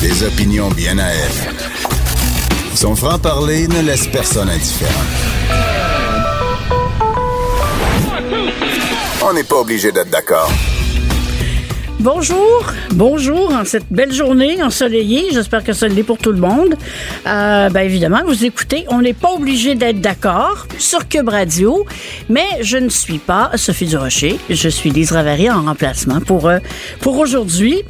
Des 0.00 0.22
opinions 0.24 0.68
bien 0.70 0.98
à 0.98 1.06
elle. 1.06 1.54
Son 2.74 2.94
franc-parler 2.94 3.66
ne 3.68 3.80
laisse 3.80 4.06
personne 4.08 4.50
indifférent. 4.50 4.92
On 9.22 9.32
n'est 9.32 9.44
pas 9.44 9.56
obligé 9.56 9.90
d'être 9.90 10.10
d'accord. 10.10 10.50
Bonjour, 12.00 12.72
bonjour 12.94 13.52
en 13.52 13.64
cette 13.64 13.90
belle 13.90 14.12
journée 14.12 14.62
ensoleillée. 14.62 15.30
J'espère 15.32 15.64
que 15.64 15.72
ça 15.72 15.88
l'est 15.88 16.04
pour 16.04 16.18
tout 16.18 16.30
le 16.30 16.38
monde. 16.38 16.76
Euh, 17.26 17.68
ben 17.70 17.80
évidemment, 17.80 18.20
vous 18.24 18.44
écoutez, 18.44 18.84
on 18.88 19.02
n'est 19.02 19.14
pas 19.14 19.32
obligé 19.32 19.74
d'être 19.74 20.00
d'accord 20.00 20.68
sur 20.78 21.08
Cube 21.08 21.28
Radio, 21.28 21.84
mais 22.28 22.46
je 22.60 22.78
ne 22.78 22.88
suis 22.88 23.18
pas 23.18 23.50
Sophie 23.56 23.86
Durocher. 23.86 24.38
Je 24.48 24.68
suis 24.68 24.90
Lise 24.90 25.10
Ravary 25.10 25.50
en 25.50 25.62
remplacement 25.62 26.20
pour 26.20 26.46
euh, 26.46 26.60
pour 27.00 27.18
aujourd'hui. 27.18 27.82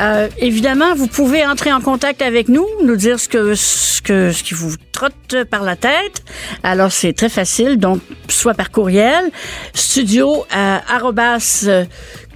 Euh, 0.00 0.28
évidemment, 0.38 0.96
vous 0.96 1.06
pouvez 1.06 1.46
entrer 1.46 1.72
en 1.72 1.80
contact 1.80 2.20
avec 2.20 2.48
nous, 2.48 2.66
nous 2.84 2.96
dire 2.96 3.20
ce 3.20 3.28
que 3.28 3.54
ce 3.54 4.02
que 4.02 4.32
ce 4.32 4.42
qui 4.42 4.54
vous 4.54 4.74
trotte 4.92 5.44
par 5.50 5.62
la 5.62 5.76
tête. 5.76 6.22
Alors 6.62 6.92
c'est 6.92 7.12
très 7.12 7.28
facile, 7.28 7.78
donc 7.78 8.00
soit 8.28 8.54
par 8.54 8.70
courriel, 8.70 9.30
studio 9.74 10.44
euh, 10.54 10.78
arrobas, 10.88 11.66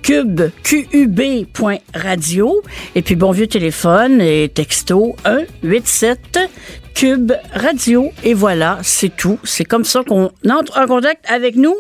cube, 0.07 0.43
qub.radio. 0.63 2.63
Et 2.95 3.03
puis, 3.03 3.17
bon 3.17 3.33
vieux 3.33 3.49
téléphone 3.49 4.21
et 4.21 4.49
texto 4.49 5.17
187 5.25 6.39
Cube 6.95 7.33
Radio. 7.53 8.13
Et 8.23 8.33
voilà, 8.33 8.79
c'est 8.83 9.15
tout. 9.15 9.41
C'est 9.43 9.65
comme 9.65 9.85
ça 9.85 10.03
qu'on 10.07 10.31
entre 10.49 10.79
en 10.79 10.87
contact 10.87 11.29
avec 11.29 11.57
nous 11.57 11.75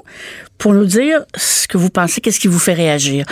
pour 0.58 0.74
nous 0.74 0.86
dire 0.86 1.24
ce 1.36 1.68
que 1.68 1.78
vous 1.78 1.88
pensez, 1.88 2.20
qu'est-ce 2.20 2.40
qui 2.40 2.48
vous 2.48 2.58
fait 2.58 2.74
réagir. 2.74 3.26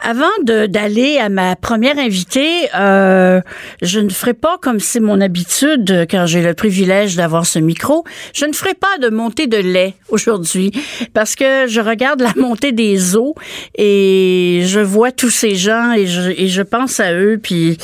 Avant 0.00 0.26
d'aller 0.42 1.18
à 1.18 1.28
ma 1.28 1.54
première 1.54 1.98
invitée, 1.98 2.68
euh, 2.74 3.40
je 3.82 4.00
ne 4.00 4.08
ferai 4.08 4.34
pas 4.34 4.58
comme 4.58 4.80
c'est 4.80 5.00
mon 5.00 5.20
habitude 5.20 6.06
quand 6.10 6.26
j'ai 6.26 6.42
le 6.42 6.54
privilège 6.54 7.14
d'avoir 7.14 7.46
ce 7.46 7.58
micro. 7.58 8.04
Je 8.34 8.46
ne 8.46 8.52
ferai 8.52 8.74
pas 8.74 8.98
de 9.00 9.10
montée 9.10 9.46
de 9.46 9.58
lait 9.58 9.94
aujourd'hui 10.08 10.72
parce 11.14 11.36
que 11.36 11.66
je 11.68 11.80
regarde 11.80 12.20
la 12.20 12.32
montée 12.36 12.72
des 12.72 13.16
eaux 13.16 13.34
et 13.76 14.62
je 14.64 14.80
vois 14.80 15.12
tous 15.12 15.30
ces 15.30 15.54
gens 15.54 15.92
et 15.92 16.06
je, 16.06 16.30
et 16.30 16.48
je 16.48 16.62
pense 16.62 16.98
à 16.98 17.12
eux 17.12 17.38
puis 17.40 17.78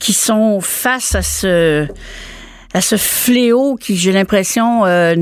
qui 0.00 0.12
sont 0.12 0.60
face 0.60 1.14
à 1.14 1.22
ce 1.22 1.86
à 2.74 2.80
ce 2.80 2.96
fléau 2.96 3.76
qui 3.76 3.96
j'ai 3.96 4.12
l'impression 4.12 4.84
euh, 4.84 5.14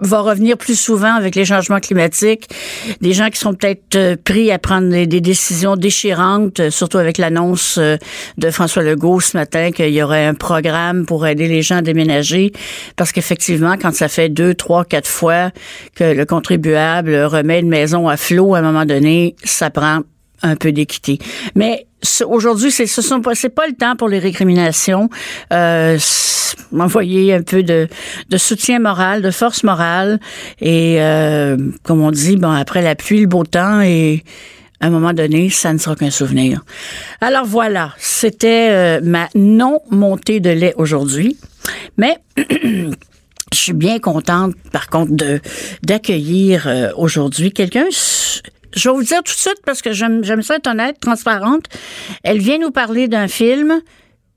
va 0.00 0.20
revenir 0.20 0.56
plus 0.58 0.78
souvent 0.78 1.14
avec 1.14 1.34
les 1.34 1.44
changements 1.44 1.80
climatiques. 1.80 2.48
Des 3.00 3.12
gens 3.12 3.30
qui 3.30 3.38
sont 3.38 3.54
peut-être 3.54 3.94
euh, 3.96 4.16
pris 4.22 4.50
à 4.50 4.58
prendre 4.58 4.90
des, 4.90 5.20
décisions 5.20 5.76
déchirantes, 5.76 6.60
euh, 6.60 6.70
surtout 6.70 6.98
avec 6.98 7.18
l'annonce 7.18 7.78
euh, 7.78 7.96
de 8.36 8.50
François 8.50 8.82
Legault 8.82 9.20
ce 9.20 9.36
matin 9.36 9.70
qu'il 9.70 9.90
y 9.90 10.02
aurait 10.02 10.26
un 10.26 10.34
programme 10.34 11.06
pour 11.06 11.26
aider 11.26 11.46
les 11.46 11.62
gens 11.62 11.76
à 11.76 11.82
déménager. 11.82 12.52
Parce 12.96 13.12
qu'effectivement, 13.12 13.76
quand 13.80 13.94
ça 13.94 14.08
fait 14.08 14.28
deux, 14.28 14.54
trois, 14.54 14.84
quatre 14.84 15.08
fois 15.08 15.50
que 15.94 16.04
le 16.04 16.24
contribuable 16.24 17.14
remet 17.14 17.60
une 17.60 17.68
maison 17.68 18.08
à 18.08 18.16
flot 18.16 18.54
à 18.54 18.58
un 18.58 18.62
moment 18.62 18.84
donné, 18.84 19.36
ça 19.44 19.70
prend 19.70 20.00
un 20.44 20.56
peu 20.56 20.72
d'équité. 20.72 21.18
Mais 21.54 21.86
aujourd'hui, 22.26 22.70
c'est 22.70 22.86
ce 22.86 23.02
sont 23.02 23.20
pas 23.20 23.34
c'est 23.34 23.48
pas 23.48 23.66
le 23.66 23.74
temps 23.74 23.96
pour 23.96 24.08
les 24.08 24.18
récriminations. 24.18 25.08
Euh, 25.52 25.98
m'envoyer 26.70 27.34
un 27.34 27.42
peu 27.42 27.62
de, 27.62 27.88
de 28.28 28.36
soutien 28.36 28.78
moral, 28.78 29.22
de 29.22 29.30
force 29.30 29.64
morale 29.64 30.20
et 30.60 30.96
euh, 31.00 31.56
comme 31.82 32.00
on 32.00 32.10
dit, 32.10 32.36
bon 32.36 32.50
après 32.50 32.82
la 32.82 32.94
pluie, 32.94 33.20
le 33.20 33.26
beau 33.26 33.44
temps 33.44 33.80
et 33.80 34.22
à 34.80 34.86
un 34.86 34.90
moment 34.90 35.12
donné, 35.12 35.50
ça 35.50 35.72
ne 35.72 35.78
sera 35.78 35.96
qu'un 35.96 36.10
souvenir. 36.10 36.62
Alors 37.20 37.46
voilà, 37.46 37.94
c'était 37.98 38.68
euh, 38.70 39.00
ma 39.02 39.28
non 39.34 39.80
montée 39.90 40.40
de 40.40 40.50
lait 40.50 40.74
aujourd'hui, 40.76 41.38
mais 41.96 42.18
Je 43.54 43.60
suis 43.60 43.72
bien 43.72 44.00
contente, 44.00 44.56
par 44.72 44.88
contre, 44.88 45.12
de 45.12 45.40
d'accueillir 45.84 46.66
euh, 46.66 46.90
aujourd'hui 46.96 47.52
quelqu'un 47.52 47.86
je 48.76 48.88
vais 48.88 48.94
vous 48.94 49.02
dire 49.02 49.22
tout 49.22 49.32
de 49.32 49.38
suite 49.38 49.60
parce 49.64 49.82
que 49.82 49.92
j'aime 49.92 50.42
ça 50.42 50.56
être 50.56 50.66
honnête, 50.66 50.98
transparente. 51.00 51.66
Elle 52.22 52.38
vient 52.38 52.58
nous 52.58 52.70
parler 52.70 53.08
d'un 53.08 53.28
film 53.28 53.80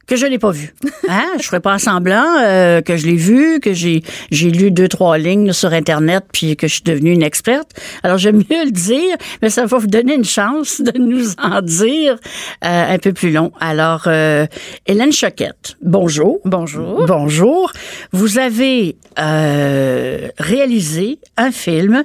que 0.07 0.15
je 0.15 0.25
n'ai 0.25 0.39
pas 0.39 0.51
vu. 0.51 0.73
Hein? 1.09 1.25
je 1.39 1.43
ferai 1.43 1.61
pas 1.61 1.79
semblant 1.79 2.25
euh, 2.43 2.81
que 2.81 2.97
je 2.97 3.07
l'ai 3.07 3.15
vu, 3.15 3.61
que 3.61 3.73
j'ai 3.73 4.03
j'ai 4.29 4.51
lu 4.51 4.71
deux 4.71 4.89
trois 4.89 5.17
lignes 5.17 5.53
sur 5.53 5.71
internet 5.71 6.25
puis 6.33 6.57
que 6.57 6.67
je 6.67 6.73
suis 6.73 6.83
devenue 6.83 7.13
une 7.13 7.23
experte. 7.23 7.71
Alors 8.03 8.17
j'aime 8.17 8.37
mieux 8.37 8.65
le 8.65 8.71
dire, 8.71 9.15
mais 9.41 9.49
ça 9.49 9.65
va 9.65 9.77
vous 9.77 9.87
donner 9.87 10.15
une 10.15 10.25
chance 10.25 10.81
de 10.81 10.99
nous 10.99 11.31
en 11.41 11.61
dire 11.61 12.17
euh, 12.65 12.93
un 12.93 12.97
peu 12.97 13.13
plus 13.13 13.31
long. 13.31 13.53
Alors 13.61 14.03
euh, 14.07 14.47
Hélène 14.85 15.13
Choquette, 15.13 15.77
bonjour. 15.81 16.41
Bonjour. 16.43 17.05
Bonjour. 17.05 17.71
Vous 18.11 18.37
avez 18.37 18.97
réalisé 19.15 21.19
un 21.37 21.51
film 21.51 22.03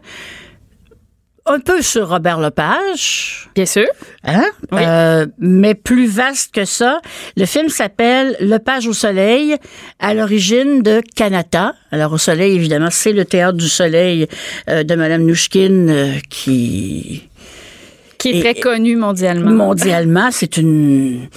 un 1.46 1.58
peu 1.58 1.82
sur 1.82 2.08
Robert 2.08 2.38
Lepage. 2.40 3.48
Bien 3.54 3.66
sûr. 3.66 3.86
Hein? 4.24 4.44
Euh, 4.72 5.26
mais 5.38 5.74
plus 5.74 6.06
vaste 6.06 6.54
que 6.54 6.64
ça. 6.64 7.00
Le 7.36 7.46
film 7.46 7.68
s'appelle 7.68 8.36
Lepage 8.40 8.86
au 8.86 8.92
soleil, 8.92 9.56
à 9.98 10.14
l'origine 10.14 10.82
de 10.82 11.02
Canada. 11.16 11.74
Alors 11.90 12.12
au 12.12 12.18
soleil, 12.18 12.54
évidemment, 12.54 12.90
c'est 12.90 13.12
le 13.12 13.24
théâtre 13.24 13.58
du 13.58 13.68
soleil 13.68 14.28
euh, 14.68 14.82
de 14.84 14.94
Madame 14.94 15.24
Nouchkine 15.24 15.90
euh, 15.90 16.12
qui... 16.30 17.28
Qui 18.18 18.38
est 18.38 18.40
très 18.40 18.54
connu 18.54 18.94
mondialement. 18.94 19.50
Mondialement, 19.50 20.28
c'est 20.30 20.56
une 20.56 21.28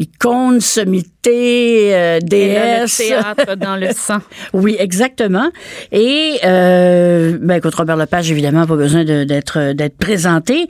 icône, 0.00 0.60
sommité, 0.60 1.94
euh, 1.94 2.18
déesse. 2.20 2.98
le 2.98 3.08
théâtre 3.08 3.54
dans 3.56 3.76
le 3.76 3.90
sang. 3.96 4.18
oui, 4.52 4.76
exactement. 4.78 5.50
Et 5.92 6.38
euh, 6.44 7.38
ben, 7.40 7.56
écoute, 7.56 7.74
Robert 7.74 7.96
Lepage, 7.96 8.30
évidemment, 8.32 8.66
pas 8.66 8.76
besoin 8.76 9.04
d'être 9.04 9.72
d'être 9.72 9.96
présenté, 9.96 10.66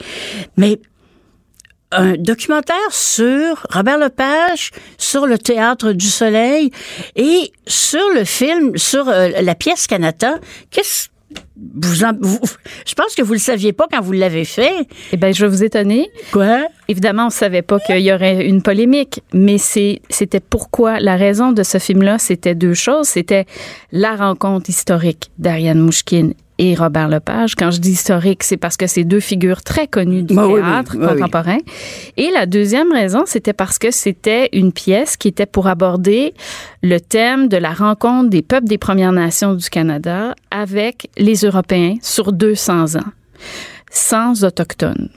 mais 0.56 0.78
un 1.92 2.14
documentaire 2.14 2.76
sur 2.90 3.66
Robert 3.70 3.98
Lepage, 3.98 4.70
sur 4.98 5.26
le 5.26 5.38
théâtre 5.38 5.92
du 5.92 6.06
Soleil 6.06 6.70
et 7.16 7.52
sur 7.66 8.04
le 8.14 8.24
film, 8.24 8.76
sur 8.76 9.08
euh, 9.08 9.28
la 9.40 9.54
pièce 9.54 9.86
Canada. 9.86 10.38
Qu'est-ce 10.70 11.08
vous, 11.56 11.94
je 12.86 12.94
pense 12.94 13.14
que 13.14 13.22
vous 13.22 13.34
le 13.34 13.38
saviez 13.38 13.72
pas 13.72 13.86
quand 13.90 14.00
vous 14.00 14.12
l'avez 14.12 14.44
fait. 14.44 14.72
Eh 15.12 15.16
bien, 15.16 15.32
je 15.32 15.44
vais 15.44 15.50
vous 15.50 15.62
étonner. 15.62 16.10
Quoi? 16.32 16.66
Évidemment, 16.88 17.26
on 17.26 17.30
savait 17.30 17.62
pas 17.62 17.78
qu'il 17.78 18.00
y 18.00 18.12
aurait 18.12 18.46
une 18.46 18.62
polémique, 18.62 19.22
mais 19.32 19.58
c'était 19.58 20.40
pourquoi? 20.40 21.00
La 21.00 21.16
raison 21.16 21.52
de 21.52 21.62
ce 21.62 21.78
film-là, 21.78 22.18
c'était 22.18 22.54
deux 22.54 22.74
choses. 22.74 23.08
C'était 23.08 23.46
la 23.92 24.16
rencontre 24.16 24.70
historique 24.70 25.30
d'Ariane 25.38 25.80
Mouchkine 25.80 26.34
et 26.60 26.74
Robert 26.74 27.08
Lepage. 27.08 27.54
Quand 27.54 27.70
je 27.70 27.80
dis 27.80 27.92
historique, 27.92 28.42
c'est 28.42 28.58
parce 28.58 28.76
que 28.76 28.86
c'est 28.86 29.04
deux 29.04 29.18
figures 29.18 29.62
très 29.62 29.86
connues 29.86 30.22
du 30.22 30.34
théâtre 30.34 30.98
contemporain. 30.98 31.56
Et 32.18 32.30
la 32.30 32.44
deuxième 32.44 32.92
raison, 32.92 33.22
c'était 33.24 33.54
parce 33.54 33.78
que 33.78 33.90
c'était 33.90 34.50
une 34.52 34.70
pièce 34.70 35.16
qui 35.16 35.28
était 35.28 35.46
pour 35.46 35.68
aborder 35.68 36.34
le 36.82 37.00
thème 37.00 37.48
de 37.48 37.56
la 37.56 37.72
rencontre 37.72 38.28
des 38.28 38.42
peuples 38.42 38.66
des 38.66 38.76
Premières 38.76 39.12
Nations 39.12 39.54
du 39.54 39.70
Canada 39.70 40.34
avec 40.50 41.08
les 41.16 41.46
Européens 41.46 41.96
sur 42.02 42.30
200 42.30 42.96
ans, 42.96 43.10
sans 43.90 44.44
autochtones 44.44 45.08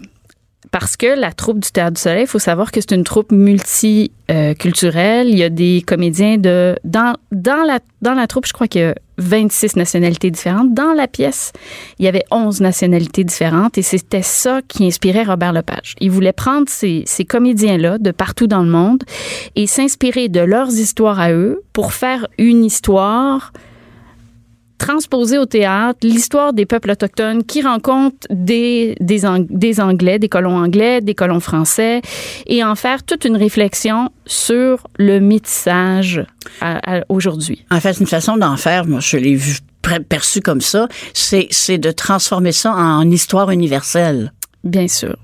parce 0.74 0.98
que 0.98 1.06
la 1.06 1.32
troupe 1.32 1.60
du 1.60 1.70
Théâtre 1.72 1.94
du 1.94 2.02
Soleil, 2.02 2.24
il 2.24 2.28
faut 2.28 2.40
savoir 2.40 2.72
que 2.72 2.82
c'est 2.82 2.96
une 2.96 3.04
troupe 3.04 3.32
multiculturelle. 3.32 5.30
il 5.30 5.38
y 5.38 5.44
a 5.44 5.50
des 5.50 5.84
comédiens 5.86 6.40
de 6.40 6.76
dans 6.84 7.16
dans 7.32 7.64
la 7.64 7.80
dans 8.02 8.16
la 8.16 8.26
troupe, 8.26 8.48
je 8.48 8.54
crois 8.54 8.68
qu'il 8.68 8.82
y 8.82 8.86
a 8.86 8.96
26 9.20 9.76
nationalités 9.76 10.32
différentes. 10.32 10.74
Dans 10.74 10.94
la 10.94 11.08
pièce, 11.08 11.52
il 12.00 12.06
y 12.06 12.08
avait 12.08 12.26
11 12.32 12.62
nationalités 12.62 13.24
différentes 13.24 13.78
et 13.78 13.84
c'était 13.84 14.24
ça 14.24 14.62
qui 14.68 14.88
inspirait 14.88 15.26
Robert 15.26 15.54
Lepage. 15.54 15.94
Il 16.00 16.10
voulait 16.10 16.34
prendre 16.34 16.68
ces, 16.68 17.04
ces 17.06 17.24
comédiens-là 17.24 18.00
de 18.00 18.10
partout 18.10 18.48
dans 18.48 18.64
le 18.64 18.70
monde 18.72 19.04
et 19.56 19.68
s'inspirer 19.68 20.28
de 20.28 20.40
leurs 20.40 20.72
histoires 20.72 21.20
à 21.20 21.32
eux 21.32 21.62
pour 21.72 21.94
faire 21.94 22.28
une 22.40 22.66
histoire 22.66 23.54
transposer 24.86 25.38
au 25.38 25.46
théâtre 25.46 26.00
l'histoire 26.04 26.52
des 26.52 26.66
peuples 26.66 26.92
autochtones 26.92 27.44
qui 27.46 27.62
rencontrent 27.62 28.28
des, 28.30 28.96
des, 29.00 29.22
des, 29.50 29.80
Anglais, 29.80 30.20
des 30.20 30.28
colons 30.28 30.58
anglais, 30.58 31.00
des 31.00 31.16
colons 31.16 31.40
français, 31.40 32.02
et 32.48 32.64
en 32.64 32.76
faire 32.76 33.04
toute 33.04 33.24
une 33.24 33.38
réflexion 33.38 34.10
sur 34.26 34.88
le 34.98 35.20
métissage 35.20 36.26
aujourd'hui. 37.08 37.66
En 37.72 37.80
fait, 37.80 37.98
une 38.00 38.08
façon 38.08 38.36
d'en 38.36 38.58
faire, 38.58 38.86
moi, 38.86 39.00
je 39.00 39.16
l'ai 39.18 39.36
vu 39.36 39.60
perçu 40.10 40.42
comme 40.42 40.62
ça, 40.62 40.88
c'est 41.14 41.78
de 41.78 41.92
transformer 41.92 42.52
ça 42.52 42.74
en 42.74 43.10
histoire 43.10 43.52
universelle. 43.52 44.34
Bien 44.66 44.88
sûr. 44.90 45.16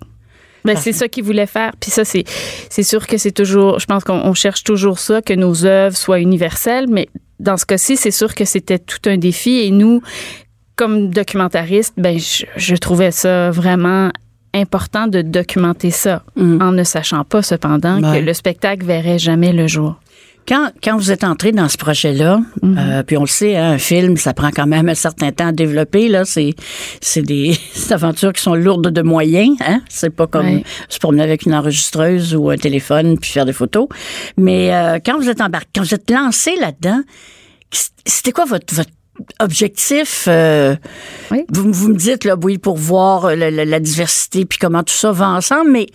Ben, 0.66 0.76
c'est 0.76 0.94
ça 0.94 1.08
qu'il 1.08 1.24
voulait 1.24 1.48
faire. 1.48 1.72
Puis 1.80 1.92
ça, 1.92 2.06
c'est, 2.06 2.24
c'est 2.70 2.84
sûr 2.84 3.08
que 3.08 3.18
c'est 3.18 3.32
toujours, 3.32 3.80
je 3.80 3.86
pense 3.86 4.04
qu'on 4.04 4.34
cherche 4.34 4.64
toujours 4.64 5.00
ça, 5.00 5.22
que 5.22 5.34
nos 5.34 5.66
œuvres 5.66 5.96
soient 5.96 6.20
universelles, 6.20 6.88
mais 6.90 7.10
dans 7.40 7.58
ce 7.58 7.66
cas-ci, 7.66 7.96
c'est 7.98 8.12
sûr 8.12 8.36
que 8.36 8.46
c'était 8.46 8.80
tout 8.80 9.00
un 9.06 9.18
défi 9.18 9.60
et 9.62 9.72
nous, 9.72 10.02
comme 10.76 11.10
documentariste, 11.10 11.94
ben 11.98 12.18
je, 12.20 12.46
je 12.56 12.76
trouvais 12.76 13.12
ça 13.12 13.52
vraiment 13.52 14.12
important 14.54 15.08
de 15.08 15.22
documenter 15.22 15.92
ça, 15.92 16.24
Mm. 16.36 16.62
en 16.62 16.72
ne 16.72 16.84
sachant 16.84 17.24
pas 17.24 17.42
cependant 17.44 18.02
Ouais. 18.02 18.20
que 18.22 18.26
le 18.26 18.34
spectacle 18.34 18.84
verrait 18.86 19.20
jamais 19.20 19.54
le 19.54 19.68
jour. 19.68 19.96
Quand, 20.48 20.72
quand 20.84 20.98
vous 20.98 21.12
êtes 21.12 21.24
entré 21.24 21.52
dans 21.52 21.70
ce 21.70 21.78
projet-là, 21.78 22.42
euh, 22.64 23.04
puis 23.04 23.18
on 23.18 23.22
le 23.22 23.28
sait, 23.28 23.56
hein, 23.56 23.72
un 23.74 23.78
film, 23.78 24.18
ça 24.18 24.34
prend 24.34 24.50
quand 24.50 24.66
même 24.66 24.90
un 24.90 24.96
certain 24.96 25.32
temps 25.32 25.48
à 25.50 25.52
développer. 25.52 26.08
Là, 26.08 26.26
c'est 26.26 26.56
c'est 27.02 27.22
des, 27.22 27.56
des 27.76 27.94
aventures 27.94 28.34
qui 28.34 28.42
sont 28.42 28.56
lourdes 28.56 28.88
de 28.90 29.02
moyens. 29.04 29.56
Hein? 29.62 29.82
C'est 29.90 30.10
pas 30.10 30.26
comme 30.26 30.48
Ouais. 30.48 30.64
se 30.88 30.98
promener 30.98 31.22
avec 31.22 31.44
une 31.44 31.54
enregistreuse 31.54 32.34
ou 32.36 32.50
un 32.50 32.58
téléphone 32.58 33.20
puis 33.20 33.30
faire 33.30 33.46
des 33.46 33.54
photos. 33.54 33.88
Mais 34.38 34.74
euh, 34.74 34.98
quand 35.06 35.20
vous 35.20 35.30
êtes 35.30 35.42
embarqué, 35.42 35.68
quand 35.76 35.84
vous 35.84 35.94
êtes 35.94 36.10
lancé 36.10 36.56
là-dedans, 36.56 37.02
c'était 38.06 38.32
quoi 38.32 38.46
votre, 38.46 38.74
votre 38.74 38.90
objectif? 39.40 40.26
euh, 40.28 40.76
Oui. 41.30 41.44
vous, 41.50 41.72
vous 41.72 41.90
me 41.90 41.96
dites 41.96 42.24
là, 42.24 42.36
oui, 42.42 42.58
pour 42.58 42.78
voir 42.78 43.26
euh, 43.26 43.36
la, 43.36 43.52
la- 43.52 43.66
la 43.66 43.80
diversité 43.80 44.46
puis 44.46 44.58
comment 44.58 44.82
tout 44.82 44.94
ça 44.96 45.12
va 45.12 45.28
ensemble, 45.30 45.70
mais 45.70 45.86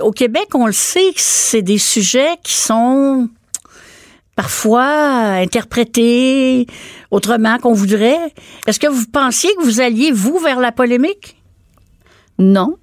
au 0.00 0.10
Québec, 0.12 0.46
on 0.54 0.66
le 0.66 0.72
sait 0.72 1.12
c'est 1.16 1.62
des 1.62 1.78
sujets 1.78 2.36
qui 2.44 2.52
sont 2.54 3.28
parfois 4.36 4.84
interprétés 4.84 6.66
autrement 7.10 7.58
qu'on 7.58 7.72
voudrait. 7.72 8.32
Est-ce 8.66 8.78
que 8.78 8.86
vous 8.86 9.06
pensiez 9.06 9.50
que 9.58 9.64
vous 9.64 9.80
alliez, 9.80 10.12
vous, 10.12 10.38
vers 10.38 10.60
la 10.60 10.70
polémique? 10.70 11.42
Non. 12.38 12.76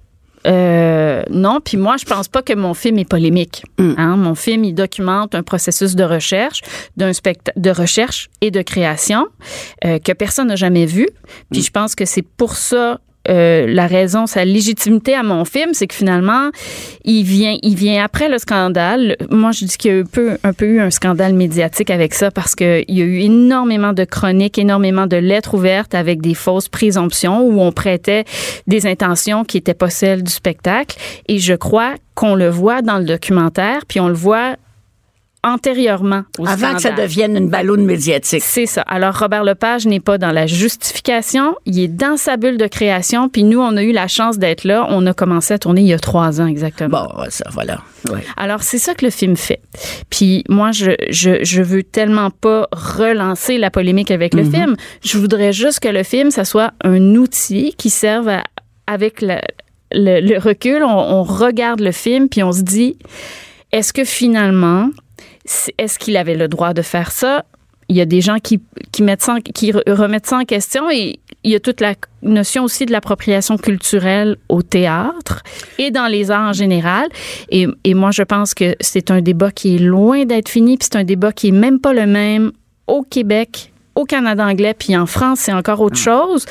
Euh, 0.46 1.22
non, 1.30 1.60
puis 1.60 1.76
moi, 1.76 1.96
je 1.96 2.04
pense 2.04 2.28
pas 2.28 2.42
que 2.42 2.52
mon 2.52 2.74
film 2.74 2.98
est 2.98 3.08
polémique. 3.08 3.64
Mm. 3.78 3.94
Hein, 3.96 4.16
mon 4.16 4.34
film, 4.34 4.64
il 4.64 4.74
documente 4.74 5.34
un 5.34 5.42
processus 5.42 5.94
de 5.94 6.04
recherche, 6.04 6.60
d'un 6.96 7.12
de 7.56 7.70
recherche 7.70 8.28
et 8.40 8.50
de 8.50 8.60
création 8.60 9.26
euh, 9.84 9.98
que 9.98 10.12
personne 10.12 10.48
n'a 10.48 10.56
jamais 10.56 10.86
vu. 10.86 11.08
Puis 11.50 11.62
je 11.62 11.70
pense 11.70 11.94
que 11.94 12.04
c'est 12.04 12.22
pour 12.22 12.56
ça 12.56 13.00
euh, 13.28 13.66
la 13.66 13.86
raison, 13.86 14.26
sa 14.26 14.44
légitimité 14.44 15.14
à 15.14 15.22
mon 15.22 15.44
film, 15.44 15.70
c'est 15.72 15.86
que 15.86 15.94
finalement, 15.94 16.50
il 17.04 17.24
vient, 17.24 17.56
il 17.62 17.74
vient 17.74 18.04
après 18.04 18.28
le 18.28 18.38
scandale. 18.38 19.16
Moi, 19.30 19.52
je 19.52 19.64
dis 19.64 19.76
qu'il 19.76 19.92
y 19.92 19.96
a 19.96 20.00
un 20.00 20.04
peu, 20.04 20.36
un 20.42 20.52
peu 20.52 20.66
eu 20.66 20.80
un 20.80 20.90
scandale 20.90 21.34
médiatique 21.34 21.90
avec 21.90 22.14
ça 22.14 22.30
parce 22.30 22.54
qu'il 22.54 22.84
y 22.88 23.02
a 23.02 23.04
eu 23.04 23.20
énormément 23.20 23.92
de 23.92 24.04
chroniques, 24.04 24.58
énormément 24.58 25.06
de 25.06 25.16
lettres 25.16 25.54
ouvertes 25.54 25.94
avec 25.94 26.20
des 26.20 26.34
fausses 26.34 26.68
présomptions 26.68 27.42
où 27.42 27.60
on 27.60 27.72
prêtait 27.72 28.24
des 28.66 28.86
intentions 28.86 29.44
qui 29.44 29.56
n'étaient 29.56 29.74
pas 29.74 29.90
celles 29.90 30.22
du 30.22 30.32
spectacle. 30.32 30.96
Et 31.28 31.38
je 31.38 31.54
crois 31.54 31.94
qu'on 32.14 32.34
le 32.34 32.48
voit 32.48 32.82
dans 32.82 32.98
le 32.98 33.04
documentaire, 33.04 33.86
puis 33.86 34.00
on 34.00 34.08
le 34.08 34.14
voit 34.14 34.56
antérieurement 35.44 36.22
au 36.38 36.46
Avant 36.48 36.74
que 36.74 36.80
ça 36.82 36.90
devienne 36.90 37.36
une 37.36 37.48
balloune 37.50 37.84
médiatique. 37.84 38.42
C'est 38.42 38.66
ça. 38.66 38.82
Alors, 38.82 39.16
Robert 39.16 39.44
Lepage 39.44 39.86
n'est 39.86 40.00
pas 40.00 40.18
dans 40.18 40.32
la 40.32 40.46
justification, 40.46 41.54
il 41.66 41.78
est 41.78 41.88
dans 41.88 42.16
sa 42.16 42.36
bulle 42.36 42.56
de 42.56 42.66
création, 42.66 43.28
puis 43.28 43.44
nous, 43.44 43.60
on 43.60 43.76
a 43.76 43.82
eu 43.82 43.92
la 43.92 44.08
chance 44.08 44.38
d'être 44.38 44.64
là. 44.64 44.86
On 44.90 45.06
a 45.06 45.12
commencé 45.14 45.54
à 45.54 45.58
tourner 45.58 45.82
il 45.82 45.86
y 45.86 45.92
a 45.92 45.98
trois 45.98 46.40
ans 46.40 46.46
exactement. 46.46 47.06
Bon, 47.06 47.24
ça, 47.28 47.44
voilà. 47.52 47.80
Ouais. 48.10 48.20
Alors, 48.36 48.62
c'est 48.62 48.78
ça 48.78 48.94
que 48.94 49.04
le 49.04 49.10
film 49.10 49.36
fait. 49.36 49.60
Puis 50.10 50.44
moi, 50.48 50.72
je, 50.72 50.92
je, 51.10 51.42
je 51.44 51.62
veux 51.62 51.82
tellement 51.82 52.30
pas 52.30 52.66
relancer 52.72 53.58
la 53.58 53.70
polémique 53.70 54.10
avec 54.10 54.34
le 54.34 54.44
film. 54.44 54.76
Je 55.02 55.18
voudrais 55.18 55.52
juste 55.52 55.80
que 55.80 55.88
le 55.88 56.02
film, 56.02 56.30
ça 56.30 56.44
soit 56.44 56.72
un 56.82 57.14
outil 57.14 57.74
qui 57.76 57.90
serve 57.90 58.28
à- 58.28 58.44
avec 58.86 59.20
la- 59.22 59.42
le, 59.92 60.20
le 60.20 60.38
recul. 60.38 60.82
On, 60.82 60.88
on 60.88 61.22
regarde 61.22 61.80
le 61.80 61.92
film, 61.92 62.28
puis 62.28 62.42
on 62.42 62.52
se 62.52 62.62
dit, 62.62 62.98
est-ce 63.72 63.92
que 63.92 64.04
finalement, 64.04 64.90
est-ce 65.78 65.98
qu'il 65.98 66.16
avait 66.16 66.36
le 66.36 66.48
droit 66.48 66.72
de 66.74 66.82
faire 66.82 67.10
ça? 67.10 67.44
Il 67.90 67.96
y 67.96 68.00
a 68.00 68.06
des 68.06 68.22
gens 68.22 68.38
qui, 68.38 68.60
qui, 68.92 69.02
mettent 69.02 69.20
ça 69.22 69.34
en- 69.34 69.40
qui 69.40 69.72
re- 69.72 69.90
remettent 69.92 70.24
ça 70.26 70.38
en 70.38 70.44
question 70.44 70.90
et 70.90 71.20
il 71.42 71.50
y 71.52 71.54
a 71.54 71.60
toute 71.60 71.82
la 71.82 71.94
notion 72.22 72.64
aussi 72.64 72.86
de 72.86 72.92
l'appropriation 72.92 73.58
culturelle 73.58 74.36
au 74.48 74.62
théâtre 74.62 75.42
et 75.78 75.90
dans 75.90 76.06
les 76.06 76.30
arts 76.30 76.48
en 76.48 76.52
général. 76.54 77.08
Et, 77.50 77.66
et 77.84 77.92
moi, 77.92 78.10
je 78.10 78.22
pense 78.22 78.54
que 78.54 78.74
c'est 78.80 79.10
un 79.10 79.20
débat 79.20 79.50
qui 79.50 79.74
est 79.76 79.78
loin 79.78 80.24
d'être 80.24 80.48
fini, 80.48 80.78
puis 80.78 80.88
c'est 80.90 80.98
un 80.98 81.04
débat 81.04 81.32
qui 81.32 81.48
est 81.48 81.52
même 81.52 81.78
pas 81.78 81.92
le 81.92 82.06
même 82.06 82.52
au 82.86 83.02
Québec, 83.02 83.70
au 83.94 84.04
Canada 84.06 84.46
anglais, 84.46 84.72
puis 84.72 84.96
en 84.96 85.04
France, 85.04 85.40
c'est 85.40 85.52
encore 85.52 85.80
autre 85.82 85.98
chose. 85.98 86.46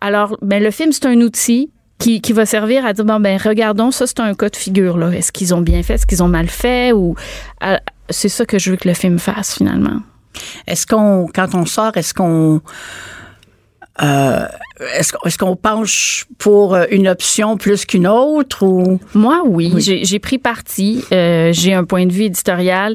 Alors, 0.00 0.38
ben, 0.40 0.62
le 0.62 0.70
film, 0.70 0.92
c'est 0.92 1.04
un 1.06 1.20
outil 1.20 1.70
qui, 1.98 2.22
qui 2.22 2.32
va 2.32 2.46
servir 2.46 2.86
à 2.86 2.94
dire, 2.94 3.04
bon, 3.04 3.20
ben, 3.20 3.38
regardons, 3.38 3.90
ça, 3.90 4.06
c'est 4.06 4.20
un 4.20 4.32
cas 4.34 4.48
de 4.48 4.56
figure, 4.56 4.96
là. 4.96 5.10
Est-ce 5.10 5.32
qu'ils 5.32 5.52
ont 5.54 5.60
bien 5.60 5.82
fait? 5.82 5.94
Est-ce 5.94 6.06
qu'ils 6.06 6.22
ont 6.22 6.28
mal 6.28 6.46
fait? 6.48 6.92
Ou, 6.92 7.14
c'est 8.10 8.28
ça 8.28 8.44
que 8.46 8.58
je 8.58 8.70
veux 8.70 8.76
que 8.76 8.88
le 8.88 8.94
film 8.94 9.18
fasse, 9.18 9.54
finalement. 9.56 10.00
Est-ce 10.66 10.86
qu'on, 10.86 11.26
quand 11.34 11.54
on 11.54 11.66
sort, 11.66 11.96
est-ce 11.96 12.14
qu'on, 12.14 12.60
euh, 14.02 14.46
est-ce, 14.94 15.36
qu'on- 15.38 15.56
penche 15.56 16.26
pour 16.38 16.76
une 16.90 17.08
option 17.08 17.56
plus 17.56 17.84
qu'une 17.84 18.06
autre 18.06 18.64
ou? 18.64 19.00
Moi, 19.14 19.42
oui. 19.44 19.72
J'ai, 19.78 20.04
j'ai 20.04 20.20
pris 20.20 20.38
parti. 20.38 21.02
Euh, 21.12 21.50
j'ai 21.52 21.74
un 21.74 21.82
point 21.82 22.06
de 22.06 22.12
vue 22.12 22.24
éditorial 22.24 22.94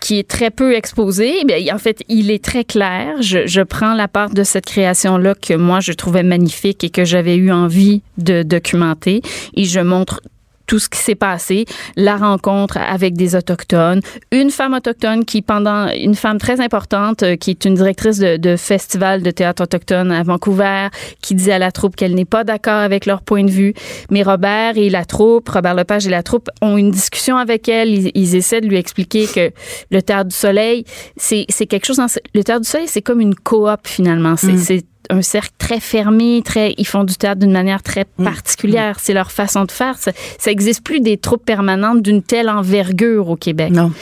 qui 0.00 0.18
est 0.20 0.28
très 0.28 0.50
peu 0.50 0.74
exposé. 0.76 1.42
Mais 1.48 1.72
en 1.72 1.78
fait, 1.78 2.02
il 2.08 2.30
est 2.30 2.44
très 2.44 2.62
clair. 2.64 3.14
Je, 3.20 3.46
je 3.48 3.62
prends 3.62 3.94
la 3.94 4.06
part 4.06 4.30
de 4.30 4.44
cette 4.44 4.66
création-là 4.66 5.34
que 5.34 5.54
moi, 5.54 5.80
je 5.80 5.92
trouvais 5.92 6.22
magnifique 6.22 6.84
et 6.84 6.90
que 6.90 7.04
j'avais 7.04 7.34
eu 7.36 7.50
envie 7.50 8.02
de 8.18 8.44
documenter. 8.44 9.22
Et 9.56 9.64
je 9.64 9.80
montre 9.80 10.20
tout 10.66 10.78
ce 10.78 10.88
qui 10.88 10.98
s'est 10.98 11.14
passé, 11.14 11.64
la 11.96 12.16
rencontre 12.16 12.78
avec 12.78 13.14
des 13.14 13.36
autochtones, 13.36 14.00
une 14.32 14.50
femme 14.50 14.74
autochtone 14.74 15.24
qui 15.24 15.42
pendant 15.42 15.88
une 15.88 16.14
femme 16.14 16.38
très 16.38 16.60
importante 16.60 17.22
euh, 17.22 17.36
qui 17.36 17.50
est 17.50 17.64
une 17.64 17.74
directrice 17.74 18.18
de, 18.18 18.36
de 18.36 18.56
festival 18.56 19.22
de 19.22 19.30
théâtre 19.30 19.62
autochtone 19.62 20.10
à 20.10 20.22
Vancouver 20.22 20.88
qui 21.20 21.34
dit 21.34 21.52
à 21.52 21.58
la 21.58 21.72
troupe 21.72 21.96
qu'elle 21.96 22.14
n'est 22.14 22.24
pas 22.24 22.44
d'accord 22.44 22.80
avec 22.80 23.06
leur 23.06 23.22
point 23.22 23.44
de 23.44 23.50
vue, 23.50 23.74
mais 24.10 24.22
Robert 24.22 24.76
et 24.76 24.90
la 24.90 25.04
troupe, 25.04 25.48
Robert 25.48 25.74
Lepage 25.74 26.06
et 26.06 26.10
la 26.10 26.22
troupe 26.22 26.48
ont 26.62 26.76
une 26.76 26.90
discussion 26.90 27.36
avec 27.36 27.68
elle, 27.68 27.90
ils, 27.90 28.10
ils 28.14 28.34
essaient 28.34 28.60
de 28.60 28.66
lui 28.66 28.76
expliquer 28.76 29.26
que 29.26 29.50
le 29.90 30.02
théâtre 30.02 30.30
du 30.30 30.36
soleil, 30.36 30.84
c'est 31.16 31.46
c'est 31.48 31.66
quelque 31.66 31.86
chose 31.86 31.98
dans 31.98 32.06
le 32.34 32.44
théâtre 32.44 32.62
du 32.62 32.68
soleil, 32.68 32.88
c'est 32.88 33.02
comme 33.02 33.20
une 33.20 33.34
coop 33.34 33.80
finalement, 33.84 34.36
c'est 34.36 34.56
c'est 34.56 34.84
un 35.10 35.22
cercle 35.22 35.52
très 35.58 35.80
fermé, 35.80 36.42
très, 36.44 36.74
ils 36.78 36.86
font 36.86 37.04
du 37.04 37.16
théâtre 37.16 37.40
d'une 37.40 37.52
manière 37.52 37.82
très 37.82 38.04
particulière. 38.04 38.98
C'est 39.00 39.12
leur 39.14 39.30
façon 39.32 39.64
de 39.64 39.72
faire. 39.72 39.98
Ça, 39.98 40.12
ça 40.38 40.50
existe 40.50 40.82
plus 40.82 41.00
des 41.00 41.16
troupes 41.18 41.44
permanentes 41.44 42.02
d'une 42.02 42.22
telle 42.22 42.48
envergure 42.48 43.28
au 43.28 43.36
Québec. 43.36 43.70
non 43.70 43.92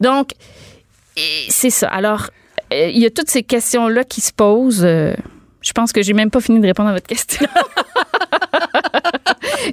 Donc, 0.00 0.30
c'est 1.48 1.70
ça. 1.70 1.88
Alors, 1.88 2.30
euh, 2.72 2.90
il 2.92 2.98
y 2.98 3.06
a 3.06 3.10
toutes 3.10 3.30
ces 3.30 3.42
questions-là 3.42 4.04
qui 4.04 4.20
se 4.20 4.32
posent. 4.32 4.84
euh, 4.84 5.14
je 5.60 5.72
pense 5.72 5.92
que 5.92 6.02
j'ai 6.02 6.12
même 6.14 6.30
pas 6.30 6.40
fini 6.40 6.58
de 6.60 6.66
répondre 6.66 6.88
à 6.88 6.94
votre 6.94 7.06
question. 7.06 7.46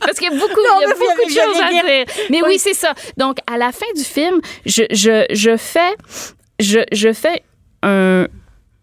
Parce 0.02 0.18
qu'il 0.20 0.32
y 0.32 0.36
a 0.36 0.38
beaucoup, 0.38 0.60
il 0.60 0.82
y 0.82 0.86
a 0.86 0.94
beaucoup 0.94 1.26
de 1.26 1.34
choses 1.34 1.62
à 1.64 1.70
dire. 1.70 1.84
Mais 2.30 2.42
oui, 2.44 2.60
c'est 2.60 2.74
ça. 2.74 2.94
Donc, 3.16 3.38
à 3.52 3.58
la 3.58 3.72
fin 3.72 3.86
du 3.96 4.04
film, 4.04 4.40
je, 4.66 4.84
je, 4.92 5.26
je 5.32 5.56
fais, 5.56 5.96
je, 6.60 6.80
je 6.92 7.14
fais 7.14 7.44
un 7.84 8.28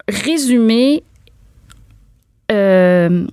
résumé 0.08 1.02
euh, 2.52 3.26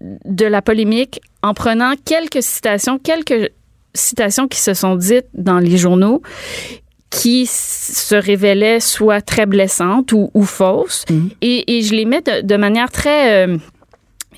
de 0.00 0.46
la 0.46 0.62
polémique 0.62 1.20
en 1.42 1.54
prenant 1.54 1.94
quelques 2.04 2.42
citations, 2.42 2.98
quelques 2.98 3.50
citations 3.94 4.48
qui 4.48 4.60
se 4.60 4.74
sont 4.74 4.96
dites 4.96 5.26
dans 5.34 5.58
les 5.58 5.76
journaux 5.76 6.22
qui 7.10 7.46
se 7.46 8.16
révélaient 8.16 8.80
soit 8.80 9.20
très 9.20 9.46
blessantes 9.46 10.10
ou, 10.12 10.30
ou 10.34 10.42
fausses. 10.42 11.04
Et, 11.42 11.76
et 11.76 11.82
je 11.82 11.94
les 11.94 12.06
mets 12.06 12.22
de, 12.22 12.40
de 12.40 12.56
manière 12.56 12.90
très... 12.90 13.46
euh, 13.46 13.56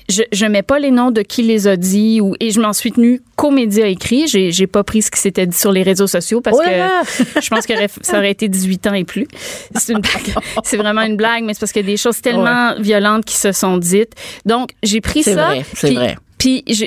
je, 0.09 0.23
je 0.31 0.45
mets 0.45 0.61
pas 0.63 0.79
les 0.79 0.91
noms 0.91 1.11
de 1.11 1.21
qui 1.21 1.43
les 1.43 1.67
a 1.67 1.75
dit 1.75 2.21
ou, 2.21 2.33
et 2.39 2.51
je 2.51 2.61
m'en 2.61 2.71
suis 2.73 2.91
tenue 2.93 3.21
qu'aux 3.35 3.51
médias 3.51 3.87
écrits. 3.87 4.27
J'ai, 4.27 4.51
j'ai 4.51 4.67
pas 4.67 4.83
pris 4.83 5.01
ce 5.01 5.11
qui 5.11 5.19
s'était 5.19 5.45
dit 5.45 5.57
sur 5.57 5.71
les 5.71 5.83
réseaux 5.83 6.07
sociaux 6.07 6.39
parce 6.41 6.57
Oh 6.57 6.63
que 6.63 7.41
je 7.41 7.49
pense 7.49 7.65
que 7.65 7.73
ça 8.01 8.17
aurait 8.17 8.31
été 8.31 8.47
18 8.47 8.87
ans 8.87 8.93
et 8.93 9.03
plus. 9.03 9.27
C'est, 9.75 9.93
une 9.93 9.99
blague. 9.99 10.33
c'est 10.63 10.77
vraiment 10.77 11.01
une 11.01 11.17
blague, 11.17 11.43
mais 11.43 11.53
c'est 11.53 11.59
parce 11.59 11.71
qu'il 11.73 11.81
y 11.81 11.85
a 11.89 11.91
des 11.91 11.97
choses 11.97 12.21
tellement 12.21 12.75
violentes 12.79 13.25
qui 13.25 13.35
se 13.35 13.51
sont 13.51 13.77
dites. 13.77 14.13
Donc, 14.45 14.69
j'ai 14.83 15.01
pris 15.01 15.23
C'est 15.23 15.33
ça. 15.35 15.47
vrai, 15.47 15.65
c'est 15.73 15.93
vrai. 15.93 16.17
Puis, 16.37 16.63
je, 16.67 16.85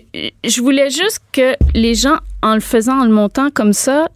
je 0.48 0.60
voulais 0.62 0.88
juste 0.90 1.20
que 1.32 1.54
les 1.74 1.94
gens, 1.94 2.18
en 2.42 2.54
le 2.54 2.60
faisant, 2.60 3.00
en 3.00 3.04
le 3.04 3.10
montant 3.10 3.50
comme 3.52 3.72
ça, 3.72 4.08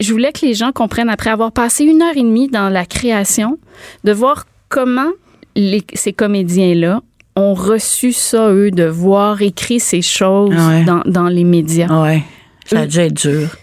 je 0.00 0.12
voulais 0.12 0.32
que 0.32 0.44
les 0.44 0.54
gens 0.54 0.72
comprennent, 0.72 1.08
après 1.08 1.30
avoir 1.30 1.52
passé 1.52 1.84
une 1.84 2.02
heure 2.02 2.16
et 2.16 2.22
demie 2.22 2.48
dans 2.48 2.68
la 2.68 2.84
création, 2.84 3.58
de 4.02 4.12
voir 4.12 4.44
comment 4.68 5.10
les- 5.56 5.84
ces 5.94 6.12
comédiens-là 6.12 7.00
ont 7.36 7.54
reçu 7.54 8.12
ça, 8.12 8.50
eux, 8.50 8.70
de 8.70 8.84
voir 8.84 9.42
écrit 9.42 9.80
ces 9.80 10.02
choses 10.02 10.54
Ah 10.56 10.68
ouais. 10.68 10.84
dans, 10.84 11.02
dans 11.06 11.28
les 11.28 11.44
médias. 11.44 11.88
Ah 11.90 12.02
ouais, 12.02 12.22
ça 12.66 12.80
a 12.80 12.86
dû 12.86 12.98
être 13.00 13.14
dur. 13.14 13.56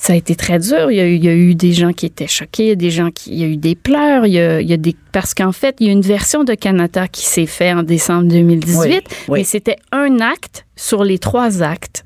Ça 0.00 0.12
a 0.12 0.16
été 0.16 0.36
très 0.36 0.60
dur. 0.60 0.92
Il 0.92 0.96
y 0.96 1.00
a, 1.00 1.06
eu, 1.06 1.14
il 1.16 1.24
y 1.24 1.28
a 1.28 1.34
eu 1.34 1.56
des 1.56 1.72
gens 1.72 1.92
qui 1.92 2.06
étaient 2.06 2.28
choqués, 2.28 2.62
il 2.62 2.68
y 2.68 2.72
a 2.72 2.76
des 2.76 2.90
gens 2.92 3.10
qui, 3.10 3.30
il 3.32 3.38
y 3.38 3.42
a 3.42 3.48
eu 3.48 3.56
des 3.56 3.74
pleurs, 3.74 4.26
il 4.26 4.32
y 4.32 4.38
a, 4.38 4.60
il 4.60 4.68
y 4.70 4.72
a 4.72 4.76
des 4.76 4.94
parce 5.10 5.34
qu'en 5.34 5.50
fait, 5.50 5.74
il 5.80 5.86
y 5.88 5.90
a 5.90 5.92
une 5.92 6.02
version 6.02 6.44
de 6.44 6.54
Canada 6.54 7.08
qui 7.08 7.26
s'est 7.26 7.46
faite 7.46 7.74
en 7.76 7.82
décembre 7.82 8.28
2018, 8.28 8.78
Oui, 8.78 9.00
oui. 9.28 9.38
mais 9.40 9.44
c'était 9.44 9.76
un 9.90 10.20
acte 10.20 10.66
sur 10.76 11.02
les 11.02 11.18
trois 11.18 11.62
actes. 11.64 12.04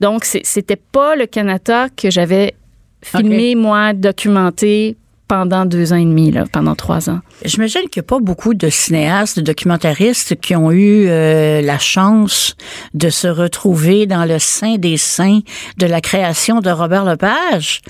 Donc 0.00 0.24
c'était 0.24 0.76
pas 0.76 1.16
le 1.16 1.26
Canada 1.26 1.88
que 1.96 2.10
j'avais 2.12 2.54
filmé 3.02 3.56
moi, 3.56 3.92
documenté 3.92 4.96
pendant 5.32 5.64
deux 5.64 5.94
ans 5.94 5.96
et 5.96 6.04
demi, 6.04 6.30
là, 6.30 6.44
pendant 6.52 6.74
trois 6.74 7.08
ans. 7.08 7.20
J'imagine 7.42 7.88
qu'il 7.88 8.02
n'y 8.02 8.06
a 8.06 8.10
pas 8.10 8.18
beaucoup 8.18 8.52
de 8.52 8.68
cinéastes, 8.68 9.38
de 9.38 9.42
documentaristes 9.42 10.38
qui 10.38 10.54
ont 10.54 10.70
eu 10.70 11.06
euh, 11.08 11.62
la 11.62 11.78
chance 11.78 12.54
de 12.92 13.08
se 13.08 13.28
retrouver 13.28 14.04
dans 14.04 14.26
le 14.26 14.38
sein 14.38 14.76
des 14.76 14.98
saints 14.98 15.40
de 15.78 15.86
la 15.86 16.02
création 16.02 16.60
de 16.60 16.68
Robert 16.68 17.06
Lepage. 17.06 17.80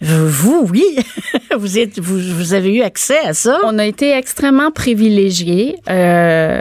Vous, 0.00 0.66
oui, 0.68 0.84
vous, 1.56 1.78
êtes, 1.78 2.00
vous, 2.00 2.18
vous 2.18 2.54
avez 2.54 2.74
eu 2.74 2.82
accès 2.82 3.20
à 3.20 3.34
ça. 3.34 3.60
On 3.66 3.78
a 3.78 3.86
été 3.86 4.10
extrêmement 4.10 4.72
privilégiés. 4.72 5.76
Euh, 5.88 6.60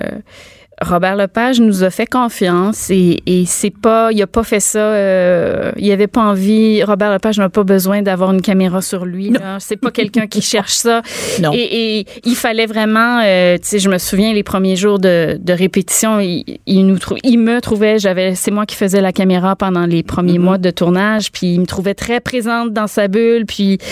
Robert 0.81 1.15
Lepage 1.15 1.59
nous 1.59 1.83
a 1.83 1.89
fait 1.89 2.05
confiance 2.05 2.89
et, 2.89 3.21
et 3.25 3.45
c'est 3.45 3.69
pas, 3.75 4.09
il 4.11 4.21
a 4.21 4.27
pas 4.27 4.43
fait 4.43 4.59
ça, 4.59 4.79
euh, 4.79 5.71
il 5.77 5.91
avait 5.91 6.07
pas 6.07 6.21
envie. 6.21 6.83
Robert 6.83 7.11
Lepage 7.11 7.37
n'a 7.37 7.49
pas 7.49 7.63
besoin 7.63 8.01
d'avoir 8.01 8.31
une 8.31 8.41
caméra 8.41 8.81
sur 8.81 9.05
lui. 9.05 9.33
C'est 9.59 9.77
pas 9.77 9.91
quelqu'un 9.91 10.27
qui 10.27 10.41
cherche 10.53 10.73
ça. 10.73 11.01
Non. 11.41 11.51
Et, 11.53 11.99
et 11.99 12.05
il 12.23 12.35
fallait 12.35 12.65
vraiment, 12.65 13.21
euh, 13.23 13.55
tu 13.57 13.61
sais, 13.63 13.79
je 13.79 13.89
me 13.89 13.97
souviens 13.97 14.33
les 14.33 14.43
premiers 14.43 14.75
jours 14.75 14.99
de, 14.99 15.37
de 15.39 15.53
répétition, 15.53 16.19
il, 16.19 16.43
il 16.65 16.85
nous 16.85 16.97
trou- 16.97 17.17
il 17.23 17.37
me 17.39 17.59
trouvait, 17.61 17.99
j'avais, 17.99 18.35
c'est 18.35 18.51
moi 18.51 18.65
qui 18.65 18.75
faisais 18.75 19.01
la 19.01 19.11
caméra 19.11 19.55
pendant 19.55 19.85
les 19.85 20.03
premiers 20.03 20.29
Mm-hmm. 20.29 20.39
mois 20.39 20.57
de 20.59 20.69
tournage, 20.69 21.31
puis 21.31 21.53
il 21.55 21.61
me 21.61 21.65
trouvait 21.65 21.95
très 21.95 22.19
présente 22.19 22.71
dans 22.71 22.87
sa 22.87 23.07
bulle, 23.07 23.45
puis 23.47 23.79
tu 23.79 23.85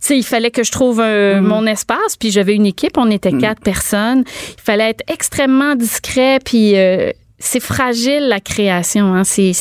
sais, 0.00 0.16
il 0.18 0.24
fallait 0.24 0.50
que 0.50 0.64
je 0.64 0.72
trouve 0.72 1.00
euh, 1.00 1.38
Mm-hmm. 1.38 1.40
mon 1.40 1.66
espace, 1.66 2.16
puis 2.18 2.30
j'avais 2.30 2.54
une 2.54 2.66
équipe, 2.66 2.98
on 2.98 3.10
était 3.10 3.32
quatre 3.32 3.60
personnes, 3.62 4.24
il 4.26 4.60
fallait 4.62 4.90
être 4.90 5.02
extrêmement 5.12 5.74
discret, 5.76 6.33
puis 6.42 6.76
euh, 6.76 7.10
c'est 7.38 7.60
fragile 7.60 8.28
la 8.28 8.40
création, 8.40 9.12
hein. 9.14 9.24
C'est, 9.24 9.52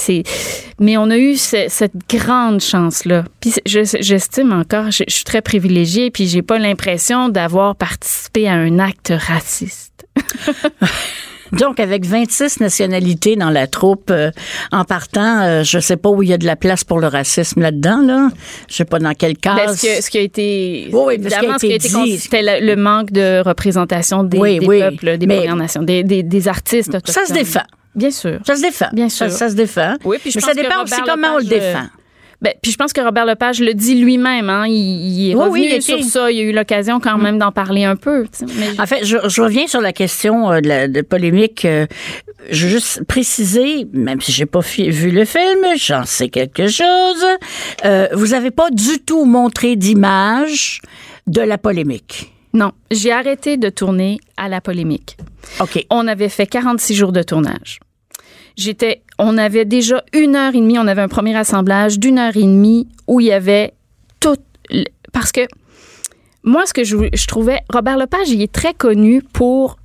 mais 0.79 0.95
on 0.97 1.09
a 1.09 1.17
eu 1.17 1.35
ce- 1.35 1.65
cette 1.69 1.93
grande 2.09 2.61
chance 2.61 3.03
là. 3.05 3.25
Puis 3.41 3.51
c'est- 3.51 3.61
je- 3.65 3.97
j'estime 4.01 4.51
encore, 4.53 4.91
je, 4.91 5.03
je 5.07 5.13
suis 5.15 5.23
très 5.25 5.41
privilégiée, 5.41 6.09
puis 6.11 6.27
j'ai 6.27 6.41
pas 6.41 6.59
l'impression 6.59 7.29
d'avoir 7.29 7.75
participé 7.75 8.47
à 8.47 8.53
un 8.53 8.79
acte 8.79 9.11
raciste. 9.15 10.05
Donc, 11.53 11.79
avec 11.79 12.05
26 12.05 12.59
nationalités 12.59 13.35
dans 13.35 13.49
la 13.49 13.67
troupe, 13.67 14.09
euh, 14.11 14.31
en 14.71 14.83
partant, 14.85 15.41
euh, 15.43 15.63
je 15.63 15.79
sais 15.79 15.97
pas 15.97 16.09
où 16.09 16.23
il 16.23 16.29
y 16.29 16.33
a 16.33 16.37
de 16.37 16.45
la 16.45 16.55
place 16.55 16.83
pour 16.83 16.99
le 16.99 17.07
racisme 17.07 17.61
là-dedans, 17.61 18.01
là. 18.01 18.29
Je 18.69 18.75
sais 18.75 18.85
pas 18.85 18.99
dans 18.99 19.13
quel 19.13 19.37
cas. 19.37 19.55
Ben, 19.55 19.75
ce, 19.75 19.81
que- 19.81 20.03
ce 20.03 20.09
qui 20.09 20.17
a 20.17 20.21
été, 20.21 20.89
Oui, 20.91 21.01
oui, 21.05 21.13
ce 21.15 21.27
qui 21.27 21.33
a 21.33 21.37
évidemment, 21.39 21.59
ce 21.59 21.65
qui 21.65 21.71
a 21.71 21.75
été 21.75 21.87
dit. 21.89 22.17
c'était 22.17 22.59
le, 22.61 22.75
manque 22.75 23.11
de 23.11 23.41
représentation 23.45 24.23
des, 24.23 24.37
Oui, 24.37 24.59
des 24.59 24.65
oui, 24.67 24.79
peuples, 24.79 25.17
des 25.17 25.27
Premières 25.27 25.55
Nations, 25.55 25.83
des, 25.83 26.03
des, 26.03 26.23
des 26.23 26.47
artistes 26.47 26.97
ça 27.05 27.25
se 27.25 27.33
défend. 27.33 27.61
Bien 27.95 28.09
sûr. 28.09 28.39
Ça 28.45 28.55
se 28.55 28.61
défend. 28.61 28.87
Bien 28.91 29.07
sûr. 29.09 29.29
ça 29.29 29.49
se 29.49 29.53
défend. 29.55 29.93
Oui, 30.03 30.17
puis 30.19 30.31
je 30.31 30.39
Mais 30.39 30.41
pense 30.41 30.49
ça 30.49 30.55
que 30.55 30.61
dépend 30.61 30.83
aussi 30.83 30.93
Robert 30.95 31.13
comment 31.13 31.27
on 31.35 31.37
le 31.37 31.43
Lepage, 31.43 31.59
défend. 31.59 31.85
Ben, 32.43 32.53
puis 32.61 32.71
je 32.71 32.77
pense 32.77 32.91
que 32.93 33.01
Robert 33.01 33.25
Lepage 33.25 33.59
le 33.61 33.73
dit 33.73 33.95
lui-même. 33.95 34.49
Hein, 34.49 34.65
il, 34.67 34.73
il 34.73 35.31
est 35.31 35.35
Oui, 35.35 35.41
revenu 35.43 35.53
oui, 35.65 35.73
il 35.77 35.81
sur 35.81 36.03
ça. 36.03 36.29
Il 36.31 36.39
a 36.39 36.43
eu 36.43 36.51
l'occasion 36.51 36.99
quand 36.99 37.17
même 37.17 37.37
d'en 37.39 37.51
parler 37.51 37.85
un 37.85 37.95
peu. 37.95 38.25
mais- 38.57 38.79
En 38.79 38.85
fait, 38.85 39.05
je, 39.05 39.17
je 39.29 39.41
reviens 39.41 39.65
sur 39.67 39.79
la 39.81 39.93
question 39.93 40.51
euh, 40.51 40.59
de 40.61 40.67
la 40.67 40.87
de 40.87 41.01
polémique. 41.01 41.63
euh, 41.65 41.87
je 42.51 42.65
veux 42.67 42.71
juste 42.73 43.03
préciser, 43.05 43.87
même 43.93 44.19
si 44.19 44.33
j'ai 44.33 44.45
pas 44.45 44.59
vu 44.59 45.09
le 45.11 45.23
film, 45.23 45.65
j'en 45.77 46.03
sais 46.05 46.27
quelque 46.27 46.67
chose. 46.67 47.25
Euh, 47.85 48.09
vous 48.13 48.33
avez 48.33 48.51
pas 48.51 48.69
du 48.69 48.99
tout 48.99 49.23
montré 49.23 49.77
d'image 49.77 50.81
de 51.27 51.39
la 51.41 51.57
polémique. 51.57 52.33
Non, 52.53 52.71
j'ai 52.91 53.11
arrêté 53.11 53.55
de 53.57 53.69
tourner 53.69 54.19
à 54.37 54.49
la 54.49 54.59
polémique. 54.61 55.15
OK. 55.61 55.85
On 55.89 56.07
avait 56.07 56.29
fait 56.29 56.45
46 56.45 56.93
jours 56.95 57.11
de 57.13 57.23
tournage. 57.23 57.79
On 59.19 59.37
avait 59.37 59.65
déjà 59.65 60.03
une 60.13 60.35
heure 60.35 60.55
et 60.55 60.59
demie, 60.59 60.79
on 60.79 60.87
avait 60.87 61.01
un 61.01 61.07
premier 61.07 61.35
assemblage 61.35 61.99
d'une 61.99 62.17
heure 62.17 62.35
et 62.35 62.43
demie 62.43 62.87
où 63.07 63.19
il 63.19 63.27
y 63.27 63.31
avait 63.31 63.73
tout, 64.19 64.37
parce 65.11 65.31
que 65.31 65.41
moi, 66.43 66.65
ce 66.65 66.73
que 66.73 66.83
je, 66.83 67.27
trouvais, 67.27 67.61
Robert 67.71 67.97
Lepage, 67.97 68.29
il 68.29 68.41
est 68.41 68.51
très 68.51 68.73
connu 68.73 69.21
pour 69.21 69.77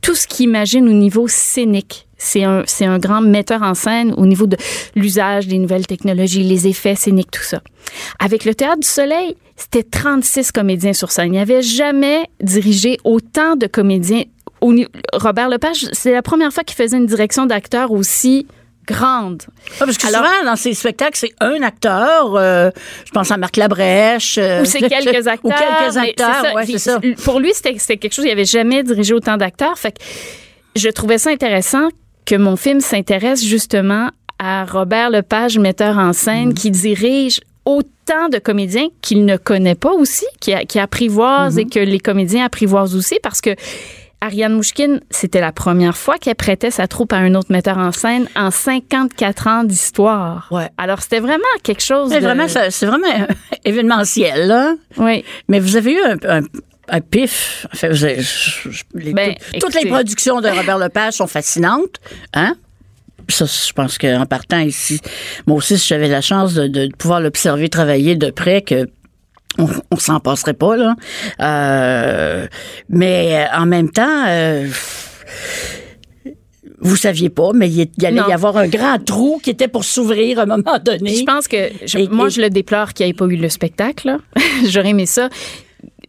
tout 0.00 0.14
ce 0.14 0.26
qu'il 0.26 0.46
imagine 0.46 0.88
au 0.88 0.92
niveau 0.92 1.28
scénique. 1.28 2.08
C'est 2.16 2.44
un, 2.44 2.64
c'est 2.66 2.84
un 2.84 2.98
grand 2.98 3.20
metteur 3.20 3.62
en 3.62 3.74
scène 3.74 4.12
au 4.16 4.26
niveau 4.26 4.46
de 4.46 4.56
l'usage 4.94 5.46
des 5.46 5.58
nouvelles 5.58 5.86
technologies, 5.86 6.42
les 6.42 6.66
effets 6.66 6.94
scéniques, 6.94 7.30
tout 7.30 7.42
ça. 7.42 7.62
Avec 8.18 8.44
le 8.44 8.54
Théâtre 8.54 8.80
du 8.80 8.88
Soleil, 8.88 9.36
c'était 9.56 9.82
36 9.82 10.52
comédiens 10.52 10.92
sur 10.92 11.12
scène. 11.12 11.28
Il 11.28 11.32
n'y 11.32 11.38
avait 11.38 11.62
jamais 11.62 12.24
dirigé 12.42 12.98
autant 13.04 13.56
de 13.56 13.66
comédiens. 13.66 14.24
Au 14.60 14.74
Robert 15.14 15.48
Lepage, 15.48 15.86
c'est 15.92 16.12
la 16.12 16.22
première 16.22 16.52
fois 16.52 16.64
qu'il 16.64 16.76
faisait 16.76 16.96
une 16.96 17.06
direction 17.06 17.46
d'acteur 17.46 17.90
aussi 17.92 18.46
grande. 18.86 19.42
Ah, 19.80 19.84
parce 19.84 19.96
que 19.98 20.06
Alors- 20.06 20.24
souvent, 20.26 20.44
dans 20.44 20.56
ces 20.56 20.74
spectacles, 20.74 21.16
c'est 21.16 21.32
un 21.40 21.62
acteur. 21.62 22.34
euh, 22.34 22.70
je 23.06 23.10
pense 23.12 23.30
à 23.30 23.36
Marc 23.36 23.56
Labrèche. 23.56 24.36
euh, 24.38 24.62
Ou 24.62 24.64
c'est 24.64 24.80
quelques 24.80 25.26
acteurs. 25.28 25.44
Ou 25.44 25.50
quelques 25.50 25.96
acteurs, 25.96 26.54
ouais, 26.54 26.64
Puis 26.64 26.72
c'est 26.72 26.90
ça. 26.90 27.00
Pour 27.24 27.38
lui, 27.40 27.52
c'était 27.54 27.74
quelque 27.96 28.12
chose, 28.12 28.24
il 28.24 28.28
n'avait 28.28 28.44
jamais 28.44 28.82
dirigé 28.82 29.14
autant 29.14 29.36
d'acteurs. 29.36 29.78
Fait 29.78 29.92
que 29.92 29.98
je 30.76 30.88
trouvais 30.88 31.18
ça 31.18 31.30
intéressant 31.30 31.88
que 32.26 32.34
mon 32.34 32.56
film 32.56 32.80
s'intéresse 32.80 33.44
justement 33.44 34.10
à 34.38 34.64
Robert 34.64 35.10
Lepage, 35.10 35.58
metteur 35.58 35.96
en 35.98 36.12
scène, 36.12 36.54
qui 36.54 36.70
dirige 36.70 37.40
autant 37.64 38.28
de 38.32 38.38
comédiens 38.38 38.88
qu'il 39.02 39.24
ne 39.24 39.36
connaît 39.36 39.74
pas 39.74 39.92
aussi, 39.92 40.24
qui, 40.40 40.52
qui 40.66 40.78
apprivoise 40.80 41.56
Mm-hmm. 41.56 41.60
et 41.60 41.66
que 41.66 41.78
les 41.78 42.00
comédiens 42.00 42.44
apprivoisent 42.46 42.96
aussi 42.96 43.18
parce 43.22 43.40
que 43.40 43.50
Ariane 44.22 44.52
Mouchkine, 44.52 45.00
c'était 45.10 45.40
la 45.40 45.50
première 45.52 45.96
fois 45.96 46.18
qu'elle 46.18 46.34
prêtait 46.34 46.70
sa 46.70 46.86
troupe 46.86 47.12
à 47.12 47.16
un 47.16 47.34
autre 47.34 47.50
metteur 47.50 47.78
en 47.78 47.90
scène 47.90 48.28
en 48.36 48.50
54 48.50 49.46
ans 49.46 49.64
d'histoire. 49.64 50.46
Ouais. 50.50 50.68
Alors, 50.76 51.00
c'était 51.00 51.20
vraiment 51.20 51.42
quelque 51.62 51.82
chose 51.82 52.10
C'est 52.10 52.20
de... 52.20 52.24
vraiment, 52.24 52.46
ça- 52.48 52.70
c'est 52.70 52.86
vraiment 52.86 53.06
événementiel, 53.64 54.46
là. 54.46 54.74
Oui. 54.98 55.24
Mais 55.48 55.58
vous 55.58 55.76
avez 55.76 55.92
eu 55.94 56.00
un, 56.04 56.16
un- 56.40 56.46
un 56.92 57.00
pif. 57.00 57.66
Enfin, 57.72 57.88
les- 57.88 59.12
Ben, 59.14 59.34
toutes- 59.54 59.60
toutes 59.60 59.82
les 59.82 59.88
productions 59.88 60.40
de 60.40 60.48
Robert 60.48 60.78
Lepage 60.78 61.14
sont 61.14 61.26
fascinantes. 61.26 61.96
Hein? 62.34 62.56
Ça, 63.28 63.44
je 63.46 63.72
pense 63.72 63.96
qu'en 63.96 64.26
partant 64.26 64.58
ici, 64.58 65.00
moi 65.46 65.56
aussi, 65.58 65.78
si 65.78 65.86
j'avais 65.86 66.08
la 66.08 66.20
chance 66.20 66.52
de, 66.54 66.66
de 66.66 66.88
pouvoir 66.98 67.20
l'observer 67.20 67.68
travailler 67.68 68.16
de 68.16 68.30
près, 68.30 68.60
que 68.62 68.88
on, 69.58 69.68
on 69.90 69.96
s'en 69.96 70.20
passerait 70.20 70.54
pas, 70.54 70.76
là. 70.76 70.94
Euh, 71.40 72.46
mais 72.88 73.46
euh, 73.52 73.56
en 73.58 73.66
même 73.66 73.90
temps, 73.90 74.24
euh, 74.28 74.66
vous 76.82 76.96
saviez 76.96 77.28
pas, 77.28 77.50
mais 77.54 77.68
il 77.68 77.88
y 77.98 78.06
allait 78.06 78.20
Non. 78.20 78.28
y 78.28 78.32
avoir 78.32 78.56
un 78.56 78.66
grand 78.68 79.02
trou 79.04 79.38
qui 79.42 79.50
était 79.50 79.68
pour 79.68 79.84
s'ouvrir 79.84 80.38
à 80.38 80.42
un 80.42 80.46
moment 80.46 80.78
donné. 80.82 81.14
Je 81.14 81.24
pense 81.24 81.46
que 81.46 81.68
je- 81.84 81.98
Et- 81.98 82.08
moi 82.08 82.28
et- 82.28 82.30
je 82.30 82.40
le 82.40 82.48
déplore 82.50 82.94
qu'il 82.94 83.04
n'y 83.06 83.10
ait 83.10 83.14
pas 83.14 83.26
eu 83.26 83.36
le 83.36 83.48
spectacle. 83.50 84.16
J'aurais 84.68 84.90
aimé 84.90 85.04
ça 85.06 85.28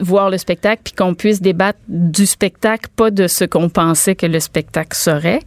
voir 0.02 0.30
le 0.30 0.38
spectacle 0.38 0.82
puis 0.84 0.94
qu'on 0.94 1.14
puisse 1.14 1.42
débattre 1.42 1.80
du 1.88 2.26
spectacle, 2.26 2.90
pas 2.96 3.12
de 3.12 3.28
ce 3.28 3.46
qu'on 3.46 3.70
pensait 3.70 4.16
que 4.16 4.26
le 4.26 4.40
spectacle 4.40 4.96
serait. 4.98 5.40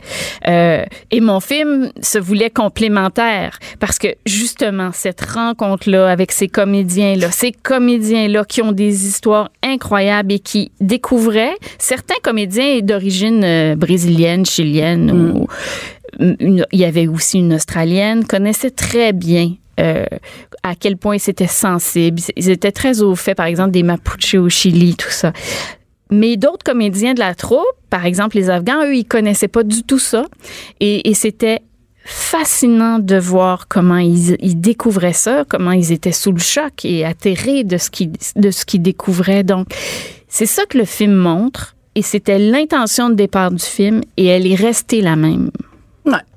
Euh, 0.49 0.85
et 1.11 1.21
mon 1.21 1.41
film 1.41 1.91
se 2.01 2.19
voulait 2.19 2.51
complémentaire 2.51 3.59
parce 3.81 3.99
que 3.99 4.09
justement 4.27 4.91
cette 4.93 5.21
rencontre 5.23 5.91
là 5.91 6.09
avec 6.11 6.33
ces 6.33 6.49
comédiens 6.49 7.17
là, 7.17 7.31
ces 7.31 7.53
comédiens 7.53 8.29
là 8.29 8.45
qui 8.45 8.63
ont 8.63 8.73
des 8.73 9.07
histoires 9.07 9.51
incroyables 9.63 10.33
et 10.33 10.39
qui 10.39 10.71
découvraient 10.81 11.57
certains 11.79 12.15
comédiens 12.23 12.81
d'origine 12.81 13.43
euh, 13.45 13.75
brésilienne, 13.77 14.47
chilienne 14.47 15.11
ou 15.11 15.47
une- 16.21 16.65
il 16.71 16.79
y 16.79 16.85
avait 16.85 17.09
aussi 17.09 17.39
une 17.39 17.55
Australienne, 17.55 18.25
connaissait 18.25 18.71
très 18.71 19.13
bien 19.13 19.55
euh, 19.81 20.07
à 20.63 20.75
quel 20.75 20.97
point 20.97 21.19
c'était 21.19 21.47
sensible. 21.47 22.21
Ils 22.37 22.51
étaient 22.51 22.73
très 22.73 23.03
au 23.03 23.15
fait, 23.15 23.35
par 23.35 23.47
exemple, 23.47 23.71
des 23.71 23.83
Mapuches 23.83 24.35
au 24.35 24.49
Chili, 24.49 24.97
tout 24.97 25.11
ça. 25.11 25.33
Mais 26.11 26.37
d'autres 26.37 26.65
comédiens 26.65 27.15
de 27.15 27.19
la 27.19 27.35
troupe, 27.35 27.65
par 27.91 28.07
exemple 28.07 28.37
les 28.37 28.51
Afghans, 28.51 28.85
eux, 28.85 28.95
ils 28.95 29.05
connaissaient 29.05 29.49
pas 29.49 29.63
du 29.63 29.83
tout 29.83 29.99
ça. 29.99 30.27
Et, 30.81 31.13
c'était 31.15 31.61
fascinant 32.05 32.99
de 32.99 33.17
voir 33.17 33.67
comment 33.67 33.97
ils, 33.97 34.37
ils 34.41 34.61
découvraient 34.61 35.15
ça, 35.15 35.45
comment 35.49 35.73
ils 35.73 35.91
étaient 35.91 36.13
sous 36.13 36.33
le 36.33 36.39
choc 36.39 36.85
et 36.85 37.05
atterrés 37.05 37.65
de 37.65 37.79
ce 37.79 37.89
qu'ils 37.89 38.13
de 38.37 38.51
ce 38.51 38.67
qu'ils 38.67 38.83
découvraient. 38.83 39.43
Donc, 39.43 39.69
c'est 40.29 40.47
ça 40.47 40.67
que 40.67 40.77
le 40.77 40.85
film 40.85 41.15
montre. 41.15 41.75
Et 41.95 42.03
c'était 42.03 42.39
l'intention 42.39 43.09
de 43.09 43.15
départ 43.15 43.53
du 43.53 43.65
film 43.65 44.01
et 44.17 44.27
elle 44.27 44.51
est 44.51 44.57
restée 44.57 45.01
la 45.01 45.15
même. 45.15 45.51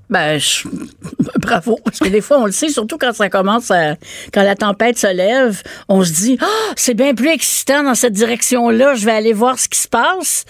Ben, 0.09 0.39
je- 0.39 0.67
bravo. 1.39 1.77
Parce 1.83 1.99
que 1.99 2.07
des 2.07 2.21
fois, 2.21 2.39
on 2.39 2.45
le 2.45 2.51
sait, 2.53 2.69
surtout 2.69 2.97
quand 2.97 3.13
ça 3.13 3.29
commence 3.29 3.71
à, 3.71 3.95
quand 4.33 4.41
la 4.43 4.55
tempête 4.55 4.97
se 4.97 5.13
lève, 5.13 5.61
on 5.89 6.03
se 6.03 6.11
dit, 6.13 6.37
ah, 6.41 6.45
c'est 6.77 6.93
bien 6.93 7.13
plus 7.13 7.29
excitant 7.29 7.83
dans 7.83 7.95
cette 7.95 8.13
direction-là, 8.13 8.93
je 8.95 9.05
vais 9.05 9.11
aller 9.11 9.33
voir 9.33 9.59
ce 9.59 9.67
qui 9.67 9.79
se 9.79 9.87
passe. 9.89 10.45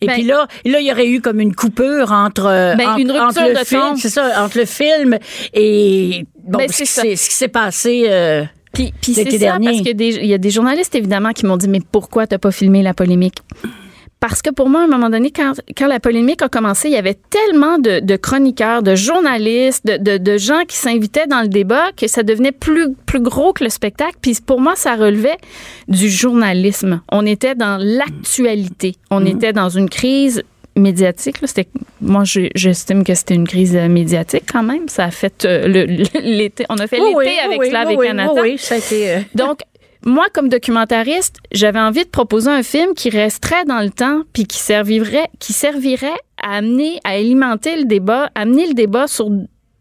Et 0.00 0.06
Ben- 0.06 0.14
puis 0.14 0.22
là, 0.22 0.46
là, 0.64 0.80
il 0.80 0.86
y 0.86 0.92
aurait 0.92 1.08
eu 1.08 1.20
comme 1.20 1.40
une 1.40 1.54
coupure 1.54 2.10
entre, 2.10 2.44
Ben, 2.76 2.88
entre, 2.88 3.00
une 3.00 3.10
rupture 3.12 3.42
entre 3.42 3.48
le 3.52 3.58
de 3.60 3.64
film, 3.64 3.96
c'est 3.98 4.08
ça, 4.08 4.42
entre 4.44 4.58
le 4.58 4.64
film 4.64 5.18
et, 5.52 6.24
bon, 6.44 6.58
Ben, 6.58 6.68
ce, 6.70 6.78
qui 6.82 6.86
ce 6.86 7.28
qui 7.28 7.34
s'est 7.36 7.48
passé, 7.48 8.04
euh, 8.08 8.44
Puis, 8.72 8.94
puis 9.00 9.12
c'est 9.12 9.30
ça, 9.30 9.36
dernier. 9.38 9.66
parce 9.66 9.78
qu'il 9.82 10.24
y 10.26 10.34
a 10.34 10.38
des 10.38 10.50
journalistes, 10.50 10.94
évidemment, 10.94 11.32
qui 11.32 11.44
m'ont 11.44 11.58
dit, 11.58 11.68
mais 11.68 11.80
pourquoi 11.92 12.26
t'as 12.26 12.38
pas 12.38 12.50
filmé 12.50 12.82
la 12.82 12.94
polémique? 12.94 13.36
Parce 14.22 14.40
que 14.40 14.50
pour 14.50 14.68
moi, 14.70 14.80
à 14.80 14.84
un 14.84 14.86
moment 14.86 15.10
donné, 15.10 15.30
quand, 15.32 15.52
quand 15.76 15.88
la 15.88 15.98
polémique 16.00 16.40
a 16.42 16.48
commencé, 16.48 16.88
il 16.88 16.94
y 16.94 16.96
avait 16.96 17.18
tellement 17.28 17.78
de, 17.78 17.98
de 18.00 18.16
chroniqueurs, 18.16 18.82
de 18.82 18.94
journalistes, 18.94 19.84
de, 19.84 19.96
de, 19.96 20.16
de 20.16 20.38
gens 20.38 20.62
qui 20.66 20.76
s'invitaient 20.76 21.26
dans 21.26 21.42
le 21.42 21.48
débat 21.48 21.86
que 21.96 22.06
ça 22.06 22.22
devenait 22.22 22.52
plus, 22.52 22.94
plus 23.04 23.20
gros 23.20 23.52
que 23.52 23.64
le 23.64 23.70
spectacle. 23.70 24.16
Puis 24.22 24.38
pour 24.46 24.60
moi, 24.60 24.74
ça 24.76 24.94
relevait 24.94 25.38
du 25.88 26.08
journalisme. 26.08 27.02
On 27.10 27.26
était 27.26 27.56
dans 27.56 27.76
l'actualité. 27.78 28.94
On 29.10 29.20
Mm. 29.20 29.26
était 29.26 29.52
dans 29.52 29.68
une 29.68 29.88
crise 29.90 30.42
médiatique. 30.76 31.40
Là. 31.40 31.48
C'était, 31.48 31.68
moi, 32.00 32.24
je- 32.24 32.48
j'estime 32.54 33.04
que 33.04 33.14
c'était 33.14 33.34
une 33.34 33.46
crise 33.46 33.76
euh, 33.76 33.88
médiatique 33.88 34.44
quand 34.50 34.62
même. 34.62 34.88
Ça 34.88 35.04
a 35.04 35.10
fait 35.10 35.44
euh, 35.44 35.66
l'été. 36.22 36.64
On 36.70 36.76
a 36.76 36.86
fait 36.86 37.00
Oui, 37.00 37.08
l'été 37.08 37.32
oui, 37.32 37.38
avec 37.44 37.60
oui, 37.60 37.66
oui, 37.98 38.06
Canada. 38.06 38.32
oui, 38.34 38.40
oui, 38.52 38.58
ça 38.58 38.76
a 38.76 38.78
été. 38.78 39.10
euh, 39.10 39.18
Donc, 39.34 39.58
moi, 40.04 40.26
comme 40.32 40.48
documentariste, 40.48 41.36
j'avais 41.52 41.78
envie 41.80 42.04
de 42.04 42.08
proposer 42.10 42.50
un 42.50 42.62
film 42.62 42.94
qui 42.94 43.10
resterait 43.10 43.64
dans 43.64 43.80
le 43.80 43.90
temps 43.90 44.22
puis 44.32 44.44
qui 44.46 44.58
servirait, 44.58 45.28
qui 45.38 45.52
servirait 45.52 46.18
à 46.42 46.56
amener, 46.56 46.98
à 47.04 47.10
alimenter 47.10 47.76
le 47.76 47.84
débat, 47.84 48.30
amener 48.34 48.66
le 48.66 48.74
débat 48.74 49.06
sur 49.06 49.30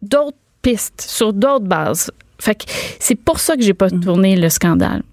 d'autres 0.02 0.38
pistes, 0.62 1.02
sur 1.02 1.34
d'autres 1.34 1.66
bases. 1.66 2.12
Fait 2.40 2.56
que 2.56 2.66
c'est 3.00 3.16
pour 3.16 3.40
ça 3.40 3.56
que 3.56 3.62
j'ai 3.64 3.74
pas 3.74 3.90
tourné 3.90 4.36
le 4.36 4.50
scandale. 4.50 5.04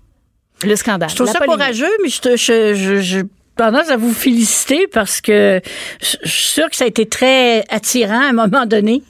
Le 0.62 0.74
scandale. 0.76 1.08
Je 1.10 1.14
trouve 1.14 1.26
ça 1.28 1.38
polémique. 1.38 1.58
courageux, 1.58 1.90
mais 2.02 2.08
je, 2.08 2.20
te- 2.20 2.36
je, 2.36 2.74
je, 2.74 3.00
je 3.00 3.20
tendance 3.58 3.90
à 3.90 3.96
vous 3.98 4.12
féliciter 4.14 4.86
parce 4.86 5.20
que 5.20 5.60
je 6.00 6.06
suis 6.28 6.48
sûre 6.54 6.70
que 6.70 6.76
ça 6.76 6.84
a 6.84 6.88
été 6.88 7.04
très 7.06 7.64
attirant 7.68 8.20
à 8.20 8.28
un 8.30 8.32
moment 8.32 8.64
donné. 8.64 9.02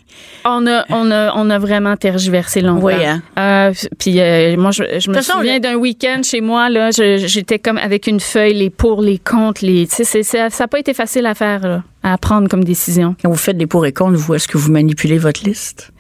On 0.44 0.66
a, 0.66 0.84
on 0.88 1.10
a, 1.12 1.32
on 1.36 1.48
a 1.48 1.58
vraiment 1.60 1.96
tergiversé 1.96 2.60
longtemps. 2.60 2.86
Oui, 2.86 2.94
hein. 3.04 3.22
Euh, 3.38 3.72
puis 4.00 4.18
euh, 4.20 4.56
moi, 4.56 4.72
je, 4.72 4.82
je 4.98 5.10
me 5.10 5.14
façon, 5.14 5.34
souviens 5.34 5.54
le- 5.54 5.60
d'un 5.60 5.74
week-end 5.76 6.22
chez 6.24 6.40
moi 6.40 6.68
là, 6.68 6.90
j'étais 6.90 7.60
comme 7.60 7.78
avec 7.78 8.08
une 8.08 8.18
feuille, 8.18 8.54
les 8.54 8.70
pour, 8.70 9.00
les 9.02 9.18
contre, 9.18 9.64
les. 9.64 9.86
Ça 9.86 10.48
n'a 10.48 10.68
pas 10.68 10.78
été 10.80 10.92
facile 10.92 11.26
à 11.26 11.34
faire, 11.34 11.60
là, 11.60 11.82
à 12.02 12.18
prendre 12.18 12.48
comme 12.48 12.64
décision. 12.64 13.14
Quand 13.22 13.30
vous 13.30 13.36
faites 13.36 13.58
des 13.58 13.66
pour 13.68 13.86
et 13.86 13.92
contre, 13.92 14.16
vous, 14.18 14.34
est-ce 14.34 14.48
que 14.48 14.58
vous 14.58 14.72
manipulez 14.72 15.18
votre 15.18 15.44
liste? 15.44 15.92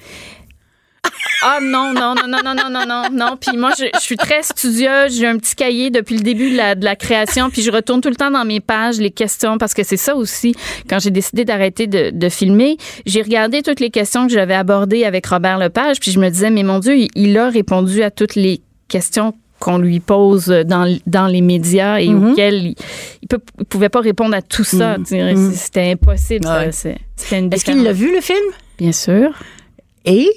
Ah 1.42 1.58
non, 1.62 1.92
non, 1.92 2.14
non, 2.14 2.26
non, 2.28 2.38
non, 2.44 2.54
non, 2.54 2.70
non, 2.70 2.86
non, 2.86 3.02
non. 3.12 3.36
Puis 3.40 3.56
moi, 3.56 3.70
je, 3.78 3.84
je 3.94 4.00
suis 4.00 4.16
très 4.16 4.42
studieuse. 4.42 5.16
J'ai 5.16 5.26
un 5.26 5.36
petit 5.38 5.54
cahier 5.54 5.90
depuis 5.90 6.16
le 6.16 6.22
début 6.22 6.50
de 6.50 6.56
la, 6.56 6.74
de 6.74 6.84
la 6.84 6.96
création. 6.96 7.48
Puis 7.50 7.62
je 7.62 7.70
retourne 7.70 8.00
tout 8.00 8.08
le 8.08 8.16
temps 8.16 8.30
dans 8.30 8.44
mes 8.44 8.60
pages 8.60 8.98
les 8.98 9.10
questions 9.10 9.56
parce 9.58 9.74
que 9.74 9.84
c'est 9.84 9.96
ça 9.96 10.16
aussi. 10.16 10.54
Quand 10.88 10.98
j'ai 10.98 11.10
décidé 11.10 11.44
d'arrêter 11.44 11.86
de, 11.86 12.10
de 12.10 12.28
filmer, 12.28 12.76
j'ai 13.06 13.22
regardé 13.22 13.62
toutes 13.62 13.80
les 13.80 13.90
questions 13.90 14.26
que 14.26 14.32
j'avais 14.32 14.54
abordées 14.54 15.04
avec 15.04 15.26
Robert 15.26 15.58
Lepage. 15.58 16.00
Puis 16.00 16.10
je 16.10 16.18
me 16.18 16.28
disais, 16.28 16.50
mais 16.50 16.62
mon 16.64 16.80
Dieu, 16.80 16.96
il, 16.96 17.08
il 17.14 17.38
a 17.38 17.48
répondu 17.50 18.02
à 18.02 18.10
toutes 18.10 18.34
les 18.34 18.60
questions 18.88 19.34
qu'on 19.60 19.78
lui 19.78 19.98
pose 20.00 20.46
dans, 20.46 20.96
dans 21.06 21.26
les 21.26 21.40
médias 21.40 21.98
et 21.98 22.14
auxquelles 22.14 22.62
il, 22.66 22.74
il, 23.22 23.28
peut, 23.28 23.40
il 23.58 23.64
pouvait 23.64 23.88
pas 23.88 24.00
répondre 24.00 24.34
à 24.34 24.42
tout 24.42 24.62
ça. 24.64 24.96
Tu 24.98 25.06
sais, 25.06 25.34
C'était 25.52 25.90
impossible. 25.92 26.46
Ouais. 26.46 26.68
Est-ce 26.68 27.64
qu'il 27.64 27.82
l'a 27.82 27.92
vu, 27.92 28.14
le 28.14 28.20
film? 28.20 28.38
Bien 28.78 28.92
sûr. 28.92 29.30
Et? 30.04 30.28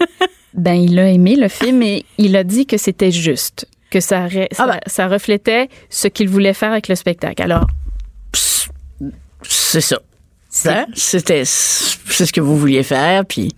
Ben, 0.54 0.74
il 0.74 0.98
a 0.98 1.08
aimé 1.08 1.36
le 1.36 1.48
film 1.48 1.80
et 1.82 2.04
il 2.18 2.36
a 2.36 2.42
dit 2.42 2.66
que 2.66 2.76
c'était 2.76 3.12
juste, 3.12 3.68
que 3.88 4.00
ça, 4.00 4.28
ça, 4.28 4.38
Ah 4.58 4.66
ben. 4.66 4.80
ça 4.86 5.06
reflétait 5.06 5.68
ce 5.88 6.08
qu'il 6.08 6.28
voulait 6.28 6.54
faire 6.54 6.72
avec 6.72 6.88
le 6.88 6.96
spectacle. 6.96 7.40
Alors, 7.40 7.68
C'est 9.42 9.80
ça. 9.80 10.00
Hein? 10.66 10.86
C'était, 10.94 11.44
c'est 11.44 12.26
ce 12.26 12.32
que 12.32 12.40
vous 12.40 12.58
vouliez 12.58 12.82
faire, 12.82 13.24
puis. 13.24 13.54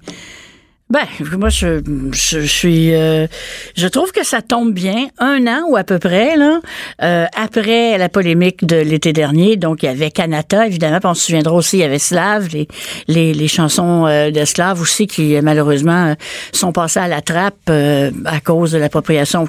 Ben, 0.92 1.06
moi, 1.38 1.48
je, 1.48 1.80
je, 2.12 2.40
suis, 2.40 2.94
euh, 2.94 3.26
je 3.74 3.88
trouve 3.88 4.12
que 4.12 4.26
ça 4.26 4.42
tombe 4.42 4.74
bien. 4.74 5.06
Un 5.18 5.46
an 5.46 5.62
ou 5.66 5.78
à 5.78 5.84
peu 5.84 5.98
près, 5.98 6.36
là, 6.36 6.60
euh, 7.02 7.24
après 7.34 7.96
la 7.96 8.10
polémique 8.10 8.66
de 8.66 8.76
l'été 8.76 9.14
dernier. 9.14 9.56
Donc, 9.56 9.82
il 9.82 9.86
y 9.86 9.88
avait 9.88 10.10
Kanata, 10.10 10.66
évidemment, 10.66 10.98
puis 10.98 11.08
on 11.08 11.14
se 11.14 11.24
souviendra 11.24 11.54
aussi, 11.54 11.78
il 11.78 11.80
y 11.80 11.84
avait 11.84 11.98
Slav, 11.98 12.48
les, 12.52 12.68
les, 13.08 13.32
les 13.32 13.48
chansons 13.48 14.04
euh, 14.06 14.30
de 14.30 14.44
Slav 14.44 14.82
aussi 14.82 15.06
qui, 15.06 15.40
malheureusement, 15.40 16.08
euh, 16.08 16.14
sont 16.52 16.72
passées 16.72 17.00
à 17.00 17.08
la 17.08 17.22
trappe 17.22 17.54
euh, 17.70 18.10
à 18.26 18.40
cause 18.40 18.72
de 18.72 18.78
l'appropriation. 18.78 19.48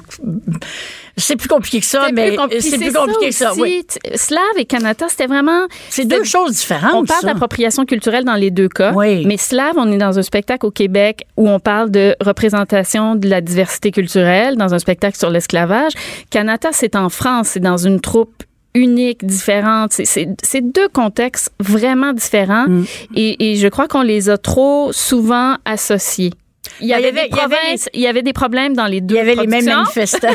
C'est 1.16 1.36
plus 1.36 1.48
compliqué 1.48 1.80
que 1.80 1.86
ça, 1.86 2.08
mais 2.12 2.36
c'est 2.60 2.76
plus 2.78 2.92
compliqué 2.92 3.28
que 3.28 3.34
ça, 3.34 3.52
oui. 3.54 3.84
T- 3.86 4.16
Slav 4.16 4.40
et 4.56 4.64
Kanata, 4.64 5.06
c'était 5.08 5.26
vraiment. 5.26 5.66
C'est 5.88 6.04
deux 6.06 6.24
choses 6.24 6.52
différentes. 6.52 6.94
On 6.94 7.04
parle 7.04 7.24
d'appropriation 7.26 7.84
culturelle 7.84 8.24
dans 8.24 8.34
les 8.34 8.50
deux 8.50 8.68
cas. 8.68 8.92
Oui. 8.94 9.24
Mais 9.26 9.36
Slav, 9.36 9.74
on 9.76 9.90
est 9.92 9.98
dans 9.98 10.18
un 10.18 10.22
spectacle 10.22 10.66
au 10.66 10.70
Québec 10.72 11.24
où 11.36 11.48
on 11.48 11.60
parle 11.60 11.90
de 11.90 12.16
représentation 12.20 13.14
de 13.14 13.28
la 13.28 13.40
diversité 13.40 13.90
culturelle, 13.92 14.56
dans 14.56 14.74
un 14.74 14.78
spectacle 14.78 15.16
sur 15.16 15.30
l'esclavage. 15.30 15.92
Kanata, 16.30 16.70
c'est 16.72 16.96
en 16.96 17.08
France, 17.08 17.48
c'est 17.52 17.60
dans 17.60 17.76
une 17.76 18.00
troupe 18.00 18.42
unique, 18.74 19.24
différente. 19.24 19.92
C'est- 19.92 20.60
deux 20.60 20.88
contextes 20.88 21.52
vraiment 21.60 22.12
différents 22.12 22.66
Mm. 22.66 22.84
et, 23.14 23.52
et 23.52 23.56
je 23.56 23.68
crois 23.68 23.86
qu'on 23.86 24.02
les 24.02 24.30
a 24.30 24.36
trop 24.38 24.90
souvent 24.92 25.56
associés. 25.64 26.32
Il 26.80 26.86
y, 26.86 26.90
Ben, 26.90 26.98
il 26.98 27.02
y 27.04 27.06
avait 27.06 27.08
avait- 27.08 27.28
des 27.28 27.28
il 27.30 27.36
y 27.36 27.40
avait 27.40 27.56
provinces- 27.56 27.88
il 27.94 28.00
y 28.00 28.06
avait 28.06 28.22
des 28.22 28.32
problèmes 28.32 28.74
dans 28.74 28.86
les 28.86 29.00
deux 29.00 29.14
Il 29.14 29.18
y 29.18 29.20
avait 29.20 29.34
les 29.34 29.46
mêmes 29.46 29.64
manifestants. 29.64 30.28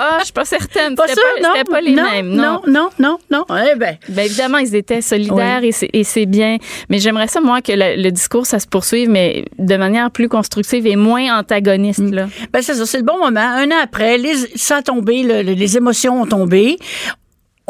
Ah, 0.00 0.18
je 0.20 0.24
suis 0.26 0.32
pas 0.32 0.44
certaine. 0.44 0.94
Pas 0.94 1.08
sûr, 1.08 1.16
pas, 1.42 1.48
non? 1.48 1.64
pas 1.68 1.80
les 1.80 1.92
non, 1.92 2.02
mêmes. 2.04 2.28
Non, 2.34 2.62
non, 2.68 2.88
non, 3.00 3.18
non. 3.30 3.44
Eh 3.50 3.74
ben, 3.74 3.96
Ben 4.08 4.26
évidemment, 4.26 4.58
ils 4.58 4.74
étaient 4.76 5.00
solidaires 5.00 5.64
et 5.64 5.72
c'est- 5.72 5.90
et 5.92 6.04
c'est 6.04 6.26
bien. 6.26 6.58
Mais 6.88 6.98
j'aimerais 7.00 7.26
ça, 7.26 7.40
moi, 7.40 7.60
que 7.62 7.72
le, 7.72 8.00
le 8.00 8.10
discours, 8.12 8.46
ça 8.46 8.60
se 8.60 8.66
poursuive, 8.68 9.10
mais 9.10 9.44
de 9.58 9.76
manière 9.76 10.10
plus 10.12 10.28
constructive 10.28 10.86
et 10.86 10.94
moins 10.94 11.38
antagoniste. 11.40 11.98
Là. 12.00 12.28
ben 12.52 12.62
c'est 12.62 12.74
ça, 12.74 12.86
c'est 12.86 12.98
le 12.98 13.04
bon 13.04 13.18
moment. 13.18 13.40
Un 13.40 13.70
an 13.72 13.80
après, 13.82 14.18
les, 14.18 14.34
ça 14.54 14.76
a 14.76 14.82
tombé, 14.82 15.22
le- 15.24 15.42
le- 15.42 15.52
les 15.54 15.76
émotions 15.76 16.22
ont 16.22 16.26
tombé. 16.26 16.78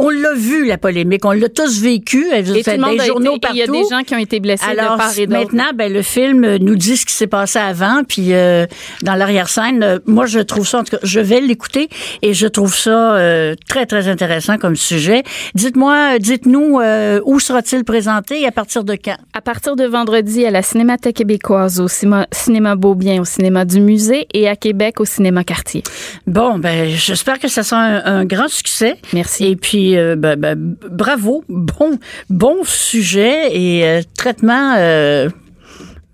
On 0.01 0.11
l'a 0.11 0.33
vu, 0.35 0.67
la 0.67 0.79
polémique. 0.79 1.25
On 1.25 1.33
l'a 1.33 1.49
tous 1.49 1.81
vécu. 1.81 2.27
Et 2.33 2.45
tout 2.45 2.53
le 2.71 2.79
monde 2.79 2.97
des 2.99 3.07
journaux 3.07 3.37
été- 3.37 3.49
et 3.49 3.51
Il 3.55 3.57
y 3.59 3.63
a 3.63 3.67
partout. 3.67 3.83
des 3.83 3.89
gens 3.97 4.03
qui 4.05 4.15
ont 4.15 4.19
été 4.19 4.39
blessés 4.41 4.65
Alors, 4.69 4.93
de 4.93 4.99
part 4.99 5.19
et 5.19 5.27
maintenant, 5.27 5.71
ben, 5.75 5.93
le 5.93 6.03
film 6.03 6.57
nous 6.57 6.77
dit 6.77 6.97
ce 6.97 7.05
qui 7.05 7.13
s'est 7.13 7.27
passé 7.27 7.59
avant, 7.59 8.03
puis 8.09 8.33
euh, 8.33 8.67
dans 9.03 9.15
l'arrière-scène, 9.15 9.83
euh, 9.83 9.99
moi, 10.07 10.27
je 10.27 10.39
trouve 10.39 10.67
ça, 10.67 10.79
en 10.79 10.85
tout 10.85 10.93
cas, 10.93 11.03
je 11.03 11.19
vais 11.21 11.41
l'écouter 11.41 11.89
et 12.23 12.33
je 12.33 12.47
trouve 12.47 12.75
ça 12.75 13.17
euh, 13.17 13.55
très, 13.69 13.87
très 13.87 14.07
intéressant 14.09 14.57
comme 14.57 14.77
sujet. 14.77 15.25
Dites-moi, 15.55 16.19
dites-nous, 16.21 16.79
euh, 16.81 17.21
où 17.25 17.41
sera-t-il 17.41 17.83
présenté 17.85 18.43
et 18.43 18.47
à 18.47 18.53
partir 18.53 18.85
de 18.85 18.95
quand? 18.95 19.17
À 19.35 19.41
partir 19.41 19.75
de 19.75 19.85
vendredi, 19.85 20.47
à 20.47 20.51
la 20.53 20.63
Cinémathèque 20.63 21.17
québécoise, 21.17 21.81
au 21.81 21.89
cinéma, 21.89 22.27
cinéma 22.31 22.77
Beaubien, 22.77 23.21
au 23.21 23.25
cinéma 23.25 23.65
du 23.65 23.81
musée 23.81 24.29
et 24.33 24.49
à 24.49 24.55
Québec, 24.55 25.01
au 25.01 25.05
cinéma 25.05 25.43
Cartier. 25.43 25.83
Bon, 26.29 26.59
ben, 26.59 26.89
j'espère 26.89 27.39
que 27.41 27.49
ça 27.49 27.65
sera 27.65 27.81
un, 27.81 28.21
un 28.21 28.25
grand 28.25 28.49
succès. 28.49 28.97
Merci. 29.13 29.47
Et 29.47 29.57
puis, 29.57 29.88
euh, 29.97 30.17
ben, 30.17 30.39
ben, 30.39 30.77
bravo, 30.91 31.45
bon, 31.49 31.99
bon 32.29 32.57
sujet 32.65 33.57
et 33.57 33.87
euh, 33.87 34.03
traitement. 34.17 34.75
euh, 34.77 35.29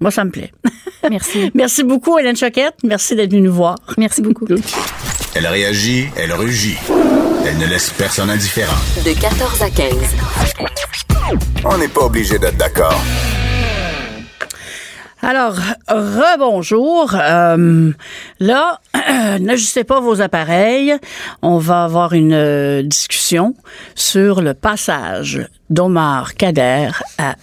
moi, 0.01 0.11
ça 0.11 0.25
me 0.25 0.31
plaît. 0.31 0.53
Merci. 1.11 1.51
Merci 1.55 1.83
beaucoup, 1.85 2.19
Hélène 2.19 2.37
Choquette. 2.37 2.75
Merci 2.85 3.17
d'être 3.17 3.31
venue 3.31 3.43
nous 3.43 3.53
voir. 3.55 3.77
Merci 3.97 4.21
beaucoup. 4.23 4.47
Elle 5.37 5.47
réagit, 5.49 6.07
elle 6.17 6.33
rugit. 6.33 6.77
Elle 7.45 7.59
ne 7.59 7.67
laisse 7.67 7.91
personne 7.91 8.31
indifférent. 8.31 8.77
De 9.05 9.13
14 9.21 9.63
à 9.63 9.69
15. 9.69 9.93
On 11.65 11.77
n'est 11.77 11.89
pas 11.89 12.03
obligé 12.03 12.39
d'être 12.39 12.57
d'accord. 12.57 13.01
Alors, 15.27 15.57
rebonjour. 15.89 17.15
Euh, 17.15 17.93
là, 18.41 18.81
n'ajustez 19.41 19.83
pas 19.83 19.99
vos 19.99 20.21
appareils. 20.21 20.93
On 21.41 21.57
va 21.57 21.85
avoir 21.85 22.13
une 22.13 22.35
euh, 22.35 22.83
discussion 22.83 23.55
sur 23.95 24.43
le 24.43 24.53
passage 24.53 25.49
d'Omar 25.71 26.35
Kader 26.35 26.91
à 27.17 27.37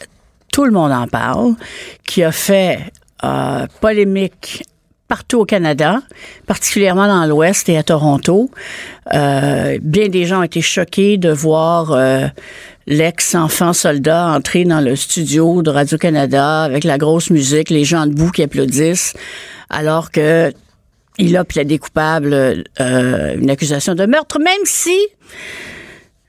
Tout 0.54 0.66
le 0.66 0.72
monde 0.72 0.92
en 0.92 1.08
parle, 1.08 1.56
qui 2.06 2.24
a 2.24 2.32
fait 2.32 2.92
euh, 3.24 3.66
polémique 3.80 4.64
partout 5.08 5.40
au 5.40 5.46
Canada, 5.46 6.04
particulièrement 6.46 7.08
dans 7.08 7.26
l'Ouest 7.26 7.68
et 7.68 7.80
à 7.80 7.84
Toronto. 7.84 8.52
Bien 9.12 10.08
des 10.08 10.26
gens 10.26 10.42
ont 10.42 10.44
été 10.44 10.62
choqués 10.62 11.18
de 11.18 11.32
voir 11.32 11.98
l'ex-enfant 12.92 13.72
soldat 13.74 14.28
entrer 14.28 14.66
dans 14.66 14.82
le 14.82 14.96
studio 14.96 15.62
de 15.64 15.70
Radio-Canada 15.70 16.64
avec 16.64 16.84
la 16.84 16.98
grosse 16.98 17.30
musique, 17.30 17.70
les 17.70 17.86
gens 17.86 18.06
debout 18.06 18.32
qui 18.32 18.44
applaudissent, 18.44 19.14
alors 19.70 20.12
que 20.12 20.52
il 21.18 21.36
a 21.38 21.44
plaidé 21.46 21.78
coupable 21.78 22.34
euh, 22.80 23.36
une 23.38 23.50
accusation 23.50 23.96
de 23.96 24.06
meurtre, 24.06 24.40
même 24.40 24.66
si 24.66 24.98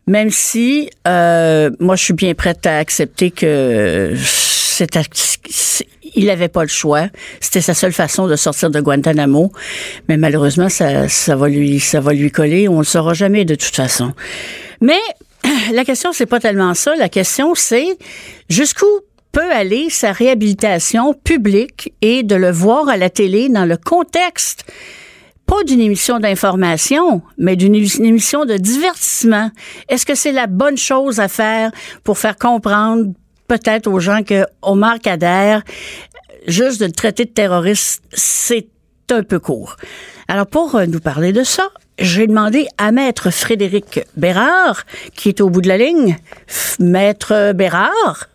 même 0.07 0.31
si 0.31 0.89
euh, 1.09 1.71
moi 1.81 1.97
je 1.97 2.05
suis 2.05 2.15
bien 2.15 2.35
prête 2.35 2.65
à 2.67 2.79
accepter 2.79 3.31
que 3.31 4.15
c'est- 4.17 5.87
il 6.15 6.27
n'avait 6.27 6.49
pas 6.49 6.63
le 6.63 6.69
choix. 6.69 7.07
C'était 7.41 7.61
sa 7.61 7.75
seule 7.75 7.93
façon 7.93 8.27
de 8.27 8.37
sortir 8.37 8.71
de 8.71 8.81
Guantanamo. 8.81 9.51
Mais 10.09 10.17
malheureusement, 10.19 10.69
ça, 10.69 11.09
ça 11.09 11.37
va 11.37 11.49
lui, 11.49 11.81
ça 11.81 12.01
va 12.01 12.13
lui 12.13 12.31
coller. 12.31 12.69
On 12.69 12.75
ne 12.75 12.79
le 12.81 12.85
saura 12.85 13.15
jamais 13.15 13.45
de 13.47 13.55
toute 13.55 13.75
façon. 13.75 14.13
Mais 14.81 14.99
la 15.73 15.85
question, 15.85 16.13
c'est 16.13 16.27
pas 16.27 16.41
tellement 16.41 16.75
ça. 16.75 16.95
La 16.97 17.09
question, 17.09 17.55
c'est 17.55 17.99
jusqu'où 18.49 18.87
peut 19.33 19.51
aller 19.51 19.89
sa 19.89 20.13
réhabilitation 20.13 21.15
publique 21.15 21.95
et 22.03 22.23
de 22.23 22.35
le 22.35 22.51
voir 22.51 22.89
à 22.89 22.97
la 22.97 23.11
télé 23.11 23.49
dans 23.49 23.65
le 23.65 23.77
contexte 23.77 24.65
pas 25.47 25.65
d'une 25.65 25.81
émission 25.81 26.19
d'information, 26.19 27.21
mais 27.37 27.57
d'une 27.57 27.75
émission 27.75 28.45
de 28.45 28.57
divertissement. 28.57 29.51
Est-ce 29.89 30.07
que 30.07 30.15
c'est 30.15 30.33
la 30.33 30.47
bonne 30.47 30.79
chose 30.79 31.21
à 31.21 31.29
faire 31.29 31.71
pour 32.05 32.17
faire 32.17 32.37
comprendre 32.37 33.13
peut-être 33.49 33.87
aux 33.87 34.01
gens 34.01 34.23
que 34.23 34.47
Omar 34.63 34.99
Kader, 34.99 35.59
juste 36.47 36.81
de 36.81 36.87
le 36.87 36.93
traiter 36.93 37.25
de 37.25 37.31
terroriste, 37.31 38.03
c'est 38.13 38.69
un 39.11 39.23
peu 39.23 39.39
court? 39.39 39.77
Alors, 40.29 40.47
pour 40.47 40.75
euh, 40.77 40.87
nous 40.87 41.01
parler 41.01 41.33
de 41.33 41.43
ça, 41.43 41.69
j'ai 41.99 42.27
demandé 42.27 42.67
à 42.79 42.93
Maître 42.93 43.31
Frédéric 43.31 44.01
Bérard, 44.17 44.83
qui 45.15 45.29
est 45.29 45.41
au 45.41 45.51
bout 45.51 45.61
de 45.61 45.69
la 45.69 45.77
ligne. 45.77 46.17
Maître 46.81 47.53
Bérard? 47.53 48.29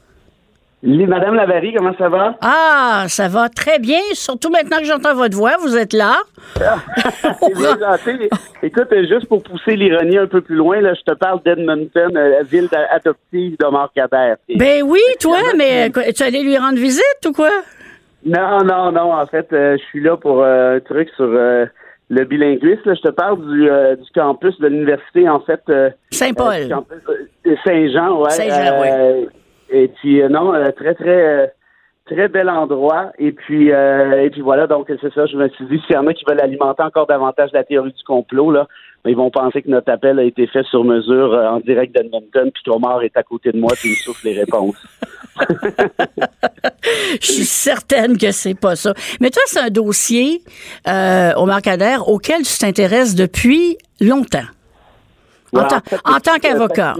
Madame 0.84 1.34
Lavary, 1.34 1.74
comment 1.74 1.96
ça 1.98 2.08
va? 2.08 2.36
Ah, 2.42 3.06
ça 3.08 3.28
va 3.28 3.50
très 3.50 3.80
bien, 3.80 4.00
surtout 4.14 4.52
maintenant 4.52 4.78
que 4.78 4.86
j'entends 4.86 5.16
votre 5.16 5.36
voix, 5.36 5.58
vous 5.60 5.76
êtes 5.76 5.92
là. 5.94 6.18
Écoute, 8.64 8.88
juste 9.10 9.28
pour 9.28 9.42
pousser 9.42 9.76
l'ironie 9.76 10.18
un 10.18 10.28
peu 10.28 10.42
plus 10.42 10.56
loin, 10.56 10.80
là, 10.80 10.94
je 10.94 11.02
te 11.02 11.18
parle 11.18 11.42
d'Edmonton, 11.44 12.14
la 12.14 12.20
euh, 12.20 12.44
ville 12.44 12.70
adoptive 12.92 13.58
de 13.60 13.72
Marcader. 13.72 14.36
Ben 14.56 14.84
oui, 14.84 15.02
toi, 15.20 15.40
mais 15.58 15.90
tu 16.16 16.24
allais 16.24 16.44
lui 16.44 16.58
rendre 16.58 16.78
visite 16.78 17.26
ou 17.26 17.34
quoi? 17.34 17.52
Non, 18.26 18.64
non, 18.64 18.92
non. 18.92 19.14
En 19.14 19.26
fait, 19.26 19.48
euh, 19.54 19.78
je 19.78 19.84
suis 19.86 20.02
là 20.02 20.16
pour 20.16 20.44
euh, 20.44 20.78
un 20.78 20.80
truc 20.80 21.10
sur 21.16 21.28
le 22.10 22.24
bilinguisme. 22.24 22.96
Je 22.96 23.02
te 23.02 23.10
parle 23.10 23.40
du, 23.50 23.70
du 24.04 24.12
campus 24.14 24.60
de 24.60 24.68
l'université, 24.68 25.28
en 25.28 25.40
fait. 25.42 25.62
Saint-Paul. 26.12 26.70
Saint-Jean, 27.66 28.22
ouais. 28.22 28.30
Saint-Jean, 28.30 28.82
ouais. 28.82 29.28
Et 29.70 29.88
puis 29.90 30.22
euh, 30.22 30.30
non, 30.30 30.54
euh, 30.54 30.72
très 30.72 30.96
très 30.96 31.10
euh, 31.10 31.48
très 32.06 32.28
bel 32.28 32.50
endroit. 32.50 33.12
Et 33.18 33.32
puis 33.32 33.70
et 33.70 34.30
puis 34.32 34.42
voilà, 34.42 34.68
donc 34.68 34.88
c'est 34.88 35.14
ça. 35.14 35.26
Je 35.26 35.38
me 35.38 35.50
suis 35.50 35.66
dit 35.66 35.82
s'il 35.86 35.96
y 35.96 35.98
en 35.98 36.08
a 36.08 36.14
qui 36.14 36.24
veulent 36.28 36.42
alimenter 36.42 36.84
encore 36.84 37.08
davantage 37.08 37.52
la 37.54 37.64
théorie 37.64 37.92
du 37.92 38.04
complot 38.04 38.52
là, 38.52 38.68
ils 39.08 39.16
vont 39.16 39.32
penser 39.32 39.62
que 39.62 39.70
notre 39.70 39.92
appel 39.92 40.20
a 40.20 40.24
été 40.24 40.48
fait 40.48 40.64
sur 40.64 40.84
mesure 40.84 41.34
en 41.34 41.60
direct 41.60 41.96
d'Edmonton, 41.96 42.52
puis 42.54 42.64
qu'Omar 42.66 43.02
est 43.04 43.16
à 43.16 43.24
côté 43.24 43.52
de 43.52 43.60
moi, 43.60 43.72
puis 43.76 43.90
il 43.90 43.92
me 43.92 43.96
souffle 43.96 44.28
les 44.28 44.40
réponses. 44.40 44.76
Je 47.22 47.26
suis 47.32 47.46
certaine 47.46 48.18
que 48.18 48.32
c'est 48.32 48.60
pas 48.60 48.76
ça. 48.76 48.94
Mais 49.22 49.30
toi, 49.30 49.42
c'est 49.46 49.60
un 49.60 49.70
dossier, 49.70 50.42
euh, 50.88 51.32
Omar 51.36 51.62
Kader, 51.62 51.98
auquel 52.06 52.44
tu 52.44 52.58
t'intéresses 52.58 53.16
depuis 53.16 53.78
longtemps. 54.02 54.48
en, 55.54 55.62
en 55.62 56.20
tant 56.20 56.38
qu'avocat. 56.42 56.96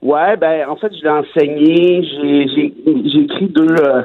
Ouais, 0.00 0.36
ben 0.36 0.68
en 0.68 0.76
fait, 0.76 0.92
je 0.94 1.02
l'ai 1.02 1.10
enseigné. 1.10 2.02
J'ai 2.04 3.20
écrit 3.20 3.48
deux 3.48 3.74
euh, 3.80 4.02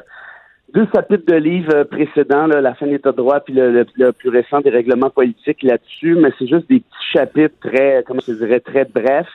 deux 0.73 0.87
chapitres 0.93 1.31
de 1.31 1.35
livres 1.35 1.83
précédents, 1.83 2.47
là, 2.47 2.59
la 2.59 2.73
fin 2.73 2.87
de 2.87 2.91
l'État 2.91 3.11
de 3.11 3.17
droit, 3.17 3.39
puis 3.41 3.53
le, 3.53 4.11
plus 4.11 4.29
récent 4.29 4.59
des 4.61 4.71
règlements 4.71 5.11
politiques 5.11 5.61
là-dessus, 5.61 6.15
mais 6.15 6.29
c'est 6.39 6.47
juste 6.47 6.67
des 6.67 6.79
petits 6.79 7.11
chapitres 7.13 7.55
très, 7.61 8.03
comment 8.05 8.21
je 8.25 8.33
dirais, 8.33 8.59
très 8.59 8.85
brefs. 8.85 9.27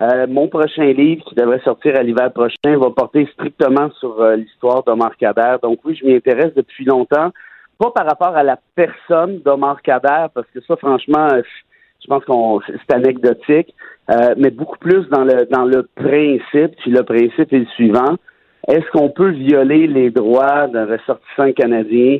Euh, 0.00 0.26
mon 0.26 0.48
prochain 0.48 0.86
livre, 0.92 1.22
qui 1.26 1.34
devrait 1.34 1.60
sortir 1.60 1.96
à 1.96 2.02
l'hiver 2.02 2.32
prochain, 2.32 2.78
va 2.78 2.90
porter 2.90 3.28
strictement 3.34 3.90
sur 4.00 4.22
euh, 4.22 4.36
l'histoire 4.36 4.82
d'Omar 4.82 5.14
Kader. 5.18 5.56
Donc 5.62 5.80
oui, 5.84 5.94
je 5.94 6.06
m'y 6.06 6.14
intéresse 6.14 6.54
depuis 6.54 6.86
longtemps. 6.86 7.30
Pas 7.78 7.90
par 7.90 8.06
rapport 8.06 8.34
à 8.34 8.42
la 8.42 8.58
personne 8.74 9.40
d'Omar 9.40 9.82
Kader, 9.82 10.28
parce 10.34 10.46
que 10.54 10.60
ça, 10.62 10.76
franchement, 10.76 11.28
je 12.02 12.06
pense 12.06 12.24
qu'on 12.24 12.60
c'est 12.62 12.94
anecdotique, 12.94 13.74
euh, 14.10 14.34
mais 14.38 14.50
beaucoup 14.50 14.78
plus 14.78 15.06
dans 15.10 15.24
le 15.24 15.44
dans 15.50 15.66
le 15.66 15.86
principe. 15.94 16.76
Puis 16.78 16.90
le 16.90 17.02
principe 17.02 17.52
est 17.52 17.58
le 17.58 17.66
suivant 17.76 18.16
est-ce 18.68 18.88
qu'on 18.92 19.08
peut 19.08 19.30
violer 19.30 19.86
les 19.86 20.10
droits 20.10 20.66
d'un 20.68 20.86
ressortissant 20.86 21.52
canadien 21.52 22.18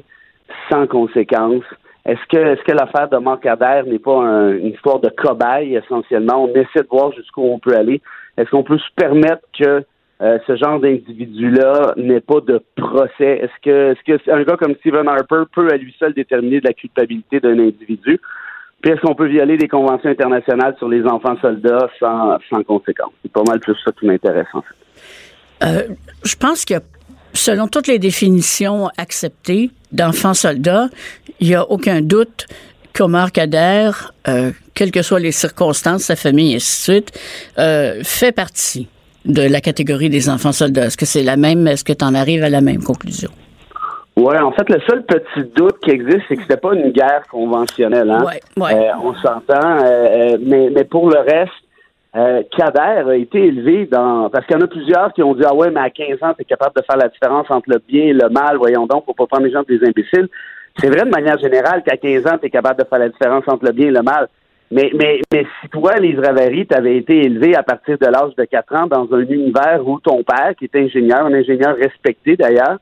sans 0.70 0.86
conséquence? 0.86 1.64
Est-ce 2.06 2.26
que 2.28 2.38
est-ce 2.38 2.62
que 2.62 2.72
l'affaire 2.72 3.08
de 3.08 3.18
Marc 3.18 3.44
n'est 3.44 3.98
pas 3.98 4.20
une 4.52 4.68
histoire 4.68 5.00
de 5.00 5.10
cobaye 5.10 5.76
essentiellement? 5.76 6.44
On 6.44 6.48
essaie 6.48 6.82
de 6.82 6.88
voir 6.90 7.12
jusqu'où 7.12 7.42
on 7.42 7.58
peut 7.58 7.76
aller. 7.76 8.00
Est-ce 8.38 8.50
qu'on 8.50 8.62
peut 8.62 8.78
se 8.78 8.94
permettre 8.96 9.42
que 9.58 9.84
euh, 10.22 10.38
ce 10.46 10.56
genre 10.56 10.80
d'individu-là 10.80 11.94
n'ait 11.96 12.20
pas 12.20 12.40
de 12.40 12.62
procès? 12.76 13.40
Est-ce 13.42 13.60
que, 13.62 13.92
est-ce 13.92 14.02
que 14.04 14.30
un 14.30 14.42
gars 14.42 14.56
comme 14.56 14.74
Stephen 14.76 15.08
Harper 15.08 15.42
peut 15.54 15.68
à 15.70 15.76
lui 15.76 15.94
seul 15.98 16.14
déterminer 16.14 16.60
de 16.60 16.66
la 16.66 16.74
culpabilité 16.74 17.40
d'un 17.40 17.58
individu? 17.58 18.18
Puis 18.82 18.92
est-ce 18.92 19.00
qu'on 19.02 19.14
peut 19.14 19.26
violer 19.26 19.58
des 19.58 19.68
conventions 19.68 20.08
internationales 20.08 20.74
sur 20.78 20.88
les 20.88 21.04
enfants 21.04 21.36
soldats 21.40 21.88
sans, 21.98 22.38
sans 22.48 22.62
conséquence? 22.62 23.12
C'est 23.22 23.32
pas 23.32 23.42
mal 23.46 23.60
plus 23.60 23.76
ça 23.84 23.92
qui 23.92 24.06
m'intéresse, 24.06 24.48
en 24.54 24.62
fait. 24.62 24.74
Euh, 25.62 25.82
je 26.24 26.36
pense 26.36 26.64
que 26.64 26.74
selon 27.32 27.68
toutes 27.68 27.86
les 27.86 27.98
définitions 27.98 28.88
acceptées 28.96 29.70
d'enfants 29.92 30.34
soldats, 30.34 30.88
il 31.40 31.48
n'y 31.48 31.54
a 31.54 31.68
aucun 31.70 32.00
doute 32.00 32.46
qu'Omar 32.92 33.32
Kader, 33.32 33.90
euh, 34.28 34.50
quelles 34.74 34.90
que 34.90 35.02
soient 35.02 35.20
les 35.20 35.32
circonstances, 35.32 36.04
sa 36.04 36.16
famille 36.16 36.52
et 36.52 36.56
ainsi 36.56 36.90
de 36.90 36.94
suite, 36.94 37.20
euh, 37.58 38.00
fait 38.02 38.32
partie 38.32 38.88
de 39.24 39.42
la 39.42 39.60
catégorie 39.60 40.08
des 40.08 40.28
enfants 40.28 40.52
soldats. 40.52 40.86
Est-ce 40.86 40.96
que 40.96 41.06
c'est 41.06 41.22
la 41.22 41.36
même, 41.36 41.66
est-ce 41.66 41.84
que 41.84 41.92
tu 41.92 42.04
en 42.04 42.14
arrives 42.14 42.42
à 42.42 42.48
la 42.48 42.60
même 42.60 42.82
conclusion? 42.82 43.30
Oui, 44.16 44.36
en 44.36 44.52
fait, 44.52 44.68
le 44.68 44.80
seul 44.88 45.04
petit 45.04 45.50
doute 45.56 45.78
qui 45.82 45.90
existe, 45.90 46.22
c'est 46.28 46.36
que 46.36 46.42
c'était 46.42 46.56
pas 46.56 46.74
une 46.74 46.90
guerre 46.90 47.22
conventionnelle. 47.30 48.10
Hein? 48.10 48.24
Ouais, 48.24 48.40
ouais. 48.62 48.74
Euh, 48.74 48.92
on 49.02 49.14
s'entend, 49.14 49.78
euh, 49.84 50.36
mais, 50.40 50.68
mais 50.70 50.84
pour 50.84 51.08
le 51.08 51.18
reste, 51.20 51.52
euh, 52.16 52.42
Kader 52.56 53.08
a 53.08 53.14
été 53.14 53.46
élevé 53.46 53.86
dans... 53.86 54.30
Parce 54.30 54.46
qu'il 54.46 54.56
y 54.56 54.58
en 54.58 54.64
a 54.64 54.68
plusieurs 54.68 55.12
qui 55.12 55.22
ont 55.22 55.34
dit, 55.34 55.42
ah 55.46 55.54
ouais, 55.54 55.70
mais 55.70 55.80
à 55.80 55.90
15 55.90 56.22
ans, 56.22 56.34
tu 56.34 56.42
es 56.42 56.44
capable 56.44 56.74
de 56.76 56.82
faire 56.82 56.96
la 56.96 57.08
différence 57.08 57.50
entre 57.50 57.70
le 57.70 57.80
bien 57.86 58.06
et 58.06 58.12
le 58.12 58.28
mal, 58.28 58.56
voyons 58.56 58.86
donc, 58.86 59.04
faut 59.04 59.14
pas 59.14 59.26
prendre 59.26 59.44
les 59.46 59.52
gens 59.52 59.62
des 59.62 59.78
imbéciles. 59.84 60.28
C'est 60.78 60.88
vrai 60.88 61.04
de 61.04 61.10
manière 61.10 61.38
générale 61.38 61.82
qu'à 61.82 61.96
15 61.96 62.26
ans, 62.26 62.38
tu 62.38 62.46
es 62.46 62.50
capable 62.50 62.80
de 62.80 62.88
faire 62.88 62.98
la 62.98 63.08
différence 63.08 63.44
entre 63.46 63.64
le 63.64 63.72
bien 63.72 63.88
et 63.88 63.92
le 63.92 64.02
mal. 64.02 64.28
Mais, 64.72 64.90
mais, 64.94 65.20
mais 65.32 65.46
si 65.60 65.68
toi, 65.68 65.96
Lise 65.96 66.18
Ravary, 66.18 66.66
tu 66.66 66.76
avais 66.76 66.96
été 66.96 67.24
élevé 67.24 67.56
à 67.56 67.62
partir 67.62 67.98
de 67.98 68.06
l'âge 68.06 68.34
de 68.36 68.44
4 68.44 68.74
ans 68.76 68.86
dans 68.86 69.12
un 69.12 69.20
univers 69.20 69.86
où 69.86 69.98
ton 69.98 70.22
père, 70.22 70.54
qui 70.56 70.66
est 70.66 70.76
ingénieur, 70.76 71.26
un 71.26 71.34
ingénieur 71.34 71.76
respecté 71.76 72.36
d'ailleurs, 72.36 72.78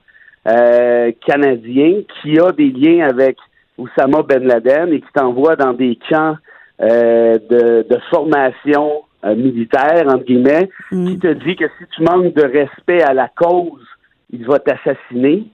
euh, 0.47 1.13
canadien 1.27 2.03
qui 2.21 2.39
a 2.39 2.53
des 2.53 2.71
liens 2.71 3.09
avec 3.09 3.37
Oussama 3.79 4.23
Ben 4.23 4.45
Laden 4.45 4.93
et 4.93 5.01
qui 5.01 5.13
t'envoie 5.15 5.57
dans 5.57 5.73
des 5.73 5.99
camps 6.09 6.37
euh, 6.81 7.39
de, 7.51 7.87
de, 7.89 7.99
formation 8.11 9.03
euh, 9.25 9.35
militaire, 9.35 10.05
entre 10.07 10.25
guillemets, 10.25 10.69
mm. 10.93 11.07
qui 11.07 11.19
te 11.19 11.33
dit 11.33 11.57
que 11.57 11.67
si 11.79 11.85
tu 11.95 12.03
manques 12.03 12.35
de 12.35 12.45
respect 12.45 13.03
à 13.03 13.15
la 13.15 13.29
cause, 13.29 13.87
il 14.31 14.47
va 14.47 14.59
t'assassiner. 14.59 15.45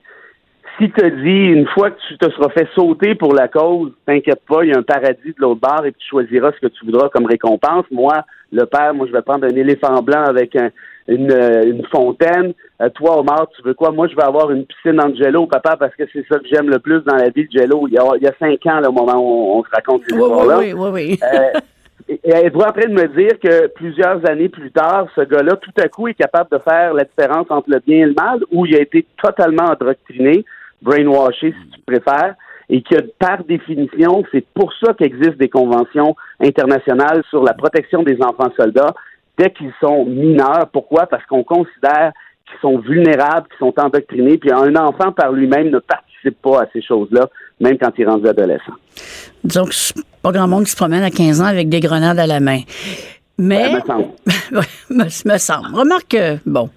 Si 0.78 0.90
te 0.90 1.06
dit, 1.06 1.52
une 1.52 1.66
fois 1.68 1.92
que 1.92 2.00
tu 2.08 2.18
te 2.18 2.28
seras 2.30 2.48
fait 2.50 2.68
sauter 2.74 3.14
pour 3.14 3.32
la 3.32 3.46
cause, 3.46 3.92
t'inquiète 4.06 4.42
pas, 4.48 4.64
il 4.64 4.70
y 4.70 4.74
a 4.74 4.78
un 4.78 4.82
paradis 4.82 5.32
de 5.32 5.34
l'autre 5.38 5.60
bord 5.60 5.86
et 5.86 5.92
tu 5.92 6.08
choisiras 6.08 6.50
ce 6.52 6.66
que 6.66 6.72
tu 6.72 6.84
voudras 6.84 7.08
comme 7.10 7.26
récompense. 7.26 7.84
Moi, 7.92 8.24
le 8.50 8.66
père, 8.66 8.92
moi, 8.92 9.06
je 9.06 9.12
vais 9.12 9.22
prendre 9.22 9.44
un 9.44 9.56
éléphant 9.56 10.02
blanc 10.02 10.24
avec 10.24 10.56
un, 10.56 10.70
une, 11.06 11.30
euh, 11.30 11.62
une 11.64 11.86
fontaine. 11.86 12.54
Euh, 12.82 12.88
toi, 12.90 13.20
Omar, 13.20 13.46
tu 13.54 13.62
veux 13.62 13.74
quoi? 13.74 13.92
Moi, 13.92 14.08
je 14.08 14.16
veux 14.16 14.24
avoir 14.24 14.50
une 14.50 14.66
piscine 14.66 15.00
en 15.00 15.14
jello, 15.14 15.46
papa, 15.46 15.76
parce 15.76 15.94
que 15.94 16.04
c'est 16.12 16.26
ça 16.28 16.38
que 16.38 16.46
j'aime 16.50 16.68
le 16.68 16.80
plus 16.80 17.00
dans 17.02 17.16
la 17.16 17.28
vie 17.28 17.46
de 17.46 17.52
jello. 17.52 17.86
Il 17.88 17.94
y 17.94 17.98
a, 17.98 18.04
il 18.16 18.22
y 18.22 18.26
a 18.26 18.34
cinq 18.38 18.66
ans, 18.66 18.80
là, 18.80 18.88
au 18.88 18.92
moment 18.92 19.18
où 19.18 19.58
on, 19.58 19.64
se 19.64 19.70
raconte 19.70 20.02
ces 20.08 20.14
histoires-là. 20.14 20.58
Oui, 20.58 20.72
oui, 20.72 20.88
oui. 20.92 21.20
euh, 21.22 21.60
et 22.08 22.30
êtes-vous 22.30 22.60
en 22.60 22.70
de 22.70 22.88
me 22.88 23.08
dire 23.16 23.38
que 23.40 23.68
plusieurs 23.68 24.28
années 24.28 24.48
plus 24.48 24.70
tard, 24.70 25.06
ce 25.14 25.22
gars-là, 25.22 25.56
tout 25.56 25.72
à 25.78 25.88
coup, 25.88 26.08
est 26.08 26.14
capable 26.14 26.50
de 26.50 26.58
faire 26.58 26.92
la 26.92 27.04
différence 27.04 27.46
entre 27.50 27.70
le 27.70 27.78
bien 27.78 27.98
et 27.98 28.06
le 28.06 28.14
mal, 28.14 28.40
ou 28.52 28.66
il 28.66 28.76
a 28.76 28.80
été 28.80 29.06
totalement 29.22 29.64
endoctriné, 29.64 30.44
brainwashé, 30.82 31.52
si 31.52 31.70
tu 31.70 31.80
préfères, 31.80 32.34
et 32.68 32.82
que 32.82 33.00
par 33.18 33.44
définition, 33.44 34.22
c'est 34.32 34.44
pour 34.54 34.72
ça 34.82 34.94
qu'existent 34.94 35.38
des 35.38 35.48
conventions 35.48 36.14
internationales 36.40 37.22
sur 37.30 37.42
la 37.42 37.54
protection 37.54 38.02
des 38.02 38.18
enfants 38.22 38.52
soldats 38.56 38.94
dès 39.38 39.50
qu'ils 39.50 39.72
sont 39.80 40.04
mineurs? 40.04 40.68
Pourquoi? 40.72 41.06
Parce 41.06 41.24
qu'on 41.26 41.44
considère 41.44 42.12
qu'ils 42.46 42.60
sont 42.60 42.78
vulnérables, 42.78 43.48
qu'ils 43.48 43.58
sont 43.58 43.74
endoctrinés, 43.78 44.38
puis 44.38 44.52
un 44.52 44.76
enfant 44.76 45.12
par 45.12 45.32
lui-même 45.32 45.70
ne 45.70 45.78
participe 45.78 46.40
pas 46.42 46.62
à 46.62 46.66
ces 46.72 46.82
choses-là, 46.82 47.28
même 47.60 47.78
quand 47.78 47.90
il 47.96 48.02
est 48.02 48.08
rendu 48.08 48.28
adolescent. 48.28 48.72
Donc, 49.42 49.72
pas 50.24 50.32
grand 50.32 50.48
monde 50.48 50.64
qui 50.64 50.70
se 50.70 50.76
promène 50.76 51.02
à 51.02 51.10
15 51.10 51.42
ans 51.42 51.44
avec 51.44 51.68
des 51.68 51.80
grenades 51.80 52.18
à 52.18 52.26
la 52.26 52.40
main. 52.40 52.60
Mais, 53.36 53.72
me, 54.90 55.32
me 55.32 55.38
semble. 55.38 55.74
Remarque, 55.74 56.16
bon, 56.46 56.70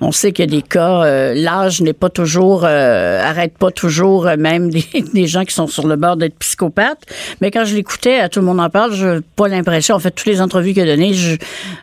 on 0.00 0.10
sait 0.12 0.32
qu'il 0.32 0.44
y 0.44 0.48
a 0.48 0.50
des 0.50 0.62
cas, 0.62 1.04
euh, 1.04 1.34
l'âge 1.34 1.80
n'est 1.80 1.92
pas 1.92 2.10
toujours, 2.10 2.64
euh, 2.64 3.22
arrête 3.22 3.56
pas 3.56 3.70
toujours, 3.70 4.26
euh, 4.26 4.36
même 4.36 4.70
des, 4.70 4.84
des, 5.14 5.26
gens 5.26 5.44
qui 5.44 5.54
sont 5.54 5.66
sur 5.66 5.86
le 5.86 5.96
bord 5.96 6.16
d'être 6.16 6.36
psychopathes. 6.38 7.02
Mais 7.40 7.50
quand 7.50 7.64
je 7.64 7.76
l'écoutais, 7.76 8.18
à 8.18 8.28
tout 8.28 8.40
le 8.40 8.46
monde 8.46 8.60
en 8.60 8.70
parle, 8.70 8.92
j'ai 8.92 9.18
pas 9.36 9.46
l'impression, 9.46 9.94
en 9.94 10.00
fait, 10.00 10.10
toutes 10.10 10.26
les 10.26 10.40
entrevues 10.40 10.74
qu'il 10.74 10.82
a 10.82 10.86
données, 10.86 11.14
j'ai 11.14 11.38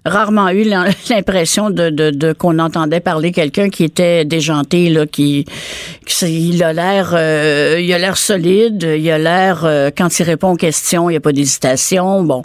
rarement 0.05 0.49
eu 0.49 0.65
l'impression 1.09 1.69
de, 1.69 1.89
de, 1.89 2.11
de 2.11 2.33
qu'on 2.33 2.59
entendait 2.59 2.99
parler 2.99 3.31
quelqu'un 3.31 3.69
qui 3.69 3.85
était 3.85 4.25
déjanté, 4.25 4.89
là, 4.89 5.05
qui, 5.05 5.45
qui 6.05 6.49
il 6.49 6.63
a 6.63 6.73
l'air, 6.73 7.13
il 7.79 7.93
a 7.93 7.97
l'air 7.97 8.17
solide, 8.17 8.83
il 8.83 9.09
a 9.09 9.17
l'air, 9.17 9.91
quand 9.97 10.19
il 10.19 10.23
répond 10.23 10.51
aux 10.51 10.57
questions, 10.57 11.09
il 11.09 11.13
n'y 11.13 11.17
a 11.17 11.21
pas 11.21 11.31
d'hésitation. 11.31 12.23
Bon, 12.23 12.43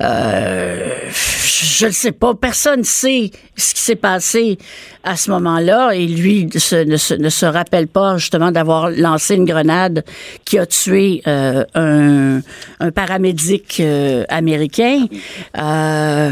euh, 0.00 0.99
je 1.08 1.86
ne 1.86 1.90
sais 1.90 2.12
pas. 2.12 2.34
Personne 2.34 2.80
ne 2.80 2.84
sait 2.84 3.30
ce 3.56 3.74
qui 3.74 3.80
s'est 3.80 3.96
passé 3.96 4.58
à 5.04 5.16
ce 5.16 5.30
moment-là 5.30 5.92
et 5.92 6.06
lui 6.06 6.46
ne, 6.46 6.58
se, 6.58 7.44
rappelle 7.44 7.88
pas 7.88 8.16
justement 8.18 8.50
d'avoir 8.50 8.90
lancé 8.90 9.34
une 9.34 9.44
grenade 9.44 10.04
qui 10.44 10.58
a 10.58 10.66
tué 10.66 11.22
euh, 11.26 11.64
un, 11.74 12.40
un, 12.80 12.90
paramédic 12.90 13.80
euh, 13.80 14.24
américain. 14.28 15.06
Euh, 15.58 16.30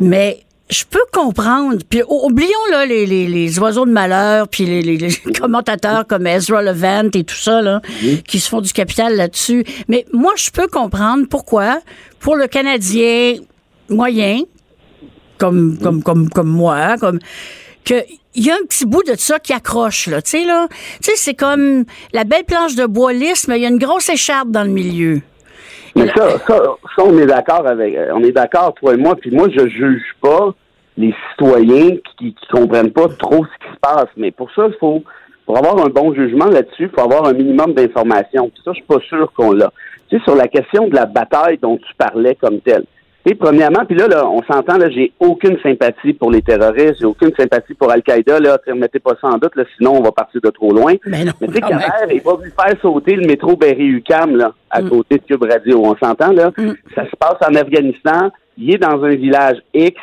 mais 0.00 0.40
je 0.70 0.84
peux 0.88 1.04
comprendre. 1.12 1.78
Puis 1.88 2.02
oublions 2.08 2.48
là 2.70 2.86
les, 2.86 3.04
les, 3.04 3.26
les, 3.26 3.58
oiseaux 3.58 3.86
de 3.86 3.90
malheur, 3.90 4.48
puis 4.48 4.64
les, 4.64 4.82
les, 4.82 5.14
commentateurs 5.40 6.06
comme 6.06 6.26
Ezra 6.26 6.62
Levant 6.62 7.10
et 7.12 7.24
tout 7.24 7.34
ça 7.34 7.60
là, 7.60 7.80
qui 8.26 8.40
se 8.40 8.48
font 8.48 8.60
du 8.60 8.72
capital 8.72 9.16
là-dessus. 9.16 9.64
Mais 9.88 10.06
moi, 10.12 10.32
je 10.36 10.50
peux 10.50 10.68
comprendre 10.68 11.26
pourquoi, 11.28 11.80
pour 12.20 12.36
le 12.36 12.46
Canadien 12.46 13.34
moyen, 13.90 14.42
comme 15.38 15.78
comme 15.78 16.02
comme 16.02 16.28
comme 16.28 16.48
moi, 16.48 16.96
comme 16.98 17.18
que 17.84 17.94
il 18.34 18.46
y 18.46 18.50
a 18.50 18.54
un 18.54 18.64
petit 18.68 18.86
bout 18.86 19.02
de 19.02 19.14
ça 19.16 19.38
qui 19.38 19.52
accroche 19.52 20.06
là, 20.06 20.22
tu 20.22 20.30
sais 20.30 20.44
là. 20.44 20.68
Tu 20.70 21.10
sais, 21.10 21.16
c'est 21.16 21.34
comme 21.34 21.84
la 22.12 22.24
belle 22.24 22.44
planche 22.44 22.76
de 22.76 22.86
bois 22.86 23.12
lisse, 23.12 23.48
mais 23.48 23.58
il 23.58 23.62
y 23.62 23.66
a 23.66 23.68
une 23.68 23.78
grosse 23.78 24.08
écharpe 24.08 24.50
dans 24.50 24.62
le 24.62 24.70
milieu. 24.70 25.20
Mais 25.96 26.06
ça, 26.16 26.38
ça, 26.46 26.62
ça, 26.96 27.04
on 27.04 27.18
est 27.18 27.26
d'accord 27.26 27.66
avec, 27.66 27.96
euh, 27.96 28.12
on 28.14 28.22
est 28.22 28.30
d'accord, 28.30 28.74
toi 28.74 28.94
et 28.94 28.96
moi, 28.96 29.16
puis 29.16 29.30
moi, 29.32 29.48
je 29.50 29.68
juge 29.68 30.14
pas 30.20 30.54
les 30.96 31.14
citoyens 31.30 31.96
qui, 32.18 32.34
qui 32.34 32.46
comprennent 32.52 32.92
pas 32.92 33.08
trop 33.18 33.44
ce 33.44 33.66
qui 33.66 33.74
se 33.74 33.80
passe. 33.80 34.08
Mais 34.16 34.30
pour 34.30 34.50
ça, 34.54 34.66
il 34.68 34.76
faut, 34.78 35.02
pour 35.46 35.58
avoir 35.58 35.84
un 35.84 35.88
bon 35.88 36.14
jugement 36.14 36.46
là-dessus, 36.46 36.84
il 36.84 36.90
faut 36.90 37.00
avoir 37.00 37.26
un 37.26 37.32
minimum 37.32 37.74
d'informations. 37.74 38.50
Ça, 38.64 38.72
je 38.72 38.74
suis 38.74 38.84
pas 38.84 39.00
sûr 39.08 39.32
qu'on 39.32 39.52
l'a. 39.52 39.72
Tu 40.08 40.18
sais, 40.18 40.24
sur 40.24 40.36
la 40.36 40.46
question 40.46 40.88
de 40.88 40.94
la 40.94 41.06
bataille 41.06 41.58
dont 41.58 41.76
tu 41.76 41.94
parlais 41.96 42.36
comme 42.36 42.60
telle. 42.60 42.84
Et 43.26 43.34
premièrement, 43.34 43.84
puis 43.84 43.96
là, 43.96 44.08
là, 44.08 44.26
on 44.26 44.42
s'entend, 44.42 44.78
là, 44.78 44.88
j'ai 44.88 45.12
aucune 45.20 45.58
sympathie 45.62 46.14
pour 46.14 46.30
les 46.30 46.40
terroristes, 46.40 47.00
j'ai 47.00 47.04
aucune 47.04 47.32
sympathie 47.38 47.74
pour 47.74 47.90
Al-Qaïda, 47.90 48.40
là, 48.40 48.58
remettez 48.66 48.98
pas 48.98 49.12
ça 49.20 49.28
en 49.28 49.36
doute, 49.36 49.54
là, 49.56 49.64
sinon 49.76 49.98
on 49.98 50.02
va 50.02 50.10
partir 50.10 50.40
de 50.40 50.48
trop 50.48 50.72
loin. 50.72 50.94
Mais, 51.04 51.24
non, 51.24 51.32
mais 51.38 51.48
tu 51.48 51.54
sais, 51.54 51.60
il 52.12 52.22
va 52.22 52.32
lui 52.42 52.50
faire 52.50 52.80
sauter 52.80 53.16
le 53.16 53.26
métro 53.26 53.56
Berry-UQAM, 53.56 54.36
là, 54.36 54.54
à 54.70 54.80
mm. 54.80 54.88
côté 54.88 55.18
de 55.18 55.22
Cube 55.24 55.42
Radio. 55.42 55.82
On 55.84 55.96
s'entend, 55.96 56.32
là? 56.32 56.50
Mm. 56.56 56.72
Ça 56.94 57.04
se 57.04 57.16
passe 57.16 57.36
en 57.46 57.54
Afghanistan, 57.56 58.30
il 58.56 58.74
est 58.74 58.78
dans 58.78 59.04
un 59.04 59.14
village 59.14 59.58
X, 59.74 60.00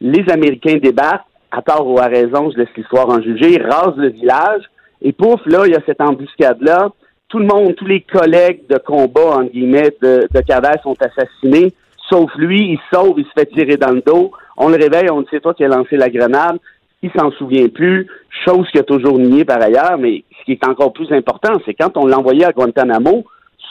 les 0.00 0.28
Américains 0.28 0.78
débarquent, 0.82 1.26
à 1.52 1.62
tort 1.62 1.86
ou 1.86 2.00
à 2.00 2.06
raison, 2.06 2.50
je 2.50 2.58
laisse 2.58 2.68
l'histoire 2.76 3.08
en 3.08 3.22
juger, 3.22 3.52
ils 3.52 3.62
rasent 3.62 3.96
le 3.96 4.08
village, 4.08 4.62
et 5.02 5.12
pouf, 5.12 5.40
là, 5.46 5.66
il 5.66 5.72
y 5.72 5.76
a 5.76 5.80
cette 5.86 6.00
embuscade-là. 6.00 6.88
Tout 7.28 7.38
le 7.38 7.46
monde, 7.46 7.76
tous 7.76 7.86
les 7.86 8.00
collègues 8.00 8.62
de 8.68 8.78
combat, 8.78 9.36
entre 9.36 9.52
guillemets, 9.52 9.94
de, 10.02 10.26
de 10.32 10.40
Kader 10.40 10.78
sont 10.82 10.96
assassinés, 11.00 11.72
sauf 12.08 12.30
lui, 12.36 12.72
il 12.72 12.78
sauve, 12.92 13.14
il 13.18 13.24
se 13.24 13.30
fait 13.36 13.46
tirer 13.46 13.76
dans 13.76 13.92
le 13.92 14.02
dos. 14.02 14.32
On 14.56 14.68
le 14.68 14.76
réveille, 14.76 15.10
on 15.10 15.22
dit 15.22 15.28
c'est 15.30 15.40
toi 15.40 15.54
qui 15.54 15.64
as 15.64 15.68
lancé 15.68 15.96
la 15.96 16.08
grenade. 16.08 16.58
Il 17.02 17.10
s'en 17.16 17.30
souvient 17.32 17.68
plus, 17.68 18.06
chose 18.44 18.66
qu'il 18.70 18.80
a 18.80 18.84
toujours 18.84 19.18
nié 19.18 19.44
par 19.44 19.62
ailleurs, 19.62 19.98
mais 19.98 20.24
ce 20.38 20.44
qui 20.44 20.52
est 20.52 20.66
encore 20.66 20.92
plus 20.92 21.12
important, 21.12 21.52
c'est 21.64 21.74
quand 21.74 21.96
on 21.96 22.06
l'a 22.06 22.18
envoyé 22.18 22.44
à 22.44 22.52
Guantanamo 22.52 23.24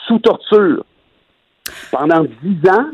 sous 0.06 0.18
torture. 0.20 0.84
Pendant 1.90 2.24
dix 2.42 2.70
ans, 2.70 2.86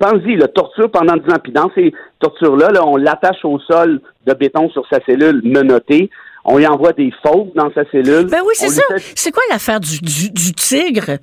Pensez, 0.00 0.36
la 0.36 0.48
torture 0.48 0.90
pendant 0.90 1.16
10 1.16 1.32
ans. 1.32 1.38
Puis 1.42 1.52
dans 1.52 1.70
ces 1.74 1.92
tortures-là, 2.20 2.70
là, 2.70 2.86
on 2.86 2.96
l'attache 2.96 3.44
au 3.44 3.58
sol 3.60 4.00
de 4.26 4.32
béton 4.32 4.70
sur 4.70 4.86
sa 4.90 5.00
cellule 5.04 5.42
menottée. 5.44 6.10
On 6.44 6.58
lui 6.58 6.66
envoie 6.66 6.92
des 6.92 7.12
fauves 7.22 7.50
dans 7.54 7.70
sa 7.74 7.84
cellule. 7.90 8.26
Ben 8.30 8.40
oui, 8.46 8.54
c'est 8.54 8.68
ça. 8.68 8.82
C'est 9.14 9.32
quoi 9.32 9.42
l'affaire 9.50 9.80
du, 9.80 9.98
du, 10.00 10.52
tigre? 10.52 11.18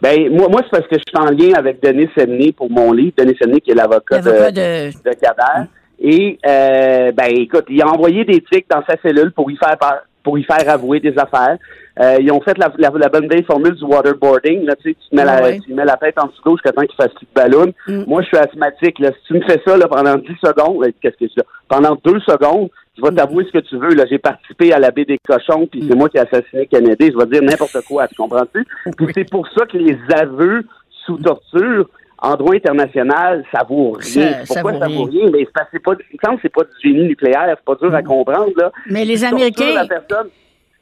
Ben, 0.00 0.30
moi, 0.30 0.48
moi 0.48 0.60
c'est 0.64 0.70
parce 0.70 0.88
que 0.88 0.96
je 0.96 1.04
suis 1.06 1.18
en 1.18 1.30
lien 1.30 1.54
avec 1.56 1.82
Denis 1.82 2.08
Semney 2.16 2.52
pour 2.52 2.70
mon 2.70 2.92
livre. 2.92 3.12
Denis 3.16 3.36
Semney, 3.40 3.60
qui 3.60 3.70
est 3.70 3.74
l'avocat 3.74 4.18
de, 4.18 4.30
de... 4.30 4.90
de 4.90 5.66
Et, 6.00 6.38
euh, 6.46 7.12
ben, 7.12 7.28
écoute, 7.30 7.64
il 7.68 7.82
a 7.82 7.88
envoyé 7.88 8.24
des 8.24 8.40
tigres 8.40 8.66
dans 8.70 8.84
sa 8.86 8.96
cellule 9.02 9.32
pour 9.32 9.50
y 9.50 9.56
faire 9.56 9.76
pour 10.22 10.38
y 10.38 10.42
faire 10.42 10.68
avouer 10.68 10.98
des 10.98 11.14
affaires. 11.16 11.56
Euh, 12.00 12.16
ils 12.20 12.32
ont 12.32 12.40
fait 12.40 12.58
la, 12.58 12.70
la, 12.76 13.08
bonne 13.08 13.28
vieille 13.28 13.44
formule 13.44 13.74
du 13.74 13.84
waterboarding. 13.84 14.66
Là, 14.66 14.74
tu, 14.74 14.90
sais, 14.90 14.96
tu, 15.08 15.16
mets 15.16 15.24
la, 15.24 15.52
tu 15.52 15.72
mets 15.72 15.84
la 15.84 15.96
tête 15.96 16.18
en 16.20 16.26
dessous 16.26 16.42
d'eau 16.44 16.56
jusqu'à 16.56 16.72
temps 16.72 16.82
qu'il 16.82 16.96
fasse 16.96 17.14
plus 17.14 17.26
de 17.26 17.32
ballon. 17.32 17.72
Mm. 17.86 18.04
Moi, 18.08 18.22
je 18.22 18.26
suis 18.26 18.36
asthmatique. 18.36 18.98
Là. 18.98 19.12
Si 19.12 19.28
tu 19.28 19.34
me 19.34 19.40
fais 19.42 19.62
ça 19.64 19.76
là, 19.76 19.86
pendant 19.86 20.16
10 20.16 20.26
secondes, 20.44 20.84
qu'est-ce 21.00 21.16
que 21.16 21.30
c'est 21.32 21.44
Pendant 21.68 21.96
2 22.04 22.18
secondes, 22.20 22.68
je 22.96 23.02
vais 23.02 23.10
mm. 23.10 23.16
t'avouer 23.16 23.44
ce 23.44 23.52
que 23.52 23.64
tu 23.64 23.76
veux. 23.76 23.94
Là, 23.94 24.04
j'ai 24.08 24.18
participé 24.18 24.72
à 24.72 24.78
la 24.78 24.90
baie 24.90 25.04
des 25.04 25.18
cochons, 25.18 25.66
puis 25.66 25.84
c'est 25.86 25.94
mm. 25.94 25.98
moi 25.98 26.08
qui 26.08 26.16
ai 26.16 26.20
assassiné 26.20 26.66
Kennedy. 26.66 27.12
Je 27.12 27.18
vais 27.18 27.26
dire 27.26 27.42
n'importe 27.42 27.80
quoi, 27.86 28.08
tu 28.08 28.14
comprends-tu? 28.14 28.64
Puis 28.96 29.06
c'est 29.14 29.30
pour 29.30 29.46
ça 29.48 29.66
que 29.66 29.78
les 29.78 29.98
aveux 30.14 30.64
sous 31.04 31.18
torture, 31.18 31.88
en 32.18 32.34
droit 32.34 32.54
international, 32.54 33.44
ça 33.52 33.62
vaut 33.68 33.92
rien. 33.92 34.38
Pourquoi 34.46 34.78
ça, 34.78 34.88
vaut, 34.88 35.04
rien? 35.04 35.28
Mais 35.32 35.46
c'est 35.70 35.82
pas, 35.82 35.92
c'est 36.42 36.48
pas 36.48 36.64
du 36.64 36.70
génie 36.82 37.08
nucléaire, 37.08 37.56
c'est 37.56 37.64
pas 37.64 37.74
dur 37.74 37.94
à 37.94 38.02
comprendre, 38.02 38.52
là. 38.56 38.72
Mais 38.90 39.04
les 39.04 39.22
Américains. 39.24 39.86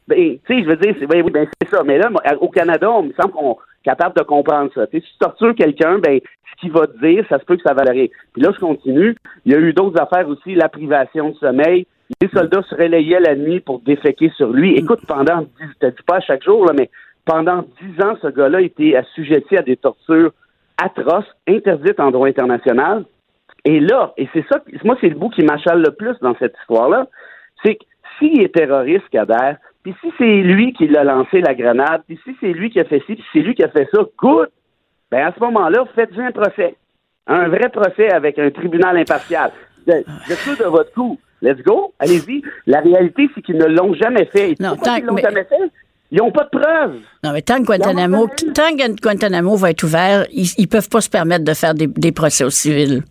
Ben, 0.07 0.38
tu 0.46 0.55
sais, 0.55 0.62
je 0.62 0.68
veux 0.68 0.77
dire, 0.77 0.94
c'est 1.00 1.07
ben, 1.07 1.24
ben, 1.31 1.48
ça. 1.70 1.83
Mais 1.83 1.98
là, 1.98 2.11
au 2.40 2.48
Canada, 2.48 2.90
on 2.90 3.05
me 3.05 3.12
semble 3.14 3.33
qu'on 3.33 3.53
est 3.53 3.85
capable 3.85 4.16
de 4.16 4.22
comprendre 4.22 4.70
ça. 4.74 4.87
si 4.90 5.00
tu 5.00 5.18
tortures 5.18 5.55
quelqu'un, 5.55 5.98
ben, 5.98 6.20
ce 6.20 6.61
qu'il 6.61 6.72
va 6.72 6.87
te 6.87 6.98
dire, 6.98 7.24
ça 7.29 7.38
se 7.38 7.44
peut 7.44 7.57
que 7.57 7.62
ça 7.62 7.72
valerait. 7.72 8.11
Puis 8.35 8.42
là, 8.42 8.50
je 8.55 8.61
continue. 8.61 9.16
Il 9.46 9.53
y 9.53 9.55
a 9.55 9.59
eu 9.59 9.72
d'autres 9.72 10.00
affaires 10.00 10.29
aussi, 10.29 10.55
la 10.55 10.68
privation 10.68 11.31
de 11.31 11.37
sommeil. 11.37 11.87
Les 12.21 12.29
soldats 12.29 12.62
se 12.62 12.75
relayaient 12.75 13.21
la 13.21 13.35
nuit 13.35 13.61
pour 13.61 13.81
déféquer 13.81 14.31
sur 14.37 14.53
lui. 14.53 14.75
Écoute, 14.77 15.01
pendant 15.07 15.40
dix, 15.40 15.79
te 15.81 15.87
dis 15.87 16.03
pas 16.07 16.21
chaque 16.21 16.45
jour, 16.45 16.67
là, 16.67 16.73
mais 16.77 16.90
pendant 17.25 17.64
dix 17.81 18.05
ans, 18.05 18.17
ce 18.21 18.29
gars-là 18.29 18.61
était 18.61 18.97
assujetti 18.97 19.57
à 19.57 19.62
des 19.62 19.77
tortures 19.77 20.33
atroces, 20.83 21.31
interdites 21.49 22.01
en 22.01 22.11
droit 22.11 22.29
international. 22.29 23.05
Et 23.64 23.81
là, 23.81 24.12
et 24.17 24.29
c'est 24.35 24.45
ça, 24.51 24.61
moi, 24.85 24.97
c'est 25.01 25.09
le 25.09 25.14
bout 25.14 25.31
qui 25.31 25.43
m'achale 25.43 25.81
le 25.81 25.93
plus 25.93 26.19
dans 26.21 26.37
cette 26.37 26.55
histoire-là, 26.61 27.07
c'est 27.64 27.77
que 27.77 27.85
s'il 28.19 28.43
est 28.43 28.55
terroriste, 28.55 29.09
Kader, 29.11 29.55
puis 29.83 29.95
si 30.03 30.12
c'est 30.19 30.43
lui 30.43 30.73
qui 30.73 30.87
l'a 30.87 31.05
lancé 31.05 31.40
la 31.40 31.55
grenade, 31.55 32.03
puis 32.07 32.19
si 32.25 32.37
c'est 32.40 32.53
lui 32.53 32.71
qui 32.71 32.81
a 32.81 32.85
fait 32.85 33.03
ci, 33.07 33.14
puis 33.14 33.25
c'est 33.33 33.40
lui 33.40 33.55
qui 33.55 33.62
a 33.62 33.69
fait 33.69 33.88
ça, 33.93 34.03
good! 34.19 34.49
Ben 35.11 35.27
à 35.27 35.33
ce 35.33 35.40
moment-là, 35.40 35.85
faites-y 35.95 36.21
un 36.21 36.33
procès. 36.33 36.77
Un 37.27 37.49
vrai 37.49 37.71
procès 37.71 38.12
avec 38.12 38.38
un 38.38 38.51
tribunal 38.51 38.99
impartial. 38.99 39.51
Vous 39.87 39.93
êtes 39.93 40.07
de 40.59 40.64
votre 40.64 40.93
coup. 40.93 41.19
Let's 41.44 41.62
go, 41.62 41.92
allez-y. 41.98 42.42
La 42.66 42.80
réalité, 42.80 43.28
c'est 43.35 43.42
qu'ils 43.42 43.59
ne 43.59 43.66
l'ont 43.66 43.92
jamais 43.92 44.24
fait. 44.33 44.54
non, 44.59 44.76
tant, 44.76 44.94
ils 44.94 45.04
l'ont 45.04 45.18
jamais 45.18 45.44
fait? 45.44 45.70
Ils 46.11 46.18
n'ont 46.18 46.33
pas 46.33 46.44
de 46.44 46.59
preuves. 46.59 47.00
Non, 47.22 47.33
mais 47.33 47.42
tant 47.42 47.59
que 47.59 47.64
Guantanamo, 47.64 48.28
tant 48.54 48.74
que 48.76 49.00
Guantanamo 49.00 49.54
va 49.57 49.70
être 49.70 49.83
ouvert, 49.83 50.26
ils 50.33 50.48
ne 50.59 50.66
peuvent 50.66 50.88
pas 50.88 51.02
se 51.02 51.11
permettre 51.11 51.44
de 51.44 51.52
faire 51.52 51.74
des, 51.74 51.87
des 51.87 52.12
procès 52.12 52.44
aux 52.44 52.50
civils. 52.50 53.02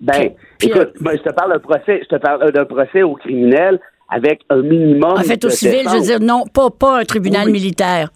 Ben, 0.00 0.30
écoute, 0.62 0.92
euh, 1.04 1.16
je 1.16 1.22
te 1.22 1.34
parle 1.34 1.52
d'un 1.52 1.58
procès, 1.58 2.00
je 2.02 2.16
te 2.16 2.16
parle 2.16 2.50
d'un 2.50 2.64
procès 2.64 3.02
aux 3.02 3.14
criminels 3.14 3.78
avec 4.08 4.40
un 4.48 4.62
minimum. 4.62 5.12
En 5.18 5.22
fait, 5.22 5.44
au 5.44 5.50
civil, 5.50 5.82
je 5.84 5.96
veux 5.96 6.02
dire, 6.02 6.20
non, 6.20 6.44
pas, 6.46 6.70
pas 6.70 7.00
un 7.00 7.04
tribunal 7.04 7.50
militaire. 7.50 8.10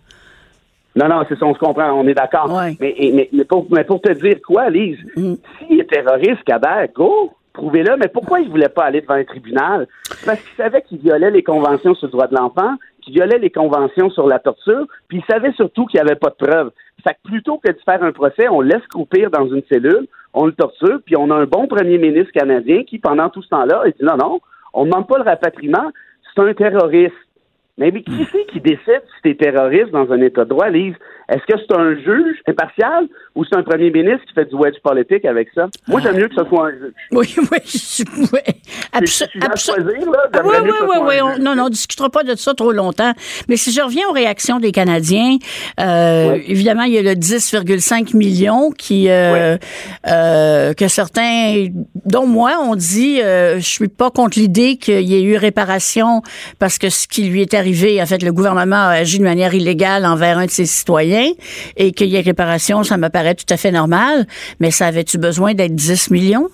Non, 0.97 1.09
non, 1.09 1.25
c'est 1.29 1.39
ça, 1.39 1.45
on 1.45 1.55
se 1.55 1.59
comprend, 1.59 1.93
on 1.93 2.07
est 2.07 2.15
d'accord. 2.15 2.49
Mais, 2.81 2.95
mais, 2.99 3.29
mais, 3.33 3.45
pour, 3.45 3.67
mais, 3.71 3.85
pour, 3.85 4.01
te 4.01 4.13
dire 4.13 4.37
quoi, 4.47 4.71
Lise, 4.71 4.99
mm. 5.17 5.35
s'il 5.59 5.81
est 5.81 5.91
terroriste, 5.91 6.45
Kader, 6.47 6.91
go, 6.95 7.33
prouvez-le, 7.53 7.97
mais 7.97 8.09
pourquoi 8.09 8.41
il 8.41 8.51
voulait 8.51 8.69
pas 8.69 8.85
aller 8.85 9.01
devant 9.01 9.15
un 9.15 9.25
tribunal? 9.25 9.87
Parce 10.25 10.41
qu'il 10.41 10.57
savait 10.57 10.83
qu'il 10.83 10.99
violait 10.99 11.31
les 11.31 11.43
conventions 11.43 11.95
sur 11.95 12.07
le 12.07 12.13
droit 12.13 12.27
de 12.27 12.35
l'enfant, 12.35 12.75
qu'il 13.03 13.15
violait 13.15 13.39
les 13.39 13.51
conventions 13.51 14.11
sur 14.11 14.27
la 14.27 14.39
torture, 14.39 14.87
puis 15.09 15.19
il 15.19 15.25
savait 15.33 15.53
surtout 15.53 15.87
qu'il 15.87 16.01
n'y 16.01 16.09
avait 16.09 16.19
pas 16.19 16.31
de 16.31 16.47
preuves. 16.47 16.71
Fait 17.05 17.15
que 17.15 17.29
plutôt 17.29 17.59
que 17.59 17.71
de 17.71 17.79
faire 17.85 18.03
un 18.03 18.13
procès, 18.13 18.49
on 18.49 18.61
laisse 18.61 18.87
croupir 18.89 19.31
dans 19.31 19.47
une 19.47 19.63
cellule, 19.69 20.07
on 20.35 20.47
le 20.47 20.53
torture, 20.53 21.01
puis 21.05 21.17
on 21.17 21.31
a 21.31 21.35
un 21.35 21.47
bon 21.47 21.67
premier 21.67 21.99
ministre 21.99 22.33
canadien 22.33 22.85
qui, 22.85 22.99
pendant 22.99 23.29
tout 23.29 23.43
ce 23.43 23.49
temps-là, 23.49 23.83
il 23.87 23.93
dit 23.93 24.05
non, 24.05 24.17
non, 24.17 24.41
on 24.73 24.85
ne 24.85 24.91
demande 24.91 25.09
pas 25.09 25.19
le 25.19 25.25
rapatriement, 25.25 25.91
c'est 26.35 26.43
un 26.43 26.55
terroriste. 26.55 27.15
Mais, 27.79 27.91
qui 27.91 28.29
c'est 28.31 28.47
qui 28.53 28.61
décide 28.61 29.03
si 29.23 29.31
es 29.31 29.35
terroriste 29.35 29.91
dans 29.93 30.11
un 30.13 30.21
État 30.21 30.45
de 30.45 30.51
droit, 30.51 30.69
Lise? 30.69 30.95
Est-ce 31.29 31.47
que 31.51 31.59
c'est 31.59 31.75
un 31.75 31.95
juge 31.95 32.37
impartial 32.47 33.09
ou 33.35 33.45
c'est 33.45 33.57
un 33.57 33.63
premier 33.63 33.91
ministre 33.91 34.25
qui 34.27 34.35
fait 34.35 34.45
du 34.45 34.57
wedge 34.57 34.79
politique 34.83 35.25
avec 35.25 35.49
ça? 35.55 35.69
Moi, 35.89 36.01
j'aime 36.03 36.17
mieux 36.17 36.29
que 36.29 36.35
ce 36.35 36.45
soit 36.45 36.67
un 36.67 36.71
juge. 36.73 36.93
Oui, 37.13 37.35
oui, 37.39 38.29
oui. 38.33 38.41
Absolument. 38.93 39.47
oui, 40.45 40.57
oui, 40.63 40.71
oui, 40.83 40.99
oui. 41.07 41.41
non, 41.41 41.55
non, 41.55 41.63
on 41.63 41.67
ne 41.67 41.71
discutera 41.71 42.11
pas 42.11 42.25
de 42.25 42.35
ça 42.35 42.53
trop 42.55 42.73
longtemps. 42.73 43.13
Mais 43.49 43.57
si 43.57 43.73
je 43.73 43.81
reviens 43.81 44.09
aux 44.09 44.13
réactions 44.13 44.59
des 44.59 44.73
Canadiens, 44.73 45.39
euh, 45.81 46.39
évidemment, 46.47 46.83
il 46.83 46.93
y 46.93 46.99
a 46.99 47.03
le 47.03 47.15
10,5 47.15 48.17
millions 48.17 48.71
qui, 48.71 49.09
euh, 49.09 49.57
euh, 50.09 50.75
que 50.75 50.89
certains, 50.89 51.69
dont 52.05 52.27
moi, 52.27 52.59
ont 52.63 52.75
dit, 52.75 53.19
je 53.19 53.61
suis 53.61 53.89
pas 53.89 54.11
contre 54.11 54.39
l'idée 54.39 54.77
qu'il 54.77 55.03
y 55.03 55.15
ait 55.15 55.23
eu 55.23 55.37
réparation 55.37 56.23
parce 56.59 56.79
que 56.79 56.91
ce 56.91 57.07
qui 57.07 57.25
lui 57.25 57.43
est 57.43 57.55
arrivé, 57.63 58.03
en 58.03 58.07
fait, 58.07 58.23
le 58.23 58.33
gouvernement 58.33 58.85
a 58.91 58.95
agi 59.03 59.19
de 59.19 59.25
manière 59.25 59.55
illégale 59.55 60.05
envers 60.05 60.37
un 60.39 60.47
de 60.47 60.51
ses 60.51 60.67
citoyens 60.67 61.31
et 61.77 61.93
qu'il 61.93 62.09
y 62.09 62.17
ait 62.17 62.21
réparation, 62.21 62.83
ça 62.83 62.97
me 62.97 63.09
paraît 63.09 63.35
tout 63.35 63.51
à 63.51 63.57
fait 63.57 63.71
normal. 63.71 64.27
Mais 64.61 64.71
ça 64.71 64.87
avait-tu 64.87 65.17
besoin 65.19 65.55
d'être 65.55 65.75
10 65.75 66.11
millions? 66.11 66.49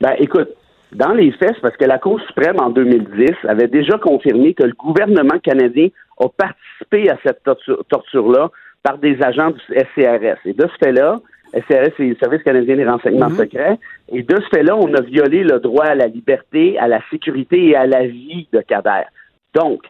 Ben, 0.00 0.14
écoute, 0.18 0.48
dans 0.92 1.12
les 1.12 1.32
faits, 1.32 1.56
parce 1.60 1.76
que 1.76 1.84
la 1.84 1.98
Cour 1.98 2.20
suprême 2.28 2.60
en 2.60 2.70
2010 2.70 3.30
avait 3.48 3.66
déjà 3.68 3.98
confirmé 3.98 4.54
que 4.54 4.62
le 4.62 4.72
gouvernement 4.72 5.38
canadien 5.42 5.88
a 6.20 6.28
participé 6.28 7.10
à 7.10 7.18
cette 7.24 7.42
torture-là 7.88 8.50
par 8.82 8.98
des 8.98 9.16
agents 9.22 9.50
du 9.50 9.60
SCRS. 9.74 10.38
Et 10.44 10.52
de 10.52 10.66
ce 10.72 10.84
fait-là, 10.84 11.16
SCRS, 11.52 11.92
c'est 11.96 12.04
le 12.04 12.16
Service 12.22 12.42
canadien 12.44 12.76
des 12.76 12.86
renseignements 12.86 13.30
Mhm. 13.30 13.36
secrets. 13.38 13.78
Et 14.12 14.22
de 14.22 14.36
ce 14.36 14.48
fait-là, 14.56 14.76
on 14.76 14.92
a 14.94 15.00
violé 15.00 15.42
le 15.42 15.58
droit 15.58 15.86
à 15.86 15.94
la 15.94 16.06
liberté, 16.06 16.78
à 16.78 16.86
la 16.86 17.00
sécurité 17.10 17.70
et 17.70 17.76
à 17.76 17.86
la 17.86 18.06
vie 18.06 18.46
de 18.52 18.60
Kader. 18.60 19.04
Donc, 19.54 19.80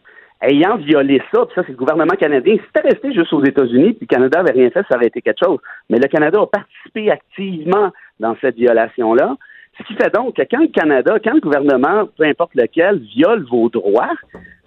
ayant 0.42 0.76
violé 0.76 1.22
ça, 1.32 1.46
puis 1.46 1.54
ça, 1.54 1.62
c'est 1.62 1.72
le 1.72 1.78
gouvernement 1.78 2.14
canadien. 2.18 2.54
Si 2.54 2.62
c'était 2.66 2.88
resté 2.88 3.12
juste 3.12 3.32
aux 3.32 3.44
États-Unis, 3.44 3.94
puis 3.94 4.06
le 4.08 4.14
Canada 4.14 4.40
avait 4.40 4.52
rien 4.52 4.70
fait, 4.70 4.84
ça 4.88 4.96
aurait 4.96 5.06
été 5.06 5.22
quelque 5.22 5.44
chose. 5.44 5.58
Mais 5.88 5.98
le 5.98 6.08
Canada 6.08 6.40
a 6.40 6.46
participé 6.46 7.10
activement 7.10 7.90
dans 8.20 8.36
cette 8.40 8.56
violation-là. 8.56 9.36
Ce 9.78 9.84
qui 9.84 9.94
fait 9.94 10.12
donc 10.12 10.36
que 10.36 10.42
quand 10.50 10.60
le 10.60 10.68
Canada, 10.68 11.16
quand 11.22 11.34
le 11.34 11.40
gouvernement, 11.40 12.08
peu 12.16 12.24
importe 12.24 12.54
lequel, 12.54 12.98
viole 13.14 13.44
vos 13.44 13.68
droits, 13.68 14.14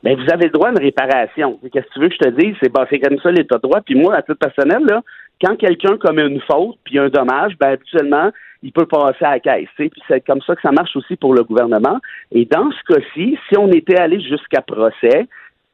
ben 0.03 0.15
vous 0.15 0.31
avez 0.31 0.45
le 0.45 0.51
droit 0.51 0.69
à 0.69 0.71
une 0.71 0.79
réparation. 0.79 1.59
Qu'est-ce 1.73 1.87
que 1.87 1.93
tu 1.93 1.99
veux 1.99 2.09
que 2.09 2.15
je 2.15 2.29
te 2.29 2.29
dise? 2.29 2.55
C'est 2.61 2.71
ben, 2.71 2.85
comme 2.85 3.19
ça 3.19 3.31
l'État 3.31 3.57
de 3.57 3.61
droit. 3.61 3.81
Puis 3.81 3.95
moi, 3.95 4.15
à 4.15 4.21
titre 4.21 4.37
personnel, 4.37 4.83
là, 4.85 5.01
quand 5.43 5.55
quelqu'un 5.55 5.97
commet 5.97 6.27
une 6.27 6.41
faute 6.41 6.77
puis 6.83 6.99
un 6.99 7.09
dommage, 7.09 7.57
ben 7.59 7.71
habituellement, 7.71 8.29
il 8.61 8.71
peut 8.71 8.85
passer 8.85 9.25
à 9.25 9.31
la 9.31 9.39
caisse. 9.39 9.69
Puis 9.75 9.91
c'est 10.07 10.25
comme 10.25 10.41
ça 10.41 10.55
que 10.55 10.61
ça 10.61 10.71
marche 10.71 10.95
aussi 10.95 11.15
pour 11.15 11.33
le 11.33 11.43
gouvernement. 11.43 11.99
Et 12.31 12.45
dans 12.45 12.69
ce 12.71 12.93
cas-ci, 12.93 13.37
si 13.47 13.57
on 13.57 13.69
était 13.71 13.97
allé 13.97 14.19
jusqu'à 14.21 14.61
procès, 14.61 15.27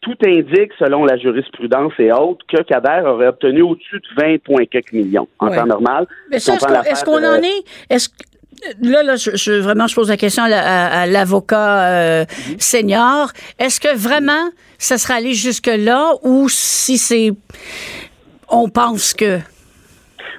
tout 0.05 0.15
indique, 0.25 0.71
selon 0.79 1.03
la 1.03 1.17
jurisprudence 1.17 1.91
et 1.99 2.11
autres, 2.11 2.45
que 2.47 2.61
Kader 2.61 3.01
aurait 3.07 3.27
obtenu 3.27 3.63
au-dessus 3.63 3.99
de 3.99 4.21
20 4.21 4.37
points 4.43 4.65
quelques 4.65 4.93
millions 4.93 5.27
en 5.39 5.49
Ouais. 5.49 5.57
temps 5.57 5.65
normal. 5.65 6.05
Mais 6.31 6.39
ça, 6.39 6.53
est-ce 6.53 7.03
qu'on 7.03 7.19
de- 7.19 7.25
en 7.25 7.41
est? 7.41 7.63
Est-ce 7.89 8.09
Là, 8.81 9.03
là, 9.03 9.17
je, 9.17 9.31
je- 9.35 9.51
vraiment, 9.59 9.85
je 9.85 9.93
pose 9.93 10.09
la 10.09 10.15
question 10.15 10.43
à, 10.43 10.47
la- 10.49 10.63
à- 10.65 11.01
à 11.01 11.05
l'avocat 11.07 11.89
euh, 11.91 12.25
senior. 12.57 13.29
Est-ce 13.59 13.81
que 13.81 13.93
vraiment 13.97 14.49
ça 14.77 14.97
sera 14.97 15.15
allé 15.15 15.33
jusque-là 15.33 16.13
ou 16.23 16.47
si 16.47 16.97
c'est. 16.97 17.31
On 18.49 18.69
pense 18.69 19.13
que? 19.13 19.39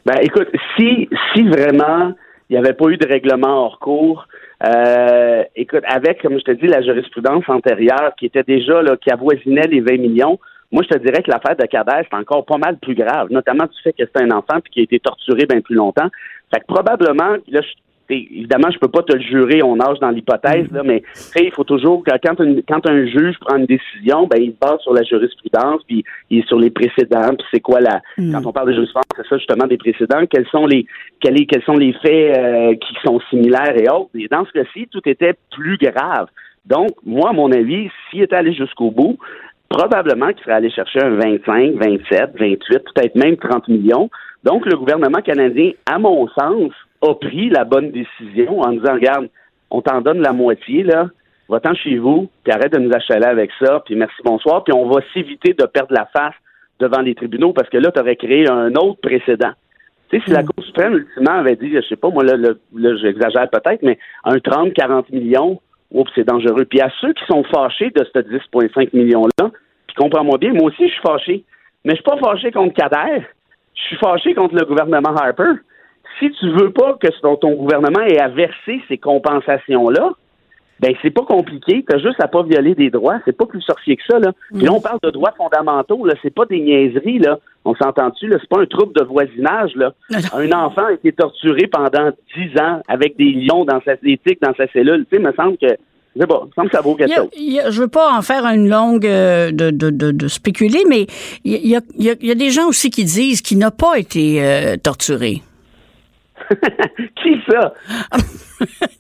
Ben, 0.07 0.17
écoute, 0.23 0.49
si, 0.77 1.09
si 1.35 1.43
vraiment 1.43 2.15
il 2.49 2.55
n'y 2.55 2.59
avait 2.59 2.73
pas 2.73 2.87
eu 2.89 2.97
de 2.97 3.07
règlement 3.07 3.65
hors 3.67 3.79
cours, 3.81 4.27
euh, 4.65 5.45
écoute, 5.55 5.83
avec, 5.87 6.23
comme 6.23 6.39
je 6.39 6.45
te 6.45 6.53
dis, 6.53 6.67
la 6.67 6.83
jurisprudence 6.83 7.45
antérieure 7.49 8.13
qui 8.19 8.27
était 8.27 8.43
déjà, 8.43 8.83
là, 8.83 8.97
qui 8.97 9.11
avoisinait 9.11 9.67
les 9.69 9.81
20 9.81 9.99
millions, 9.99 10.39
moi, 10.73 10.83
je 10.83 10.97
te 10.97 10.99
dirais 10.99 11.23
que 11.23 11.31
l'affaire 11.31 11.57
de 11.57 11.65
Kader, 11.65 12.07
c'est 12.11 12.17
encore 12.17 12.45
pas 12.45 12.59
mal 12.59 12.77
plus 12.79 12.95
grave, 12.95 13.29
notamment 13.31 13.65
du 13.65 13.83
fait 13.83 13.93
que 13.93 14.03
c'est 14.05 14.23
un 14.23 14.31
enfant 14.31 14.61
puis 14.63 14.73
qui 14.73 14.81
a 14.81 14.83
été 14.83 14.99
torturé 14.99 15.47
bien 15.47 15.61
plus 15.61 15.77
longtemps. 15.77 16.09
Fait 16.53 16.61
que 16.61 16.67
probablement, 16.67 17.37
là, 17.49 17.61
je, 17.61 17.69
évidemment, 18.15 18.71
je 18.73 18.79
peux 18.79 18.89
pas 18.89 19.03
te 19.03 19.13
le 19.15 19.21
jurer, 19.21 19.63
on 19.63 19.77
nage 19.77 19.99
dans 20.01 20.11
l'hypothèse, 20.11 20.71
là, 20.73 20.83
mais 20.85 21.03
il 21.37 21.51
faut 21.53 21.65
toujours 21.65 22.03
que 22.05 22.11
quand, 22.23 22.41
une- 22.43 22.63
quand 22.69 22.89
un 22.89 23.07
juge 23.07 23.37
prend 23.41 23.57
une 23.57 23.67
décision, 23.67 24.27
ben 24.27 24.41
il 24.43 24.53
se 24.53 24.57
base 24.61 24.81
sur 24.81 24.93
la 24.95 25.03
jurisprudence, 25.03 25.83
puis 25.87 26.05
il 26.31 26.39
est 26.41 26.47
sur 26.49 26.59
les 26.59 26.71
précédents, 26.71 27.35
puis 27.37 27.47
c'est 27.53 27.61
quoi 27.61 27.81
la 27.81 28.01
quand 28.33 28.47
on 28.47 28.53
parle 28.53 28.69
de 28.69 28.75
jurisprudence, 28.75 29.05
c'est 29.17 29.27
ça 29.29 29.37
justement 29.39 29.67
des 29.67 29.77
précédents, 29.79 30.25
quels 30.31 30.47
sont 30.49 30.67
les 30.67 30.87
quels, 31.21 31.47
quels 31.47 31.63
sont 31.65 31.77
les 31.77 31.93
faits 31.95 32.39
euh, 32.39 32.75
qui 32.75 32.95
sont 33.05 33.21
similaires 33.31 33.77
et 33.77 33.89
autres. 33.89 34.11
Et 34.15 34.29
dans 34.29 34.45
ce 34.45 34.53
cas-ci, 34.53 34.89
tout 34.91 35.01
était 35.07 35.35
plus 35.55 35.77
grave. 35.79 36.27
Donc, 36.67 36.91
moi, 37.05 37.31
à 37.31 37.33
mon 37.33 37.51
avis, 37.53 37.89
s'il 38.11 38.23
était 38.23 38.35
allé 38.37 38.53
jusqu'au 38.53 38.91
bout, 38.91 39.19
probablement 39.69 40.29
qu'il 40.29 40.41
serait 40.45 40.53
allé 40.55 40.71
chercher 40.71 41.01
un 41.03 41.11
25, 41.11 41.75
27, 41.75 42.31
28, 42.39 42.59
peut-être 42.95 43.15
même 43.17 43.37
30 43.37 43.69
millions. 43.69 44.11
Donc, 44.45 44.65
le 44.67 44.77
gouvernement 44.77 45.21
canadien, 45.21 45.73
à 45.87 45.99
mon 45.99 46.29
sens, 46.29 46.71
a 47.03 47.15
pris 47.15 47.51
la 47.51 47.65
bonne 47.65 47.91
décision 47.91 48.61
en 48.61 48.73
disant, 48.73 48.95
regarde, 48.95 49.29
on 49.71 49.83
t'en 49.83 50.01
donne 50.01 50.21
la 50.21 50.33
moitié, 50.33 50.83
là, 50.83 51.09
va-t'en 51.49 51.75
chez 51.75 51.99
vous, 51.99 52.29
puis 52.45 52.53
arrête 52.53 52.73
de 52.73 52.79
nous 52.79 52.93
achaler 52.95 53.27
avec 53.27 53.51
ça, 53.61 53.83
puis 53.85 53.95
merci, 53.95 54.17
bonsoir, 54.25 54.65
puis 54.65 54.75
on 54.75 54.89
va 54.89 55.01
s'éviter 55.13 55.53
de 55.53 55.65
perdre 55.67 55.95
la 55.95 56.07
face 56.07 56.35
devant 56.79 57.01
les 57.01 57.15
tribunaux, 57.15 57.53
parce 57.53 57.69
que 57.69 57.79
là, 57.79 57.91
tu 57.91 58.01
aurais 58.01 58.17
créé 58.17 58.49
un 58.49 58.75
autre 58.75 59.01
précédent. 59.01 59.53
Tu 60.11 60.19
sais, 60.19 60.25
si 60.25 60.31
la 60.31 60.43
Cour 60.43 60.65
suprême, 60.65 60.95
ultimement, 60.95 61.39
avait 61.39 61.57
dit, 61.57 61.73
je 61.75 61.81
sais 61.89 61.97
pas, 61.97 62.11
moi, 62.11 62.23
là, 62.23 62.37
là, 62.37 62.51
là, 62.75 62.97
j'exagère 62.97 63.49
peut-être, 63.51 63.83
mais 63.83 63.99
un 64.25 64.39
30, 64.39 64.73
40 64.73 65.11
millions, 65.11 65.61
oups, 65.91 66.11
c'est 66.15 66.27
dangereux. 66.27 66.65
Puis 66.65 66.81
à 66.81 66.91
ceux 67.01 67.13
qui 67.13 67.25
sont 67.27 67.43
fâchés 67.45 67.91
de 67.91 68.05
ce 68.05 68.19
10,5 68.19 68.91
millions-là, 68.93 69.51
puis 69.87 69.97
comprends-moi 69.97 70.39
bien, 70.39 70.53
moi 70.53 70.65
aussi, 70.65 70.87
je 70.87 70.93
suis 70.93 71.03
fâché. 71.03 71.45
Mais 71.85 71.93
je 71.93 71.97
suis 71.97 72.05
pas 72.05 72.19
fâché 72.19 72.51
contre 72.51 72.75
Kader. 72.75 73.25
Je 73.75 73.83
suis 73.83 73.97
fâché 73.97 74.35
contre 74.35 74.55
le 74.55 74.65
gouvernement 74.65 75.15
Harper. 75.15 75.61
Si 76.19 76.31
tu 76.33 76.51
veux 76.53 76.71
pas 76.71 76.97
que 77.01 77.09
ton, 77.37 77.53
gouvernement 77.55 78.01
ait 78.03 78.19
à 78.21 78.29
verser 78.29 78.81
ces 78.89 78.99
compensations-là, 78.99 80.11
ben 80.79 80.95
c'est 81.01 81.11
pas 81.11 81.23
compliqué, 81.23 81.83
t'as 81.89 81.97
juste 81.99 82.21
à 82.21 82.29
pas 82.29 82.43
violer 82.43 82.75
des 82.75 82.91
droits, 82.91 83.19
c'est 83.25 83.37
pas 83.37 83.47
plus 83.47 83.63
sorcier 83.63 83.97
que 83.97 84.03
ça 84.07 84.19
là. 84.19 84.33
Puis 84.55 84.63
là 84.67 84.73
on 84.73 84.81
parle 84.81 84.99
de 85.03 85.09
droits 85.11 85.33
fondamentaux 85.37 86.05
là, 86.05 86.13
c'est 86.23 86.35
pas 86.35 86.45
des 86.45 86.61
niaiseries 86.61 87.19
là. 87.19 87.39
On 87.65 87.75
s'entend-tu 87.75 88.29
là, 88.29 88.37
c'est 88.39 88.49
pas 88.49 88.61
un 88.61 88.67
trouble 88.67 88.93
de 88.93 89.03
voisinage 89.03 89.75
là. 89.75 89.95
Un 90.35 90.53
enfant 90.53 90.85
a 90.85 90.93
été 90.93 91.13
torturé 91.13 91.67
pendant 91.67 92.11
dix 92.37 92.61
ans 92.61 92.83
avec 92.89 93.17
des 93.17 93.33
lions 93.33 93.65
dans 93.65 93.81
sa 93.87 93.95
éthique 94.05 94.41
dans 94.43 94.55
sa 94.55 94.67
cellule, 94.69 95.07
tu 95.11 95.17
sais, 95.17 95.23
me 95.23 95.33
semble 95.33 95.57
que 95.57 95.67
je 96.15 96.21
sais 96.21 96.27
pas, 96.27 96.43
me 96.47 96.51
semble 96.55 96.69
que 96.71 96.77
ça 96.77 96.83
vaut 96.83 96.95
quelque 96.95 97.11
chose. 97.15 97.29
je 97.71 97.81
veux 97.81 97.89
pas 97.89 98.15
en 98.15 98.21
faire 98.23 98.45
une 98.45 98.69
longue 98.69 99.07
euh, 99.07 99.53
de, 99.53 99.71
de, 99.71 99.89
de, 99.91 100.11
de 100.13 100.29
spéculer, 100.29 100.83
mais 100.89 101.07
il 101.45 101.67
y 101.67 101.75
a, 101.77 101.81
il 101.99 102.05
y 102.05 102.11
a- 102.11 102.15
il 102.21 102.27
y 102.27 102.31
a 102.31 102.35
des 102.35 102.51
gens 102.51 102.69
aussi 102.69 102.91
qui 102.91 103.05
disent 103.05 103.41
qu'il 103.43 103.57
n'a 103.59 103.71
pas 103.71 103.99
été 103.99 104.43
euh, 104.43 104.77
torturé. 104.77 105.41
Qui 107.23 107.41
ça? 107.51 107.73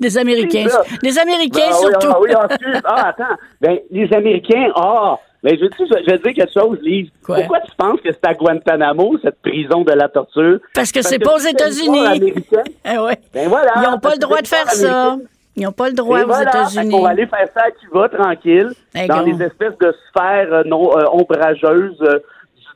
Des 0.00 0.18
Américains. 0.18 0.68
Ça? 0.68 0.82
Des 1.02 1.18
Américains 1.18 1.62
Ah 1.70 1.76
oui, 1.80 1.86
surtout. 1.90 2.08
Ah 2.10 2.20
oui, 2.20 2.30
ah. 2.34 2.48
Ah, 2.84 3.08
attends. 3.08 3.36
Ben, 3.60 3.78
les 3.90 4.12
Américains, 4.12 4.70
ah, 4.74 5.16
ben, 5.42 5.56
je, 5.58 5.64
vais- 5.64 5.70
je 5.78 6.10
vais 6.10 6.18
te 6.18 6.22
dire 6.28 6.34
quelque 6.44 6.52
chose, 6.52 6.78
Lise. 6.82 7.08
Quoi? 7.24 7.36
Pourquoi 7.36 7.60
tu 7.60 7.70
penses 7.76 8.00
que 8.00 8.10
c'est 8.12 8.26
à 8.26 8.34
Guantanamo, 8.34 9.16
cette 9.22 9.40
prison 9.40 9.82
de 9.82 9.92
la 9.92 10.08
torture? 10.08 10.58
Parce 10.74 10.92
que 10.92 11.02
c'est 11.02 11.18
pas 11.18 11.34
aux 11.34 11.38
États-Unis. 11.38 12.34
Eh 12.84 12.98
ouais. 12.98 13.18
Ben 13.32 13.48
voilà. 13.48 13.72
Ils 13.76 13.90
n'ont 13.90 13.98
pas 13.98 14.12
le 14.12 14.18
droit 14.18 14.40
de 14.40 14.46
faire 14.46 14.70
ça. 14.70 15.16
Ils 15.56 15.62
n'ont 15.64 15.72
pas 15.72 15.88
le 15.88 15.94
droit 15.94 16.20
Et 16.20 16.24
aux 16.24 16.26
voilà. 16.26 16.50
États-Unis. 16.50 16.94
On 16.94 17.02
va 17.02 17.08
aller 17.10 17.26
faire 17.26 17.48
ça 17.54 17.62
à 17.66 17.70
Cuba, 17.70 18.08
tranquille, 18.10 18.70
Eh, 18.94 19.06
dans 19.06 19.22
les 19.22 19.42
espèces 19.42 19.76
de 19.80 19.94
sphères 20.10 20.52
euh, 20.52 20.62
non 20.66 20.90
euh, 20.98 21.04
ombrageuses 21.12 21.96
euh, 22.02 22.18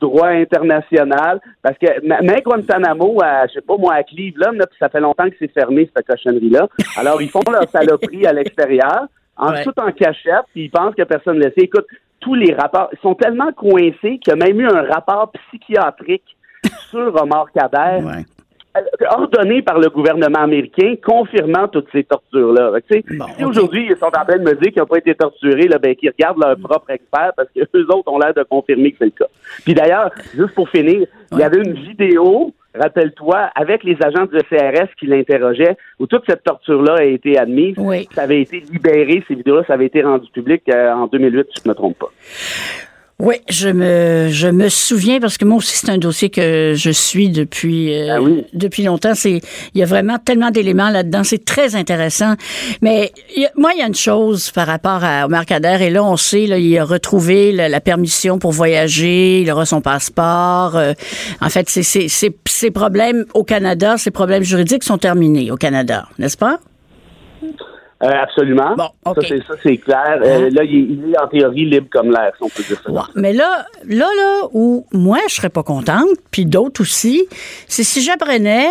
droit 0.01 0.27
international. 0.29 1.39
Parce 1.61 1.77
que 1.77 2.05
même 2.05 2.41
Guantanamo, 2.41 3.21
à, 3.23 3.47
je 3.47 3.53
sais 3.53 3.61
pas 3.61 3.77
moi, 3.77 3.93
à 3.93 4.03
Cleveland, 4.03 4.53
là, 4.53 4.65
puis 4.67 4.77
ça 4.79 4.89
fait 4.89 4.99
longtemps 4.99 5.29
que 5.29 5.35
c'est 5.39 5.51
fermé, 5.51 5.89
cette 5.95 6.05
cochonnerie-là. 6.05 6.67
Alors, 6.97 7.21
ils 7.21 7.29
font 7.29 7.41
leur 7.51 7.69
saloperie 7.69 8.25
à 8.25 8.33
l'extérieur, 8.33 9.05
en 9.37 9.51
Ouais. 9.51 9.63
tout 9.63 9.73
en 9.77 9.91
cachette, 9.91 10.45
puis 10.53 10.65
ils 10.65 10.69
pensent 10.71 10.95
que 10.95 11.03
personne 11.03 11.37
ne 11.37 11.45
le 11.45 11.51
sait. 11.57 11.63
Écoute, 11.65 11.85
tous 12.19 12.35
les 12.35 12.53
rapports, 12.53 12.89
ils 12.91 12.99
sont 12.99 13.15
tellement 13.15 13.51
coincés 13.53 14.19
qu'il 14.19 14.27
y 14.27 14.31
a 14.31 14.35
même 14.35 14.59
eu 14.59 14.67
un 14.67 14.83
rapport 14.83 15.31
psychiatrique 15.31 16.35
sur 16.89 17.15
Omar 17.21 17.47
Kader 17.51 18.03
Ouais. 18.05 18.25
Ordonné 19.11 19.61
par 19.61 19.79
le 19.79 19.89
gouvernement 19.89 20.39
américain, 20.39 20.95
confirmant 21.03 21.67
toutes 21.67 21.87
ces 21.91 22.03
tortures-là. 22.03 22.71
Bon, 22.71 23.25
si 23.37 23.45
aujourd'hui 23.45 23.87
ils 23.89 23.97
sont 23.97 24.05
en 24.05 24.25
train 24.25 24.37
de 24.37 24.43
me 24.43 24.53
dire 24.55 24.71
qu'ils 24.71 24.81
n'ont 24.81 24.87
pas 24.87 24.97
été 24.97 25.13
torturés, 25.15 25.67
là, 25.67 25.77
ben, 25.77 25.95
qu'ils 25.95 26.09
regardent 26.09 26.39
leur 26.39 26.57
propre 26.57 26.89
expert 26.91 27.31
parce 27.35 27.49
que 27.55 27.61
eux 27.77 27.85
autres 27.89 28.11
ont 28.11 28.19
l'air 28.19 28.33
de 28.33 28.43
confirmer 28.43 28.91
que 28.91 28.97
c'est 28.99 29.05
le 29.05 29.11
cas. 29.11 29.27
Puis 29.63 29.73
d'ailleurs, 29.73 30.11
juste 30.35 30.55
pour 30.55 30.69
finir, 30.69 31.07
il 31.31 31.37
y 31.37 31.43
avait 31.43 31.61
une 31.61 31.73
vidéo, 31.73 32.53
rappelle-toi, 32.73 33.49
avec 33.55 33.83
les 33.83 33.97
agents 34.01 34.25
du 34.25 34.37
CRS 34.49 34.87
qui 34.97 35.07
l'interrogeaient, 35.07 35.77
où 35.99 36.07
toute 36.07 36.23
cette 36.27 36.43
torture-là 36.43 36.95
a 36.99 37.03
été 37.03 37.37
admise. 37.37 37.75
Oui. 37.77 38.07
Ça 38.13 38.23
avait 38.23 38.41
été 38.41 38.59
libéré, 38.59 39.23
ces 39.27 39.35
vidéos-là, 39.35 39.63
ça 39.67 39.73
avait 39.73 39.87
été 39.87 40.01
rendu 40.03 40.29
public 40.31 40.63
euh, 40.69 40.91
en 40.91 41.07
2008, 41.07 41.47
si 41.49 41.61
je 41.63 41.67
ne 41.67 41.73
me 41.73 41.75
trompe 41.75 41.97
pas. 41.99 42.09
Oui, 43.23 43.35
je 43.47 43.69
me, 43.69 44.29
je 44.31 44.47
me 44.47 44.67
souviens 44.67 45.19
parce 45.19 45.37
que 45.37 45.45
moi 45.45 45.57
aussi 45.57 45.77
c'est 45.77 45.89
un 45.91 45.99
dossier 45.99 46.31
que 46.31 46.73
je 46.75 46.89
suis 46.89 47.29
depuis 47.29 47.93
euh, 47.93 48.15
Ah 48.15 48.19
oui. 48.21 48.45
depuis 48.53 48.81
longtemps. 48.81 49.13
C'est 49.13 49.41
il 49.75 49.79
y 49.79 49.83
a 49.83 49.85
vraiment 49.85 50.17
tellement 50.17 50.49
d'éléments 50.49 50.89
là-dedans. 50.89 51.23
C'est 51.23 51.45
très 51.45 51.75
intéressant. 51.75 52.33
Mais 52.81 53.11
y 53.37 53.45
a- 53.45 53.51
moi 53.55 53.73
il 53.75 53.79
y 53.79 53.83
a 53.83 53.85
une 53.85 53.93
chose 53.93 54.49
par 54.49 54.65
rapport 54.65 55.03
à 55.03 55.27
Omar 55.27 55.45
Kader 55.45 55.77
et 55.81 55.91
là 55.91 56.03
on 56.03 56.17
sait 56.17 56.47
là 56.47 56.57
il 56.57 56.75
a 56.79 56.83
retrouvé 56.83 57.51
la, 57.51 57.69
la 57.69 57.79
permission 57.79 58.39
pour 58.39 58.53
voyager, 58.53 59.41
il 59.41 59.51
aura 59.51 59.67
son 59.67 59.81
passeport. 59.81 60.75
euh, 60.75 60.93
en 61.41 61.49
fait 61.49 61.69
c'est 61.69 61.83
c'est 61.83 62.07
c'est 62.07 62.35
ces 62.47 62.71
problèmes 62.71 63.25
au 63.35 63.43
Canada, 63.43 63.97
ces 63.99 64.09
problèmes 64.09 64.41
juridiques 64.43 64.83
sont 64.83 64.97
terminés 64.97 65.51
au 65.51 65.57
Canada, 65.57 66.07
n'est-ce 66.17 66.37
pas? 66.37 66.59
Euh, 68.03 68.07
absolument. 68.07 68.75
Bon, 68.75 68.89
OK. 69.05 69.25
Ça, 69.47 69.53
c'est, 69.61 69.77
clair. 69.77 70.19
Euh, 70.23 70.49
là, 70.51 70.63
il 70.63 70.75
est, 70.75 71.07
il 71.07 71.13
est 71.13 71.19
en 71.19 71.27
théorie 71.27 71.65
libre 71.65 71.87
comme 71.91 72.09
l'air, 72.09 72.31
si 72.35 72.43
on 72.43 72.49
peut 72.49 72.63
dire 72.63 72.81
ça. 72.83 72.91
Ouais, 72.91 73.01
mais 73.15 73.33
là, 73.33 73.65
là, 73.87 74.07
là, 74.17 74.47
où 74.53 74.85
moi, 74.91 75.19
je 75.29 75.35
serais 75.35 75.49
pas 75.49 75.63
contente, 75.63 76.09
puis 76.31 76.45
d'autres 76.45 76.81
aussi, 76.81 77.27
c'est 77.67 77.83
si 77.83 78.01
j'apprenais 78.01 78.69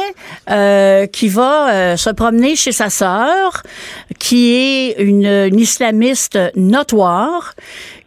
euh, 0.50 1.06
qu'il 1.06 1.30
va 1.30 1.72
euh, 1.72 1.96
se 1.96 2.10
promener 2.10 2.56
chez 2.56 2.72
sa 2.72 2.90
sœur, 2.90 3.62
qui 4.18 4.52
est 4.54 5.02
une, 5.02 5.26
une 5.26 5.60
islamiste 5.60 6.38
notoire, 6.56 7.54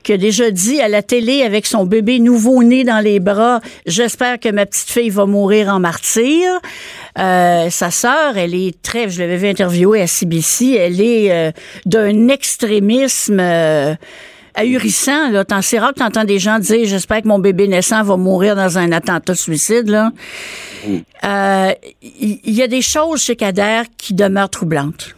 qui 0.04 0.14
a 0.14 0.18
déjà 0.18 0.52
dit 0.52 0.82
à 0.82 0.88
la 0.88 1.02
télé 1.02 1.44
avec 1.44 1.66
son 1.66 1.86
bébé 1.86 2.20
nouveau-né 2.20 2.84
dans 2.84 3.00
les 3.00 3.20
bras, 3.20 3.62
j'espère 3.86 4.40
que 4.40 4.50
ma 4.50 4.66
petite 4.66 4.90
fille 4.90 5.10
va 5.10 5.26
mourir 5.26 5.70
en 5.70 5.80
martyr. 5.80 6.50
Euh, 7.18 7.70
sa 7.70 7.92
sœur, 7.92 8.38
elle 8.38 8.56
est 8.56 8.82
très, 8.82 9.10
je 9.10 9.20
l'avais 9.20 9.38
vu 9.38 9.48
interviewer 9.48 10.02
à 10.02 10.08
CBC, 10.08 10.72
elle 10.80 11.02
est 11.02 11.32
euh, 11.32 11.52
d'un 11.86 12.28
extrémisme... 12.28 13.40
euh, 13.40 13.96
ahurissant. 14.56 15.30
Là. 15.32 15.46
C'est 15.62 15.80
rare 15.80 15.94
que 15.94 16.00
tu 16.00 16.04
entends 16.04 16.24
des 16.24 16.40
gens 16.40 16.60
dire 16.60 16.86
J'espère 16.86 17.22
que 17.22 17.28
mon 17.28 17.40
bébé 17.40 17.68
naissant 17.68 18.04
va 18.04 18.18
mourir 18.18 18.56
dans 18.56 18.78
un 18.78 18.92
attentat 18.92 19.36
suicide. 19.36 19.90
Là. 19.90 20.12
Il 20.86 21.04
euh, 21.24 21.72
y, 22.12 22.62
a 22.62 22.68
des 22.68 22.82
choses 22.82 23.24
chez 23.24 23.36
Kader 23.36 23.84
qui 23.98 24.14
demeurent 24.14 24.50
troublantes. 24.50 25.16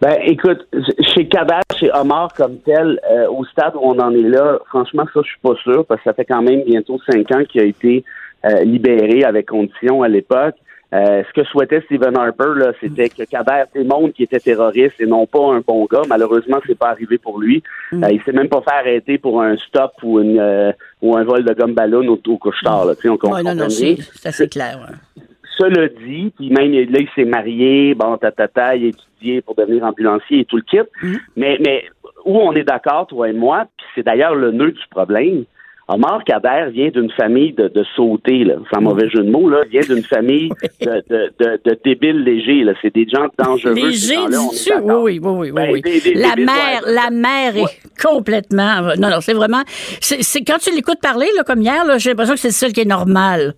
Ben, 0.00 0.16
écoute, 0.24 0.66
chez 1.14 1.28
Kader, 1.28 1.60
chez 1.76 1.90
Omar 1.92 2.32
comme 2.34 2.58
tel, 2.60 2.98
euh, 3.10 3.28
au 3.28 3.44
stade 3.44 3.74
où 3.74 3.80
on 3.82 3.98
en 3.98 4.14
est 4.14 4.28
là, 4.28 4.58
franchement, 4.68 5.04
ça, 5.12 5.20
je 5.22 5.28
suis 5.28 5.40
pas 5.42 5.54
sûr, 5.62 5.84
parce 5.84 6.00
que 6.00 6.04
ça 6.04 6.14
fait 6.14 6.24
quand 6.24 6.40
même 6.40 6.62
bientôt 6.62 6.98
cinq 7.10 7.30
ans 7.32 7.44
qu'il 7.44 7.60
a 7.60 7.64
été 7.64 8.02
euh, 8.46 8.64
libéré 8.64 9.24
avec 9.24 9.48
condition 9.48 10.02
à 10.02 10.08
l'époque. 10.08 10.54
Euh, 10.92 11.22
ce 11.28 11.32
que 11.34 11.46
souhaitait 11.46 11.82
Stephen 11.82 12.16
Harper, 12.16 12.52
là, 12.56 12.72
c'était 12.80 13.10
que 13.10 13.24
Kader 13.24 13.64
démontre 13.74 14.14
qu'il 14.14 14.24
était 14.24 14.40
terroriste 14.40 14.98
et 15.00 15.06
non 15.06 15.26
pas 15.26 15.52
un 15.52 15.60
bon 15.60 15.84
gars. 15.84 16.02
Malheureusement, 16.08 16.60
c'est 16.66 16.78
pas 16.78 16.88
arrivé 16.88 17.18
pour 17.18 17.38
lui. 17.38 17.62
Mm. 17.92 18.06
il 18.10 18.22
s'est 18.22 18.32
même 18.32 18.48
pas 18.48 18.62
fait 18.62 18.72
arrêter 18.72 19.18
pour 19.18 19.42
un 19.42 19.56
stop 19.58 19.92
ou 20.02 20.18
une 20.18 20.74
ou 21.02 21.16
un 21.16 21.24
vol 21.24 21.44
de 21.44 21.52
gomme 21.52 21.74
ballon 21.74 22.08
au, 22.08 22.18
au 22.26 22.38
couche-tard. 22.38 22.86
Là. 22.86 22.94
on 23.04 23.32
ouais, 23.32 23.42
non, 23.42 23.54
non, 23.54 23.68
c'est 23.68 23.98
assez 24.24 24.48
clair. 24.48 24.80
Ouais. 24.80 25.22
Cela 25.60 25.88
dit, 25.88 26.32
puis 26.36 26.50
même 26.50 26.72
là, 26.72 26.98
il 27.00 27.08
s'est 27.14 27.24
marié, 27.24 27.94
bon, 27.94 28.16
tata, 28.16 28.76
il 28.76 28.86
a 28.86 28.88
étudié 28.88 29.42
pour 29.42 29.54
devenir 29.54 29.84
ambulancier 29.84 30.40
et 30.40 30.44
tout 30.44 30.56
le 30.56 30.62
kit. 30.62 30.78
Mm. 31.02 31.16
Mais, 31.36 31.58
mais 31.64 31.84
où 32.24 32.38
on 32.38 32.52
est 32.54 32.64
d'accord, 32.64 33.06
toi 33.06 33.28
et 33.28 33.32
moi, 33.32 33.66
puis 33.76 33.86
c'est 33.94 34.02
d'ailleurs 34.02 34.34
le 34.34 34.52
nœud 34.52 34.72
du 34.72 34.86
problème. 34.90 35.44
Omar 35.92 36.22
Kader 36.24 36.70
vient 36.72 36.88
d'une 36.90 37.10
famille 37.10 37.52
de, 37.52 37.66
de 37.66 37.84
sautés, 37.96 38.44
là, 38.44 38.54
sans 38.72 38.80
mauvais 38.80 39.10
jeu 39.10 39.24
de 39.24 39.30
mots, 39.30 39.48
là, 39.50 39.64
vient 39.68 39.80
d'une 39.80 40.04
famille 40.04 40.48
de, 40.80 41.02
de, 41.10 41.32
de, 41.40 41.60
de 41.64 41.78
débiles 41.84 42.22
légers. 42.22 42.62
Là. 42.62 42.74
C'est 42.80 42.94
des 42.94 43.08
gens 43.08 43.26
dangereux. 43.36 43.74
Légers, 43.74 44.16
dis-tu? 44.28 44.72
Oui, 44.82 45.18
oui, 45.18 45.18
oui, 45.20 45.50
oui. 45.50 45.52
Ben, 45.52 45.72
oui. 45.72 45.82
la 46.14 46.36
mère, 46.36 46.82
la 46.86 47.10
mère 47.10 47.56
est 47.56 48.00
complètement... 48.00 48.82
Non, 48.98 49.10
non, 49.10 49.20
c'est 49.20 49.34
vraiment... 49.34 49.62
C'est, 50.00 50.44
quand 50.44 50.58
tu 50.58 50.72
l'écoutes 50.72 51.00
parler, 51.02 51.26
là, 51.36 51.42
comme 51.42 51.60
hier, 51.60 51.84
là, 51.84 51.98
j'ai 51.98 52.10
l'impression 52.10 52.34
que 52.34 52.40
c'est 52.40 52.48
le 52.48 52.54
seul 52.54 52.72
qui 52.72 52.82
est 52.82 52.88
normal. 52.88 53.54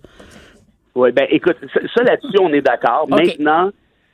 Oui, 0.95 1.11
ben 1.11 1.25
écoute, 1.29 1.57
ça, 1.95 2.03
là-dessus, 2.03 2.37
on 2.39 2.53
est 2.53 2.61
d'accord. 2.61 3.07
Maintenant, 3.09 3.71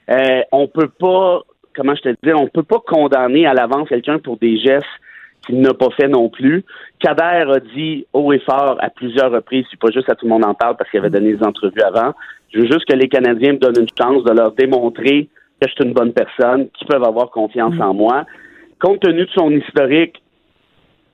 euh, 0.10 0.42
on 0.52 0.68
peut 0.68 0.88
pas, 0.88 1.42
comment 1.76 1.96
je 1.96 2.02
te 2.02 2.10
dis, 2.24 2.34
on 2.34 2.48
peut 2.48 2.64
pas 2.64 2.80
condamner 2.80 3.46
à 3.46 3.54
l'avance 3.54 3.90
quelqu'un 3.90 4.20
pour 4.20 4.38
des 4.38 4.58
gestes 4.58 4.86
qu'il 5.46 5.62
n'a 5.62 5.74
pas 5.74 5.90
fait 5.92 6.08
non 6.08 6.30
plus. 6.30 6.64
Kader 7.00 7.52
a 7.52 7.60
dit 7.60 8.06
haut 8.14 8.32
et 8.34 8.40
fort 8.40 8.78
à 8.80 8.90
plusieurs 8.90 9.32
reprises, 9.32 9.66
c'est 9.70 9.80
pas 9.80 9.92
juste 9.92 10.10
à 10.10 10.16
tout 10.16 10.26
le 10.26 10.32
monde 10.32 10.46
en 10.46 10.54
parle 10.54 10.78
parce 10.78 10.90
qu'il 10.90 11.00
avait 11.00 11.10
donné 11.10 11.34
des 11.34 11.44
entrevues 11.44 11.82
avant. 11.82 12.14
Je 12.54 12.60
veux 12.60 12.66
juste 12.66 12.86
que 12.86 12.96
les 12.96 13.08
Canadiens 13.08 13.54
me 13.54 13.58
donnent 13.58 13.82
une 13.82 13.88
chance 13.98 14.24
de 14.24 14.32
leur 14.32 14.52
démontrer 14.54 15.30
que 15.62 15.68
je 15.68 15.74
suis 15.74 15.84
une 15.84 15.94
bonne 15.94 16.14
personne, 16.14 16.70
qu'ils 16.70 16.88
peuvent 16.88 17.04
avoir 17.04 17.30
confiance 17.30 17.76
en 17.80 17.94
moi. 17.94 18.26
Compte 18.80 19.02
tenu 19.02 19.26
de 19.26 19.32
son 19.32 19.52
historique, 19.52 20.22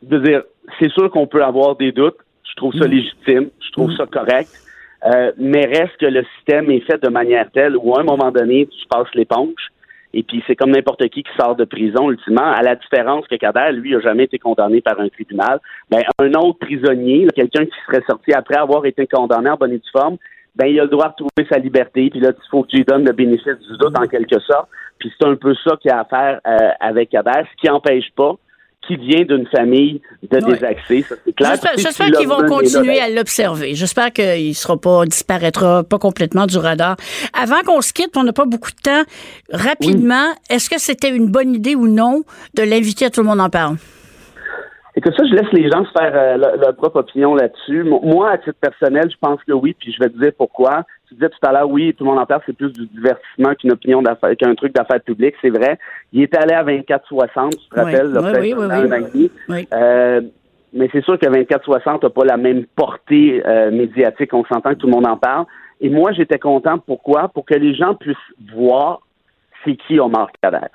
de 0.04 0.20
dire, 0.20 0.44
c'est 0.80 0.92
sûr 0.92 1.10
qu'on 1.10 1.28
peut 1.28 1.44
avoir 1.44 1.76
des 1.76 1.92
doutes. 1.92 2.18
Je 2.44 2.56
trouve 2.56 2.74
ça 2.74 2.88
mm. 2.88 2.92
légitime. 2.92 3.50
Je 3.60 3.72
trouve 3.72 3.92
mm. 3.92 3.98
ça 3.98 4.06
correct. 4.06 4.50
Euh, 5.06 5.32
mais 5.38 5.66
reste 5.66 5.98
que 6.00 6.06
le 6.06 6.24
système 6.36 6.72
est 6.72 6.80
fait 6.82 7.02
de 7.04 7.10
manière 7.10 7.50
telle 7.52 7.78
où 7.78 7.96
à 7.96 8.02
un 8.02 8.04
moment 8.04 8.32
donné, 8.32 8.68
tu 8.68 8.88
passes 8.88 9.14
l'éponge. 9.14 9.72
Et 10.14 10.24
puis 10.24 10.42
c'est 10.48 10.56
comme 10.56 10.72
n'importe 10.72 11.08
qui 11.10 11.24
qui 11.24 11.32
sort 11.38 11.56
de 11.56 11.66
prison, 11.66 12.10
ultimement, 12.10 12.50
à 12.50 12.62
la 12.62 12.76
différence 12.76 13.28
que 13.28 13.36
Kader, 13.36 13.74
lui, 13.74 13.92
n'a 13.92 14.00
jamais 14.00 14.24
été 14.24 14.40
condamné 14.40 14.82
par 14.82 15.00
un 15.00 15.10
tribunal. 15.10 15.60
Ben, 15.92 16.02
un 16.20 16.32
autre 16.40 16.60
prisonnier, 16.60 17.28
quelqu'un 17.36 17.66
qui 17.66 17.76
serait 17.86 18.04
sorti 18.08 18.32
après 18.34 18.56
avoir 18.56 18.86
été 18.86 19.06
condamné 19.08 19.50
en 19.50 19.58
bonne 19.58 19.74
et 19.74 19.78
due 19.78 19.92
forme, 19.92 20.18
ben, 20.56 20.68
il 20.68 20.80
a 20.80 20.84
le 20.84 20.90
droit 20.90 21.08
de 21.08 21.24
retrouver 21.24 21.48
sa 21.52 21.60
liberté. 21.60 22.10
Puis 22.10 22.22
là, 22.22 22.32
il 22.32 22.50
faut 22.50 22.64
que 22.64 22.70
tu 22.70 22.78
lui 22.78 22.86
donnes 22.86 23.06
le 23.06 23.12
bénéfice 23.12 23.60
du 23.60 23.78
doute 23.78 24.00
en 24.00 24.08
quelque 24.08 24.40
sorte. 24.40 24.70
Puis 25.00 25.12
c'est 25.20 25.28
un 25.28 25.36
peu 25.36 25.54
ça 25.56 25.76
qu'il 25.82 25.92
y 25.92 25.94
a 25.94 26.00
à 26.00 26.06
faire 26.06 26.40
euh, 26.48 26.70
avec 26.80 27.10
Kader, 27.10 27.44
ce 27.52 27.62
qui 27.62 27.68
n'empêche 27.68 28.10
pas 28.16 28.38
qui 28.88 28.96
vient 28.98 29.24
d'une 29.24 29.48
famille 29.48 30.02
de 30.24 30.40
désaxés. 30.40 31.06
c'est 31.08 31.36
clair. 31.36 31.56
J'espère 31.78 32.12
qu'ils 32.12 32.28
vont 32.28 32.46
continuer 32.46 33.00
à 33.00 33.10
l'observer. 33.10 33.76
J'espère 33.76 34.12
qu'il 34.12 34.56
sera 34.56 34.78
pas 34.78 35.06
disparaîtra 35.06 35.84
pas 35.84 36.00
complètement 36.00 36.46
du 36.46 36.58
radar. 36.58 36.98
Avant 37.34 37.62
qu'on 37.66 37.82
se 37.82 37.94
quitte, 37.94 38.16
on 38.16 38.24
n'a 38.24 38.34
pas 38.34 38.46
beaucoup 38.46 38.72
de 38.72 38.82
temps. 38.82 39.04
Rapidement, 39.52 40.28
est-ce 40.50 40.70
que 40.70 40.80
c'était 40.80 41.16
une 41.16 41.30
bonne 41.30 41.56
idée 41.56 41.76
ou 41.76 41.88
non 41.88 42.24
de 42.54 42.64
l'inviter 42.64 43.06
à 43.06 43.10
tout 43.10 43.22
le 43.22 43.28
monde 43.28 43.42
en 43.42 43.50
parle? 43.50 43.78
que 45.02 45.12
ça, 45.12 45.24
je 45.26 45.36
laisse 45.36 45.52
les 45.52 45.70
gens 45.70 45.86
se 45.86 45.92
faire 45.92 46.14
euh, 46.16 46.38
leur, 46.38 46.76
propre 46.76 47.02
opinion 47.02 47.36
là-dessus. 47.36 47.84
Moi, 47.84 48.32
à 48.32 48.38
titre 48.38 48.58
personnel, 48.60 49.10
je 49.12 49.18
pense 49.20 49.40
que 49.44 49.52
oui, 49.52 49.76
puis 49.78 49.92
je 49.92 50.00
vais 50.00 50.10
te 50.10 50.18
dire 50.18 50.32
pourquoi. 50.38 50.84
Tu 51.08 51.16
disais 51.16 51.30
tout 51.30 51.48
à 51.48 51.52
l'heure, 51.52 51.70
oui, 51.70 51.94
tout 51.94 52.04
le 52.04 52.10
monde 52.10 52.20
en 52.20 52.26
parle, 52.26 52.42
c'est 52.46 52.56
plus 52.56 52.72
du 52.72 52.88
divertissement 52.88 53.54
qu'une 53.56 53.72
opinion 53.72 54.02
d'affaires, 54.02 54.36
qu'un 54.38 54.56
truc 54.56 54.74
d'affaires 54.74 55.02
publiques, 55.02 55.36
c'est 55.42 55.50
vrai. 55.50 55.78
Il 56.14 56.24
est 56.24 56.36
allé 56.36 56.54
à 56.54 56.64
24-60, 56.64 57.52
tu 57.52 57.70
te 57.70 57.80
rappelles, 57.80 58.18
oui, 58.40 58.54
oui, 58.58 59.32
oui, 59.50 59.68
euh, 59.74 60.22
mais 60.74 60.90
c'est 60.92 61.04
sûr 61.04 61.18
que 61.18 61.26
24-60 61.26 62.04
n'a 62.04 62.10
pas 62.10 62.26
la 62.26 62.38
même 62.38 62.66
portée 62.76 63.42
euh, 63.46 63.72
médiatique. 63.72 64.34
On 64.34 64.44
s'entend 64.46 64.72
que 64.72 64.80
tout 64.80 64.88
le 64.88 64.94
monde 64.94 65.08
en 65.08 65.18
parle. 65.18 65.46
Et 65.80 65.90
moi, 65.90 66.12
j'étais 66.12 66.40
content. 66.40 66.80
Pourquoi? 66.80 67.30
Pour 67.30 67.46
que 67.46 67.54
les 67.54 67.76
gens 67.76 67.96
puissent 67.96 68.18
voir 68.54 69.02
c'est 69.66 69.76
qui 69.76 70.00
Omar 70.00 70.30
Kader. 70.42 70.68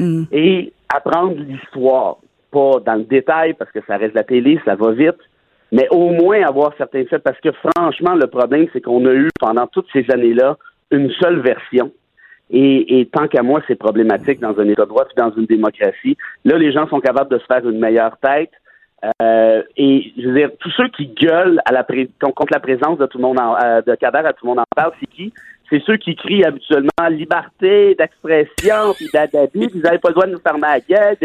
Mm. 0.00 0.24
Et 0.32 0.72
apprendre 0.88 1.36
l'histoire 1.36 2.18
pas 2.50 2.80
dans 2.84 2.94
le 2.94 3.04
détail 3.04 3.54
parce 3.54 3.70
que 3.70 3.80
ça 3.86 3.96
reste 3.96 4.14
la 4.14 4.24
télé, 4.24 4.58
ça 4.64 4.74
va 4.74 4.92
vite, 4.92 5.18
mais 5.72 5.88
au 5.90 6.10
moins 6.10 6.42
avoir 6.42 6.72
certains 6.78 7.04
faits 7.04 7.22
parce 7.22 7.40
que 7.40 7.50
franchement, 7.52 8.14
le 8.14 8.26
problème, 8.26 8.66
c'est 8.72 8.80
qu'on 8.80 9.04
a 9.06 9.12
eu 9.12 9.28
pendant 9.38 9.66
toutes 9.66 9.88
ces 9.92 10.06
années-là 10.10 10.56
une 10.90 11.10
seule 11.20 11.40
version. 11.40 11.92
Et, 12.50 13.06
tant 13.12 13.28
qu'à 13.28 13.42
moi, 13.42 13.60
c'est 13.68 13.74
problématique 13.74 14.40
dans 14.40 14.58
un 14.58 14.66
État 14.68 14.84
de 14.84 14.88
droit 14.88 15.04
et 15.04 15.20
dans 15.20 15.30
une 15.36 15.44
démocratie. 15.44 16.16
Là, 16.46 16.56
les 16.56 16.72
gens 16.72 16.88
sont 16.88 17.00
capables 17.00 17.30
de 17.30 17.38
se 17.38 17.44
faire 17.44 17.68
une 17.68 17.78
meilleure 17.78 18.16
tête. 18.22 18.52
Euh, 19.22 19.62
et 19.76 20.12
je 20.16 20.26
veux 20.26 20.34
dire, 20.34 20.50
tous 20.58 20.70
ceux 20.70 20.88
qui 20.88 21.08
gueulent 21.08 21.60
contre 22.20 22.52
la 22.52 22.60
présence 22.60 22.98
de 22.98 23.04
tout 23.04 23.18
le 23.18 23.22
monde 23.22 23.38
en, 23.38 23.54
euh, 23.62 23.82
de 23.82 23.94
Kader 23.96 24.26
à 24.26 24.32
tout 24.32 24.46
le 24.46 24.48
monde 24.48 24.60
en 24.60 24.64
parle, 24.74 24.92
c'est 24.98 25.06
qui? 25.06 25.32
c'est 25.70 25.82
ceux 25.84 25.96
qui 25.96 26.16
crient 26.16 26.44
habituellement 26.44 27.08
liberté 27.10 27.94
d'expression, 27.94 28.94
puis 28.96 29.08
d'adabi, 29.12 29.68
puis 29.68 29.78
vous 29.78 29.80
n'avez 29.80 29.98
pas 29.98 30.08
le 30.08 30.14
droit 30.14 30.26
de 30.26 30.32
nous 30.32 30.40
fermer 30.40 30.60
la 30.62 30.80
gueule, 30.80 31.16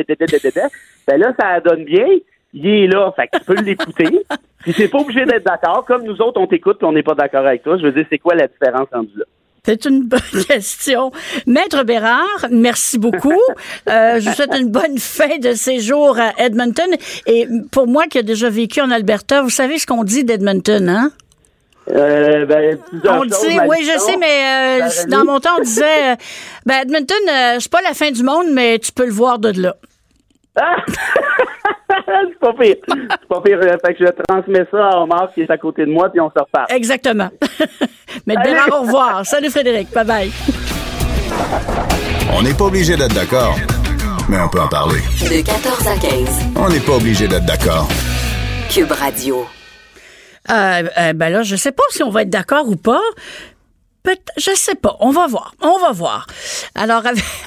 ben 1.07 1.19
là, 1.19 1.33
ça 1.39 1.59
donne 1.59 1.83
bien. 1.85 2.07
Il 2.53 2.67
est 2.67 2.87
là, 2.87 3.11
fait 3.15 3.27
que 3.27 3.37
tu 3.39 3.45
peux 3.45 3.61
l'écouter. 3.61 4.25
puis 4.59 4.73
c'est 4.73 4.87
pas 4.87 4.99
obligé 4.99 5.25
d'être 5.25 5.45
d'accord. 5.45 5.85
Comme 5.85 6.03
nous 6.03 6.21
autres, 6.21 6.39
on 6.39 6.47
t'écoute, 6.47 6.77
puis 6.77 6.87
on 6.87 6.91
n'est 6.91 7.03
pas 7.03 7.15
d'accord 7.15 7.45
avec 7.45 7.63
toi. 7.63 7.77
Je 7.77 7.83
veux 7.83 7.91
dire, 7.91 8.05
c'est 8.09 8.19
quoi 8.19 8.35
la 8.35 8.47
différence 8.47 8.87
entre 8.93 9.09
là? 9.15 9.25
C'est 9.65 9.85
une 9.85 10.03
bonne 10.03 10.19
question. 10.47 11.11
Maître 11.47 11.83
Bérard, 11.83 12.47
merci 12.51 12.97
beaucoup. 12.99 13.31
Euh, 13.89 14.19
je 14.19 14.29
vous 14.29 14.35
souhaite 14.35 14.55
une 14.55 14.69
bonne 14.69 14.97
fin 14.97 15.37
de 15.39 15.51
séjour 15.51 16.17
à 16.17 16.31
Edmonton. 16.37 16.89
Et 17.27 17.47
pour 17.71 17.85
moi 17.85 18.05
qui 18.05 18.17
ai 18.17 18.23
déjà 18.23 18.49
vécu 18.49 18.79
en 18.79 18.91
Alberta, 18.91 19.41
vous 19.41 19.49
savez 19.49 19.77
ce 19.77 19.85
qu'on 19.85 20.05
dit 20.05 20.23
d'Edmonton, 20.23 20.87
hein? 20.87 21.11
Euh, 21.89 22.45
ben, 22.45 22.77
on 23.09 23.25
dit, 23.25 23.59
oui, 23.67 23.77
je 23.83 23.99
sais, 23.99 24.15
mais 24.17 24.81
euh, 24.81 25.09
dans 25.09 25.25
mon 25.25 25.39
temps, 25.39 25.57
on 25.57 25.61
disait, 25.61 26.13
euh, 26.13 26.15
ben, 26.65 26.81
Edmonton, 26.83 27.17
euh, 27.29 27.57
c'est 27.59 27.71
pas 27.71 27.81
la 27.81 27.93
fin 27.93 28.09
du 28.11 28.23
monde, 28.23 28.47
mais 28.51 28.79
tu 28.79 28.93
peux 28.93 29.05
le 29.05 29.11
voir 29.11 29.37
de 29.37 29.61
là. 29.61 29.75
Ah! 30.55 30.77
c'est 32.05 32.39
pas 32.39 32.53
pire. 32.53 32.75
C'est 32.87 33.27
pas 33.27 33.41
pire. 33.41 33.59
Fait 33.85 33.93
que 33.93 34.05
je 34.05 34.11
transmets 34.27 34.65
ça 34.71 34.89
à 34.89 34.97
Omar 35.01 35.31
qui 35.33 35.41
est 35.41 35.51
à 35.51 35.57
côté 35.57 35.85
de 35.85 35.91
moi, 35.91 36.09
puis 36.09 36.19
on 36.19 36.29
se 36.29 36.39
repart. 36.39 36.71
Exactement. 36.71 37.29
mais 38.27 38.35
bien, 38.43 38.67
au 38.71 38.81
revoir. 38.81 39.25
Salut 39.25 39.49
Frédéric. 39.49 39.91
Bye 39.93 40.05
bye. 40.05 40.31
On 42.33 42.41
n'est 42.41 42.53
pas 42.53 42.65
obligé 42.65 42.95
d'être 42.95 43.13
d'accord, 43.13 43.55
mais 44.29 44.39
on 44.39 44.49
peut 44.49 44.61
en 44.61 44.67
parler. 44.67 44.99
De 45.21 45.45
14 45.45 45.87
à 45.87 45.97
15. 45.97 46.45
On 46.55 46.69
n'est 46.69 46.79
pas 46.79 46.93
obligé 46.93 47.27
d'être 47.27 47.45
d'accord. 47.45 47.87
Cube 48.69 48.91
Radio. 48.91 49.45
Euh, 50.49 50.83
euh, 50.99 51.13
ben 51.13 51.29
là, 51.29 51.43
je 51.43 51.55
sais 51.55 51.71
pas 51.71 51.83
si 51.89 52.03
on 52.03 52.09
va 52.09 52.23
être 52.23 52.29
d'accord 52.29 52.67
ou 52.67 52.75
pas. 52.75 53.01
Je 54.35 54.51
sais 54.55 54.75
pas. 54.75 54.97
On 54.99 55.11
va 55.11 55.27
voir. 55.27 55.55
On 55.61 55.79
va 55.79 55.91
voir. 55.91 56.27
Alors, 56.75 57.03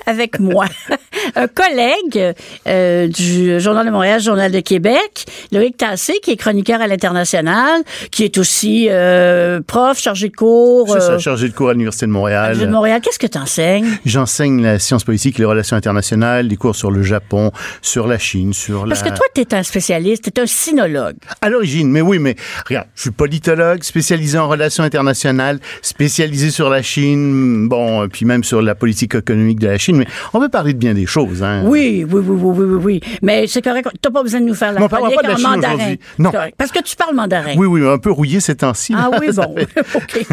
avec, 0.07 0.41
moi, 0.41 0.67
un 1.35 1.49
collègue 1.49 2.35
euh, 2.67 3.09
du 3.09 3.61
Journal 3.61 3.85
de 3.85 3.91
Montréal, 3.91 4.21
Journal 4.21 4.51
de 4.51 4.61
Québec, 4.61 5.27
Loïc 5.53 5.77
Tassé, 5.77 6.15
qui 6.23 6.31
est 6.31 6.37
chroniqueur 6.37 6.81
à 6.81 6.87
l'international, 6.87 7.83
qui 8.11 8.25
est 8.25 8.39
aussi 8.39 8.87
euh, 8.89 9.61
prof, 9.67 9.99
chargé 9.99 10.29
de 10.29 10.37
cours. 10.37 10.89
C'est 10.89 11.01
ça, 11.01 11.13
euh, 11.13 11.19
chargé 11.19 11.49
de 11.49 11.55
cours 11.55 11.69
à 11.69 11.73
l'Université 11.73 12.07
de 12.07 12.13
Montréal. 12.13 12.59
de 12.59 12.67
Montréal. 12.67 13.01
Qu'est-ce 13.03 13.19
que 13.19 13.27
tu 13.27 13.39
enseignes? 13.39 13.89
J'enseigne 14.07 14.63
la 14.63 14.79
science 14.79 15.05
politique, 15.05 15.39
les 15.39 15.45
relations 15.45 15.77
internationales, 15.77 16.49
des 16.49 16.57
cours 16.57 16.77
sur 16.77 16.91
le 16.91 17.03
Japon, 17.03 17.53
sur 17.83 18.07
la 18.07 18.19
Chine, 18.19 18.55
sur 18.55 18.87
Parce 18.89 19.03
que 19.03 19.11
toi, 19.11 19.27
tu 19.35 19.43
es 19.43 19.55
un 19.55 19.63
spécialiste, 19.63 20.25
tu 20.33 20.41
es 20.41 20.43
un 20.43 20.47
sinologue. 20.47 21.17
À 21.43 21.51
l'origine, 21.51 21.91
mais 21.91 22.01
oui, 22.01 22.19
mais 22.19 22.37
regarde, 22.67 22.89
je 22.95 23.03
suis 23.03 23.11
politologue, 23.11 23.83
spécialisé 23.83 24.39
en 24.39 24.49
relations 24.49 24.85
internationales, 24.85 25.61
spécialisé 25.83 26.46
sur 26.51 26.71
la 26.71 26.83
Chine, 26.83 27.69
bon, 27.69 28.09
puis 28.09 28.25
même 28.25 28.45
sur 28.45 28.63
la 28.63 28.75
politique 28.75 29.15
économique 29.15 29.59
de 29.59 29.69
la 29.69 29.79
Chine, 29.79 29.97
mais 29.97 30.07
on 30.33 30.41
peut 30.41 30.49
parler 30.49 30.73
de 30.73 30.79
bien 30.79 30.95
des 30.95 31.07
choses. 31.07 31.43
Hein. 31.43 31.63
Oui, 31.65 32.07
oui, 32.09 32.23
oui, 32.27 32.39
oui, 32.41 32.65
oui, 32.67 32.81
oui, 32.83 33.01
Mais 33.23 33.47
c'est 33.47 33.63
correct, 33.63 33.89
t'as 34.01 34.11
pas 34.11 34.23
besoin 34.23 34.41
de 34.41 34.47
nous 34.47 34.55
faire 34.55 34.73
la 34.73 34.87
chronique 34.89 35.19
en 35.25 35.41
mandarin. 35.41 35.95
Non. 36.19 36.31
Parce 36.57 36.71
que 36.73 36.83
tu 36.83 36.97
parles 36.97 37.15
mandarin. 37.15 37.55
Oui, 37.57 37.67
oui, 37.67 37.87
un 37.87 37.99
peu 37.99 38.11
rouillé 38.11 38.41
ces 38.41 38.57
temps-ci. 38.57 38.95
Ah 38.97 39.11
oui, 39.21 39.29
bon, 39.35 39.43
OK. 39.95 40.27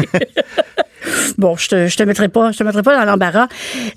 bon, 1.38 1.56
je 1.56 1.68
te, 1.68 1.86
je 1.86 1.96
te 1.96 2.02
mettrai 2.02 2.28
pas, 2.28 2.52
je 2.52 2.58
te 2.58 2.64
mettrai 2.64 2.82
pas 2.82 2.96
dans 2.98 3.04
l'embarras. 3.04 3.48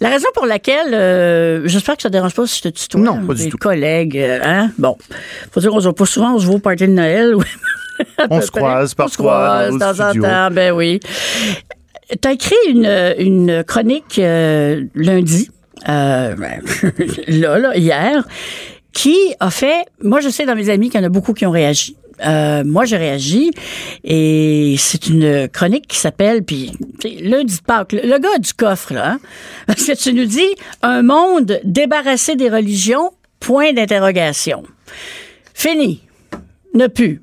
La 0.01 0.09
raison 0.09 0.28
pour 0.34 0.45
laquelle, 0.45 0.93
euh, 0.93 1.68
j'espère 1.68 1.95
que 1.95 2.01
ça 2.01 2.09
te 2.09 2.13
dérange 2.13 2.34
pas 2.34 2.45
si 2.47 2.57
je 2.63 2.70
te 2.70 2.80
tutoie. 2.80 3.01
Non, 3.01 3.26
pas 3.26 3.34
du 3.34 3.49
tout. 3.49 3.57
collègues, 3.57 4.18
euh, 4.18 4.39
hein? 4.43 4.72
Bon. 4.78 4.97
Faut 5.51 5.59
dire 5.59 5.72
qu'on 5.72 5.80
se 5.80 5.86
voit 5.86 5.95
pas 5.95 6.05
souvent, 6.05 6.36
on 6.36 6.39
se 6.39 6.45
voit 6.45 6.55
au 6.55 6.59
party 6.59 6.88
de 6.88 6.91
Noël. 6.93 7.36
On 8.30 8.41
se 8.41 8.51
croise 8.51 8.93
On 8.99 9.07
se 9.07 9.18
croise 9.18 9.76
de 9.76 9.84
en 9.84 9.93
studio. 9.93 10.22
temps, 10.22 10.49
ben 10.51 10.72
oui. 10.72 10.99
Tu 12.10 12.28
as 12.28 12.32
écrit 12.32 12.55
une, 12.70 13.14
une 13.18 13.64
chronique 13.64 14.20
euh, 14.20 14.86
lundi, 14.95 15.49
euh, 15.89 16.36
là, 17.28 17.60
là, 17.60 17.76
hier, 17.76 18.28
qui 18.93 19.18
a 19.39 19.51
fait, 19.51 19.86
moi 20.01 20.22
je 20.22 20.30
sais 20.30 20.45
dans 20.45 20.55
mes 20.55 20.70
amis 20.70 20.89
qu'il 20.89 20.99
y 20.99 21.03
en 21.03 21.05
a 21.05 21.10
beaucoup 21.10 21.34
qui 21.34 21.45
ont 21.45 21.51
réagi. 21.51 21.97
Euh, 22.26 22.64
moi, 22.64 22.86
j'ai 22.86 22.97
réagi 22.97 23.51
et 24.03 24.76
c'est 24.80 25.08
une 25.08 25.47
chronique 25.49 25.88
qui 25.88 25.97
s'appelle, 25.97 26.43
puis 26.43 26.72
lundi 27.22 27.58
de 27.58 27.62
Pâques, 27.62 27.93
le, 27.93 28.01
le 28.01 28.18
gars 28.18 28.39
du 28.39 28.53
coffre, 28.53 28.93
là, 28.93 29.12
hein, 29.12 29.20
parce 29.68 29.86
que 29.86 29.95
tu 29.95 30.14
nous 30.14 30.26
dis 30.26 30.47
un 30.82 31.03
monde 31.03 31.60
débarrassé 31.64 32.36
des 32.36 32.49
religions, 32.49 33.12
point 33.39 33.74
d'interrogation. 33.74 34.64
Fini. 35.53 36.01
Ne 36.74 36.88
plus. 36.88 37.22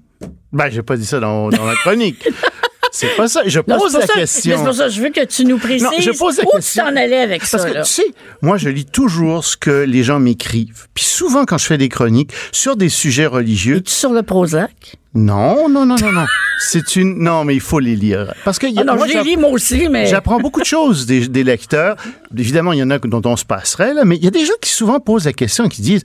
Ben, 0.52 0.70
j'ai 0.70 0.82
pas 0.82 0.96
dit 0.96 1.06
ça 1.06 1.18
dans, 1.18 1.48
dans 1.48 1.64
la 1.64 1.74
chronique. 1.74 2.28
c'est 2.96 3.16
pas 3.16 3.26
ça. 3.28 3.42
Je 3.46 3.60
Non, 3.66 3.76
pose 3.78 3.94
la 3.94 4.06
ça- 4.06 4.14
question. 4.14 4.56
C'est 4.56 4.64
pour 4.64 4.74
ça 4.74 4.84
que 4.86 4.90
je 4.92 5.02
veux 5.02 5.10
que 5.10 5.24
tu 5.24 5.44
nous 5.44 5.58
précises 5.58 5.82
Non, 5.82 5.90
je 5.98 6.10
pose 6.12 6.38
la 6.38 6.44
où 6.44 6.50
question. 6.56 6.84
tu 6.84 6.90
t'en 6.90 6.96
allais 7.00 7.18
avec 7.20 7.40
Parce 7.40 7.62
ça. 7.62 7.68
que 7.68 7.74
là. 7.74 7.82
tu 7.82 7.90
sais, 7.92 8.06
moi 8.40 8.56
je 8.56 8.68
lis 8.68 8.84
toujours 8.84 9.44
ce 9.44 9.56
que 9.56 9.82
les 9.82 10.02
gens 10.04 10.20
m'écrivent. 10.20 10.86
Puis 10.94 11.04
souvent 11.04 11.44
quand 11.44 11.58
je 11.58 11.66
fais 11.66 11.78
des 11.78 11.88
chroniques 11.88 12.30
sur 12.52 12.76
des 12.76 12.88
sujets 12.88 13.26
religieux, 13.26 13.76
Es-tu 13.78 13.92
sur 13.92 14.12
le 14.12 14.22
Prozac? 14.22 14.96
Non, 15.14 15.68
non, 15.68 15.86
non, 15.86 15.96
non, 16.00 16.12
non. 16.12 16.26
C'est 16.60 16.96
une 16.96 17.18
non, 17.22 17.44
mais 17.44 17.54
il 17.54 17.60
faut 17.60 17.80
les 17.80 17.96
lire 17.96 18.32
parce 18.44 18.58
que 18.58 18.66
y 18.66 18.78
a- 18.78 18.82
Ah 18.82 18.84
non, 18.84 18.94
moi, 18.96 19.06
je 19.08 19.18
les 19.18 19.22
lis 19.24 19.36
moi 19.36 19.50
aussi, 19.50 19.88
mais... 19.88 20.06
J'apprends 20.06 20.38
beaucoup 20.38 20.60
de 20.60 20.64
choses 20.64 21.04
des, 21.04 21.26
des 21.28 21.42
lecteurs. 21.44 21.96
Évidemment, 22.36 22.72
il 22.72 22.78
y 22.78 22.82
en 22.82 22.90
a 22.90 22.98
dont 23.00 23.20
on 23.24 23.36
se 23.36 23.44
passerait, 23.44 23.92
là, 23.92 24.04
mais 24.04 24.16
il 24.16 24.24
y 24.24 24.28
a 24.28 24.30
des 24.30 24.44
gens 24.44 24.54
qui 24.60 24.70
souvent 24.70 25.00
posent 25.00 25.24
la 25.26 25.32
question, 25.32 25.68
qui 25.68 25.82
disent 25.82 26.04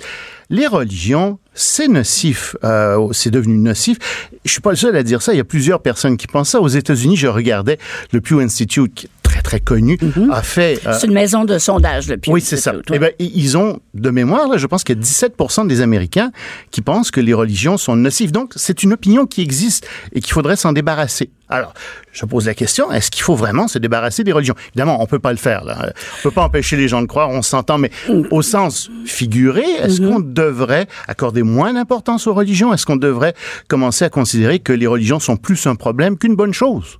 les 0.49 0.65
religions, 0.65 1.37
c'est 1.53 1.87
nocif, 1.87 2.55
euh, 2.63 3.07
c'est 3.11 3.29
devenu 3.29 3.57
nocif. 3.57 3.97
Je 4.43 4.51
suis 4.51 4.61
pas 4.61 4.71
le 4.71 4.75
seul 4.75 4.95
à 4.95 5.03
dire 5.03 5.21
ça. 5.21 5.33
Il 5.33 5.37
y 5.37 5.41
a 5.41 5.43
plusieurs 5.45 5.81
personnes 5.81 6.17
qui 6.17 6.25
pensent 6.27 6.49
ça. 6.49 6.59
Aux 6.61 6.67
États-Unis, 6.67 7.15
je 7.15 7.27
regardais 7.27 7.77
le 8.11 8.21
Pew 8.21 8.39
Institute, 8.41 9.07
très 9.49 9.59
connu, 9.59 9.97
a 10.31 10.43
fait. 10.43 10.79
euh, 10.85 10.93
C'est 10.99 11.07
une 11.07 11.13
maison 11.13 11.43
de 11.43 11.57
sondage, 11.57 12.07
le 12.07 12.17
Pew 12.17 12.29
oui, 12.31 12.41
c'est 12.41 12.57
ça. 12.57 12.73
Eh 12.93 13.23
i- 13.23 13.31
ils 13.33 13.57
ont, 13.57 13.79
de 13.95 14.09
mémoire, 14.11 14.47
là, 14.47 14.57
je 14.57 14.67
pense 14.67 14.83
qu'il 14.83 14.95
y 14.95 14.99
a 14.99 15.01
17 15.01 15.65
des 15.67 15.81
Américains 15.81 16.31
qui 16.69 16.81
pensent 16.81 17.09
que 17.09 17.19
les 17.19 17.33
religions 17.33 17.77
sont 17.77 17.95
nocives. 17.95 18.31
Donc, 18.31 18.53
c'est 18.55 18.83
une 18.83 18.93
opinion 18.93 19.25
qui 19.25 19.41
existe 19.41 19.87
et 20.13 20.21
qu'il 20.21 20.33
faudrait 20.33 20.55
s'en 20.55 20.71
débarrasser. 20.71 21.31
Alors, 21.51 21.73
je 22.11 22.25
pose 22.25 22.45
la 22.45 22.53
question, 22.53 22.91
est-ce 22.91 23.09
qu'il 23.09 23.23
faut 23.23 23.33
vraiment 23.33 23.67
se 23.67 23.79
débarrasser 23.79 24.23
des 24.23 24.31
religions? 24.31 24.53
Évidemment, 24.67 25.01
on 25.01 25.07
peut 25.07 25.17
pas 25.17 25.31
le 25.31 25.37
faire, 25.39 25.63
là. 25.63 25.91
On 26.19 26.21
peut 26.21 26.31
pas 26.31 26.43
empêcher 26.43 26.77
les 26.77 26.87
gens 26.87 27.01
de 27.01 27.07
croire, 27.07 27.29
on 27.31 27.41
s'entend, 27.41 27.79
mais 27.79 27.89
au 28.29 28.43
sens 28.43 28.91
figuré, 29.05 29.63
est-ce 29.81 29.99
qu'on 29.99 30.19
devrait 30.19 30.85
accorder 31.07 31.41
moins 31.41 31.73
d'importance 31.73 32.27
aux 32.27 32.35
religions? 32.35 32.71
Est-ce 32.71 32.85
qu'on 32.85 32.97
devrait 32.97 33.33
commencer 33.67 34.05
à 34.05 34.09
considérer 34.09 34.59
que 34.59 34.73
les 34.73 34.85
religions 34.85 35.19
sont 35.19 35.37
plus 35.37 35.65
un 35.65 35.73
problème 35.73 36.19
qu'une 36.19 36.35
bonne 36.35 36.53
chose? 36.53 36.99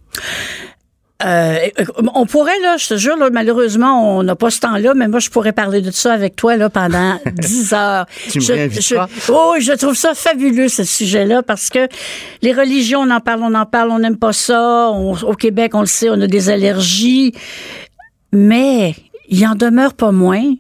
Euh, 1.26 1.58
on 2.16 2.26
pourrait, 2.26 2.58
là, 2.62 2.78
je 2.78 2.88
te 2.88 2.98
jure, 2.98 3.18
là, 3.18 3.30
malheureusement, 3.30 4.18
on 4.18 4.24
n'a 4.24 4.36
pas 4.36 4.50
ce 4.50 4.62
temps-là, 4.62 4.94
mais 4.94 5.10
moi, 5.10 5.20
je 5.20 5.30
pourrais 5.30 5.52
parler 5.52 5.82
de 5.82 5.92
ça 5.92 6.14
avec 6.14 6.38
toi 6.38 6.56
là, 6.56 6.70
pendant 6.70 7.20
10 7.34 7.74
heures. 7.74 8.06
Tu 8.32 8.38
me 8.40 8.44
je, 8.44 8.70
je- 8.80 8.96
oh, 9.34 9.56
je 9.60 9.74
trouve 9.74 9.96
ça 9.96 10.14
fabuleux, 10.14 10.70
ce 10.70 10.86
sujet-là, 10.86 11.44
parce 11.44 11.70
que 11.70 11.88
les 12.42 12.54
religions, 12.54 13.02
on 13.02 13.10
en 13.12 13.20
parle, 13.20 13.42
on 13.44 13.54
en 13.54 13.66
parle, 13.66 13.92
on 13.92 14.00
n'aime 14.00 14.18
pas 14.18 14.32
ça. 14.32 14.92
On- 14.94 15.12
au 15.24 15.34
Québec, 15.34 15.76
on 15.76 15.82
le 15.82 15.88
sait, 15.88 16.10
on 16.10 16.22
a 16.22 16.28
des 16.28 16.50
allergies. 16.50 17.34
Mais 18.32 18.96
il 19.28 19.46
en 19.46 19.56
demeure 19.56 19.94
pas 19.96 20.12
moins 20.12 20.54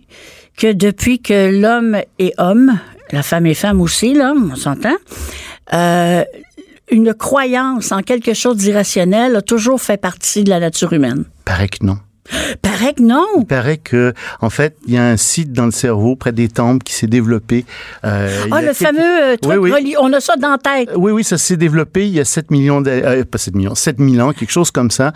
que 0.57 0.74
depuis 0.74 1.22
que 1.22 1.51
l'homme 1.57 1.97
est 2.18 2.34
homme, 2.38 2.78
la 3.12 3.24
femme 3.24 3.45
est 3.45 3.53
femme 3.53 3.80
aussi, 3.82 4.14
là, 4.14 4.34
on 4.36 4.55
s'entend, 4.55 4.95
euh, 5.74 6.24
une 6.92 7.14
croyance 7.14 7.92
en 7.92 8.02
quelque 8.02 8.34
chose 8.34 8.58
d'irrationnel 8.58 9.36
a 9.36 9.42
toujours 9.42 9.82
fait 9.82 9.98
partie 9.98 10.44
de 10.44 10.50
la 10.50 10.60
nature 10.60 10.94
humaine. 10.94 11.26
Paraît 11.46 11.68
que 11.70 11.86
non. 11.86 11.98
Paraît 12.62 12.94
que 12.94 13.02
non. 13.02 13.26
Il 13.40 13.46
paraît 13.46 13.78
que, 13.78 14.14
en 14.42 14.52
fait, 14.52 14.76
il 14.86 14.94
y 14.94 14.98
a 14.98 15.04
un 15.08 15.18
site 15.18 15.52
dans 15.52 15.66
le 15.66 15.72
cerveau, 15.72 16.16
près 16.16 16.32
des 16.32 16.48
tempes, 16.48 16.84
qui 16.84 16.94
s'est 16.94 17.08
développé. 17.08 17.66
euh, 18.06 18.46
Ah, 18.52 18.62
le 18.62 18.68
quelques- 18.68 18.78
fameux 18.78 19.00
euh, 19.24 19.36
truc 19.36 19.52
Oui, 19.54 19.58
oui. 19.58 19.72
reli- 19.72 19.96
On 20.00 20.14
a 20.14 20.20
ça 20.20 20.36
dans 20.36 20.52
la 20.52 20.58
tête. 20.60 20.90
Oui, 20.96 21.12
oui, 21.12 21.24
ça 21.24 21.40
s'est 21.40 21.58
développé 21.58 22.08
il 22.08 22.14
y 22.14 22.20
a 22.20 22.26
7 22.26 22.52
millions, 22.52 22.82
de, 22.82 22.90
euh, 22.92 23.26
pas 23.26 23.40
7 23.40 23.56
millions, 23.56 23.74
7000 23.74 24.22
ans, 24.22 24.32
quelque 24.34 24.52
chose 24.52 24.70
comme 24.70 24.92
ça. 24.92 25.12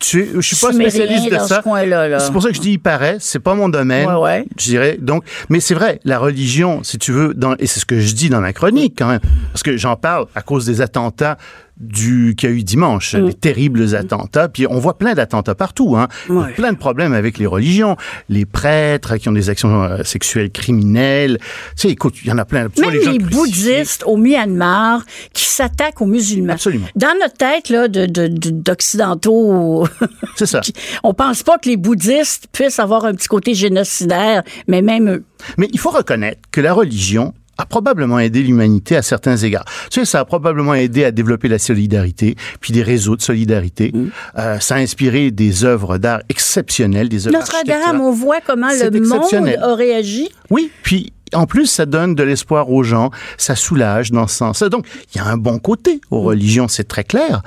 Tu, 0.00 0.28
je 0.34 0.40
suis 0.40 0.56
pas 0.56 0.72
spécialiste 0.72 1.30
de 1.30 1.38
ça. 1.38 1.62
ce. 1.62 2.24
C'est 2.26 2.32
pour 2.32 2.42
ça 2.42 2.48
que 2.48 2.56
je 2.56 2.60
dis 2.60 2.72
il 2.72 2.78
paraît, 2.78 3.16
c'est 3.20 3.38
pas 3.38 3.54
mon 3.54 3.68
domaine. 3.68 4.08
Ouais, 4.08 4.14
ouais. 4.20 4.44
Je 4.58 4.64
dirais 4.64 4.98
donc, 5.00 5.24
mais 5.48 5.60
c'est 5.60 5.74
vrai, 5.74 6.00
la 6.04 6.18
religion, 6.18 6.82
si 6.82 6.98
tu 6.98 7.12
veux, 7.12 7.32
dans, 7.32 7.54
et 7.58 7.66
c'est 7.66 7.80
ce 7.80 7.86
que 7.86 8.00
je 8.00 8.12
dis 8.12 8.28
dans 8.28 8.40
ma 8.40 8.52
chronique 8.52 8.94
quand 8.98 9.08
même, 9.08 9.20
parce 9.52 9.62
que 9.62 9.76
j'en 9.76 9.96
parle 9.96 10.26
à 10.34 10.42
cause 10.42 10.66
des 10.66 10.80
attentats 10.80 11.38
du 11.76 12.34
qu'il 12.36 12.48
y 12.50 12.52
a 12.52 12.54
eu 12.56 12.62
dimanche, 12.62 13.14
Mm. 13.14 13.26
les 13.26 13.34
terribles 13.34 13.94
attentats. 13.96 14.48
Puis 14.48 14.66
on 14.68 14.78
voit 14.78 14.96
plein 14.96 15.14
d'attentats 15.14 15.54
partout, 15.56 15.96
hein. 15.96 16.08
Ouais. 16.28 16.52
plein 16.52 16.72
de 16.72 16.78
problèmes 16.78 17.12
avec 17.12 17.38
les 17.38 17.46
religions, 17.46 17.96
les 18.28 18.46
prêtres 18.46 19.16
qui 19.16 19.28
ont 19.28 19.32
des 19.32 19.50
actions 19.50 19.82
euh, 19.82 20.02
sexuelles 20.04 20.50
criminelles. 20.50 21.38
Tu 21.40 21.82
sais, 21.82 21.88
écoute, 21.90 22.14
il 22.22 22.28
y 22.28 22.32
en 22.32 22.38
a 22.38 22.44
plein. 22.44 22.68
Tu 22.68 22.80
Même 22.80 22.90
les 22.90 23.00
crucifiés. 23.00 23.18
bouddhistes 23.28 24.04
au 24.06 24.16
Myanmar 24.16 25.04
qui 25.32 25.44
s'attaquent 25.44 26.00
aux 26.00 26.06
musulmans. 26.06 26.52
Absolument. 26.52 26.86
Dans 26.94 27.14
notre 27.20 27.34
tête 27.36 27.68
là, 27.70 27.88
de, 27.88 28.06
de- 28.06 28.28
de- 28.28 28.50
d'occidentaux, 28.50 29.86
C'est 30.36 30.46
ça. 30.46 30.60
on 31.02 31.12
pense 31.14 31.42
pas 31.42 31.58
que 31.58 31.68
les 31.68 31.76
bouddhistes 31.76 32.46
puissent 32.52 32.78
avoir 32.78 33.04
un 33.04 33.14
petit 33.14 33.28
côté 33.28 33.54
génocidaire, 33.54 34.42
mais 34.68 34.80
même 34.82 35.08
eux. 35.10 35.24
Mais 35.58 35.68
il 35.72 35.78
faut 35.78 35.90
reconnaître 35.90 36.40
que 36.52 36.60
la 36.60 36.72
religion 36.72 37.34
a 37.58 37.66
probablement 37.66 38.18
aidé 38.18 38.42
l'humanité 38.42 38.96
à 38.96 39.02
certains 39.02 39.36
égards. 39.36 39.64
Tu 39.90 40.00
sais, 40.00 40.04
ça 40.04 40.20
a 40.20 40.24
probablement 40.24 40.74
aidé 40.74 41.04
à 41.04 41.10
développer 41.10 41.48
la 41.48 41.58
solidarité, 41.58 42.36
puis 42.60 42.72
des 42.72 42.82
réseaux 42.82 43.16
de 43.16 43.22
solidarité. 43.22 43.92
Mm. 43.94 44.08
Euh, 44.38 44.60
ça 44.60 44.76
a 44.76 44.78
inspiré 44.78 45.30
des 45.30 45.64
œuvres 45.64 45.98
d'art 45.98 46.20
exceptionnelles, 46.28 47.08
des 47.08 47.26
œuvres 47.26 47.38
Notre-Dame, 47.38 48.00
on 48.00 48.12
voit 48.12 48.40
comment 48.40 48.68
le 48.68 49.00
monde 49.00 49.56
a 49.60 49.74
réagi. 49.74 50.28
Oui, 50.50 50.70
puis 50.82 51.12
en 51.32 51.46
plus, 51.46 51.66
ça 51.66 51.86
donne 51.86 52.14
de 52.14 52.22
l'espoir 52.22 52.70
aux 52.70 52.82
gens, 52.82 53.10
ça 53.38 53.56
soulage 53.56 54.12
dans 54.12 54.26
ce 54.26 54.36
sens. 54.36 54.62
Donc, 54.62 54.86
il 55.14 55.18
y 55.18 55.20
a 55.20 55.26
un 55.26 55.36
bon 55.36 55.58
côté 55.58 56.00
aux 56.10 56.22
Mm. 56.22 56.26
religions, 56.26 56.68
c'est 56.68 56.84
très 56.84 57.04
clair. 57.04 57.42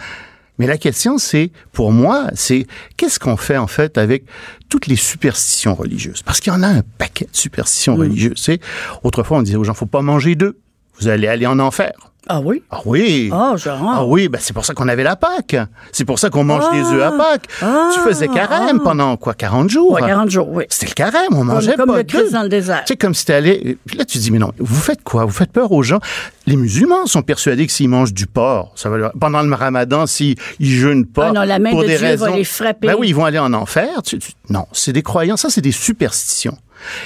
Mais 0.60 0.66
la 0.68 0.78
question, 0.78 1.18
c'est, 1.18 1.52
pour 1.72 1.92
moi, 1.92 2.30
c'est 2.34 2.66
qu'est-ce 2.98 3.20
qu'on 3.20 3.38
fait 3.38 3.58
en 3.58 3.68
fait 3.68 3.98
avec 3.98 4.26
toutes 4.70 4.88
les 4.88 4.96
superstitions 4.96 5.76
religieuses? 5.76 6.24
Parce 6.24 6.40
qu'il 6.40 6.52
y 6.52 6.56
en 6.56 6.64
a 6.64 6.68
un 6.68 6.82
paquet 6.98 7.26
de 7.32 7.36
superstitions 7.38 7.96
Mm. 7.96 8.00
religieuses. 8.00 8.50
Autrefois 9.04 9.38
on 9.38 9.42
disait 9.44 9.58
aux 9.58 9.64
gens, 9.64 9.74
faut 9.74 9.86
pas 9.86 10.02
manger 10.02 10.36
d'œufs, 10.36 10.56
vous 11.00 11.08
allez 11.08 11.28
aller 11.28 11.46
en 11.46 11.60
enfer. 11.60 11.92
Ah 12.30 12.40
oui? 12.44 12.64
Ah 12.72 12.82
oui. 12.86 13.30
Ah, 13.34 13.54
genre. 13.58 13.80
Ah 13.96 14.06
oui, 14.06 14.28
ben 14.28 14.40
c'est 14.42 14.54
pour 14.54 14.66
ça 14.66 14.74
qu'on 14.74 14.88
avait 14.88 15.04
la 15.04 15.16
Pâque. 15.16 15.56
C'est 15.92 16.06
pour 16.06 16.20
ça 16.20 16.30
qu'on 16.30 16.44
mange 16.44 16.64
Ah. 16.70 16.74
des 16.74 16.82
œufs 16.82 17.04
à 17.04 17.12
Pâques. 17.12 17.46
Ah. 17.62 17.90
tu 17.94 18.00
faisais 18.02 18.28
carême 18.28 18.80
pendant 18.82 19.16
quoi 19.18 19.34
40 19.34 19.70
jours? 19.70 19.92
Ouais, 19.94 20.02
40 20.02 20.30
jours, 20.30 20.48
oui. 20.52 20.66
C'était 20.70 20.88
le 20.88 20.94
carême, 20.94 21.28
on 21.32 21.38
Comme, 21.38 21.48
mangeait 21.48 21.76
comme 21.76 21.88
pas 21.90 21.98
le 21.98 22.04
d'œufs. 22.04 22.22
Christ 22.22 22.34
dans 22.34 22.44
le 22.44 22.50
désert. 22.50 22.82
Tu 22.86 22.94
sais, 22.94 22.98
comme 22.98 23.14
si 23.14 23.26
t'allais. 23.26 23.78
Là, 23.96 24.06
tu 24.06 24.18
dis, 24.18 24.32
mais 24.32 24.40
non, 24.40 24.52
vous 24.60 24.80
faites 24.82 25.04
quoi? 25.04 25.26
Vous 25.26 25.32
faites 25.32 25.52
peur 25.52 25.72
aux 25.72 25.84
gens. 25.84 26.00
Les 26.46 26.56
musulmans 26.56 27.06
sont 27.06 27.22
persuadés 27.22 27.66
que 27.68 27.72
s'ils 27.74 27.90
mangent 27.90 28.14
du 28.14 28.28
porc, 28.28 28.72
ça 28.76 28.90
va 28.90 28.98
leur- 28.98 29.12
pendant 29.20 29.42
le 29.42 29.54
ramadan, 29.54 30.06
s'ils 30.06 30.36
ils 30.60 30.70
jeûnent 30.72 31.06
pas. 31.06 31.28
Ah 31.30 31.32
non, 31.34 31.42
la 31.44 31.60
main 31.60 31.72
pour 31.72 31.82
de 31.82 31.88
des 31.88 31.98
Dieu 31.98 32.16
va 32.16 32.26
raisons. 32.26 32.36
les 32.36 32.44
frapper. 32.44 32.88
Ben 32.88 32.96
oui, 32.98 33.10
ils 33.10 33.16
vont 33.16 33.26
aller 33.26 33.40
en 33.40 33.54
enfer. 33.54 34.02
Tu- 34.04 34.20
tu- 34.20 34.32
non, 34.50 34.66
c'est 34.72 34.94
des 34.94 35.02
croyances. 35.04 35.42
Ça, 35.42 35.50
c'est 35.50 35.62
des 35.62 35.72
superstitions. 35.72 36.58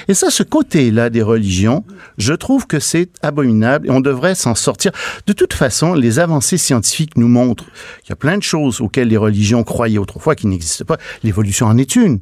Et 0.08 0.14
ça, 0.14 0.30
ce 0.30 0.42
côté-là 0.42 1.10
des 1.10 1.22
religions, 1.22 1.84
je 2.18 2.32
trouve 2.34 2.66
que 2.66 2.78
c'est 2.80 3.08
abominable 3.22 3.86
et 3.88 3.90
on 3.90 4.00
devrait 4.00 4.34
s'en 4.34 4.54
sortir. 4.54 4.92
De 5.26 5.32
toute 5.32 5.52
façon, 5.54 5.94
les 5.94 6.18
avancées 6.18 6.58
scientifiques 6.58 7.16
nous 7.16 7.28
montrent 7.28 7.64
qu'il 8.02 8.10
y 8.10 8.12
a 8.12 8.16
plein 8.16 8.36
de 8.38 8.42
choses 8.42 8.80
auxquelles 8.80 9.08
les 9.08 9.16
religions 9.16 9.62
croyaient 9.64 9.98
autrefois 9.98 10.34
qui 10.34 10.46
n'existent 10.46 10.84
pas. 10.84 10.98
L'évolution 11.22 11.66
en 11.66 11.76
est 11.78 11.96
une. 11.96 12.20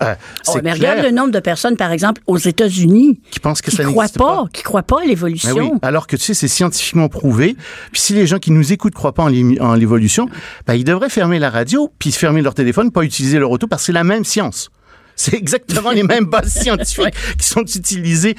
Euh, 0.00 0.14
Oh, 0.46 0.58
mais 0.62 0.72
regarde 0.72 1.02
le 1.02 1.10
nombre 1.10 1.32
de 1.32 1.40
personnes, 1.40 1.76
par 1.76 1.90
exemple, 1.90 2.22
aux 2.28 2.38
États-Unis, 2.38 3.20
qui 3.32 3.40
pensent 3.40 3.60
que 3.60 3.70
qui 3.70 3.76
ça 3.76 3.82
croient 3.84 4.06
pas, 4.06 4.24
pas. 4.24 4.44
qui 4.52 4.62
croient 4.62 4.84
pas 4.84 5.00
à 5.02 5.04
l'évolution. 5.04 5.52
Ben 5.54 5.60
oui, 5.60 5.70
alors 5.82 6.06
que 6.06 6.14
tu 6.14 6.22
sais, 6.22 6.34
c'est 6.34 6.46
scientifiquement 6.46 7.08
prouvé. 7.08 7.56
Puis 7.90 8.00
si 8.00 8.12
les 8.14 8.24
gens 8.26 8.38
qui 8.38 8.52
nous 8.52 8.72
écoutent 8.72 8.94
croient 8.94 9.12
pas 9.12 9.24
en 9.24 9.28
l'é- 9.28 9.60
en 9.60 9.74
l'évolution, 9.74 10.28
ben 10.68 10.74
ils 10.74 10.84
devraient 10.84 11.08
fermer 11.10 11.40
la 11.40 11.50
radio, 11.50 11.90
puis 11.98 12.12
fermer 12.12 12.42
leur 12.42 12.54
téléphone, 12.54 12.92
pas 12.92 13.02
utiliser 13.02 13.40
leur 13.40 13.50
auto, 13.50 13.66
parce 13.66 13.82
que 13.82 13.86
c'est 13.86 13.92
la 13.92 14.04
même 14.04 14.24
science. 14.24 14.70
C'est 15.18 15.34
exactement 15.34 15.90
les 15.90 16.02
mêmes 16.04 16.24
bases 16.26 16.52
scientifiques 16.62 17.14
qui 17.38 17.46
sont 17.46 17.62
utilisées 17.64 18.36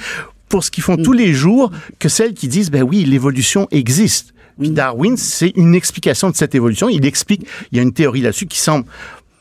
pour 0.48 0.64
ce 0.64 0.70
qu'ils 0.72 0.82
font 0.82 0.96
tous 0.96 1.12
les 1.12 1.32
jours 1.32 1.70
que 2.00 2.08
celles 2.08 2.34
qui 2.34 2.48
disent, 2.48 2.70
ben 2.72 2.82
oui, 2.82 3.04
l'évolution 3.04 3.68
existe. 3.70 4.34
Puis 4.58 4.70
Darwin, 4.70 5.16
c'est 5.16 5.52
une 5.56 5.74
explication 5.74 6.28
de 6.30 6.36
cette 6.36 6.54
évolution. 6.54 6.88
Il 6.88 7.06
explique, 7.06 7.46
il 7.70 7.76
y 7.76 7.78
a 7.78 7.82
une 7.82 7.92
théorie 7.92 8.20
là-dessus 8.22 8.46
qui 8.46 8.58
semble 8.58 8.84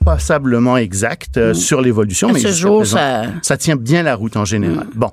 passablement 0.05 0.77
exacte 0.77 1.37
euh, 1.37 1.53
sur 1.53 1.81
l'évolution. 1.81 2.31
Mais 2.31 2.39
ce 2.39 2.51
jour, 2.51 2.79
présent, 2.79 2.97
ça- 2.97 3.25
ça 3.41 3.57
tient 3.57 3.75
bien 3.75 4.03
la 4.03 4.15
route 4.15 4.37
en 4.37 4.45
général. 4.45 4.87
Bon, 4.95 5.11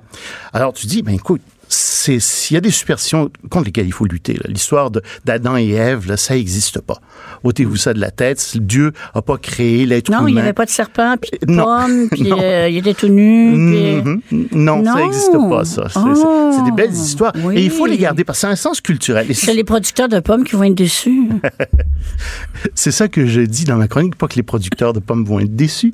alors 0.53 0.73
tu 0.73 0.87
dis, 0.87 1.01
ben 1.01 1.13
écoute, 1.13 1.41
c'est 1.69 2.19
s'il 2.19 2.55
y 2.55 2.57
a 2.57 2.61
des 2.61 2.71
superstitions 2.71 3.29
contre 3.49 3.65
lesquelles 3.65 3.87
il 3.87 3.93
faut 3.93 4.05
lutter. 4.05 4.39
L'histoire 4.47 4.89
d'Adam 5.25 5.57
et 5.57 5.69
Ève, 5.71 6.07
là, 6.07 6.15
ça 6.17 6.35
n'existe 6.35 6.79
pas. 6.81 6.97
Ôtez-vous 7.43 7.75
ça 7.75 7.93
de 7.93 7.99
la 7.99 8.11
tête. 8.11 8.57
Dieu 8.57 8.93
n'a 9.13 9.21
pas 9.21 9.37
créé 9.37 9.85
l'être 9.85 10.09
humain. 10.09 10.21
Non, 10.21 10.27
il 10.27 10.33
n'y 10.35 10.39
avait 10.39 10.53
pas 10.53 10.65
de 10.65 10.69
serpent, 10.69 11.15
puis 11.21 11.31
de 11.45 11.51
Non. 11.51 12.07
puis 12.11 12.31
euh, 12.31 12.69
il 12.69 12.77
était 12.77 12.93
tout 12.93 13.07
nu. 13.09 13.51
puis- 13.51 14.11
Mhm. 14.31 14.47
Non, 14.53 14.83
ça 14.83 14.95
n'existe 14.95 15.31
pas, 15.49 15.65
ça. 15.65 15.87
C'est 15.89 15.99
Oh. 15.99 16.61
des 16.65 16.71
belles 16.71 16.93
histoires. 16.93 17.33
Oui. 17.43 17.55
Et 17.57 17.63
il 17.65 17.69
faut 17.71 17.85
les 17.85 17.97
garder 17.97 18.23
parce 18.23 18.37
que 18.39 18.41
c'est 18.41 18.51
un 18.51 18.55
sens 18.55 18.81
culturel. 18.81 19.27
C'est 19.35 19.53
les 19.53 19.63
producteurs 19.63 20.07
de 20.09 20.19
pommes 20.19 20.43
qui 20.43 20.55
vont 20.55 20.63
être 20.63 20.75
déçus. 20.75 21.27
C'est 22.75 22.91
ça 22.91 23.07
que 23.07 23.25
je 23.25 23.41
dis 23.41 23.65
dans 23.65 23.75
ma 23.77 23.87
chronique, 23.87 24.15
pas 24.15 24.27
que 24.27 24.35
les 24.35 24.43
producteurs 24.43 24.93
de 24.93 24.99
pommes 24.99 25.23
vont 25.25 25.39
être 25.39 25.55
déçus. 25.55 25.93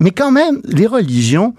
Mais 0.00 0.10
quand 0.10 0.32
même, 0.32 0.60
les 0.64 0.86
religions, 0.86 1.54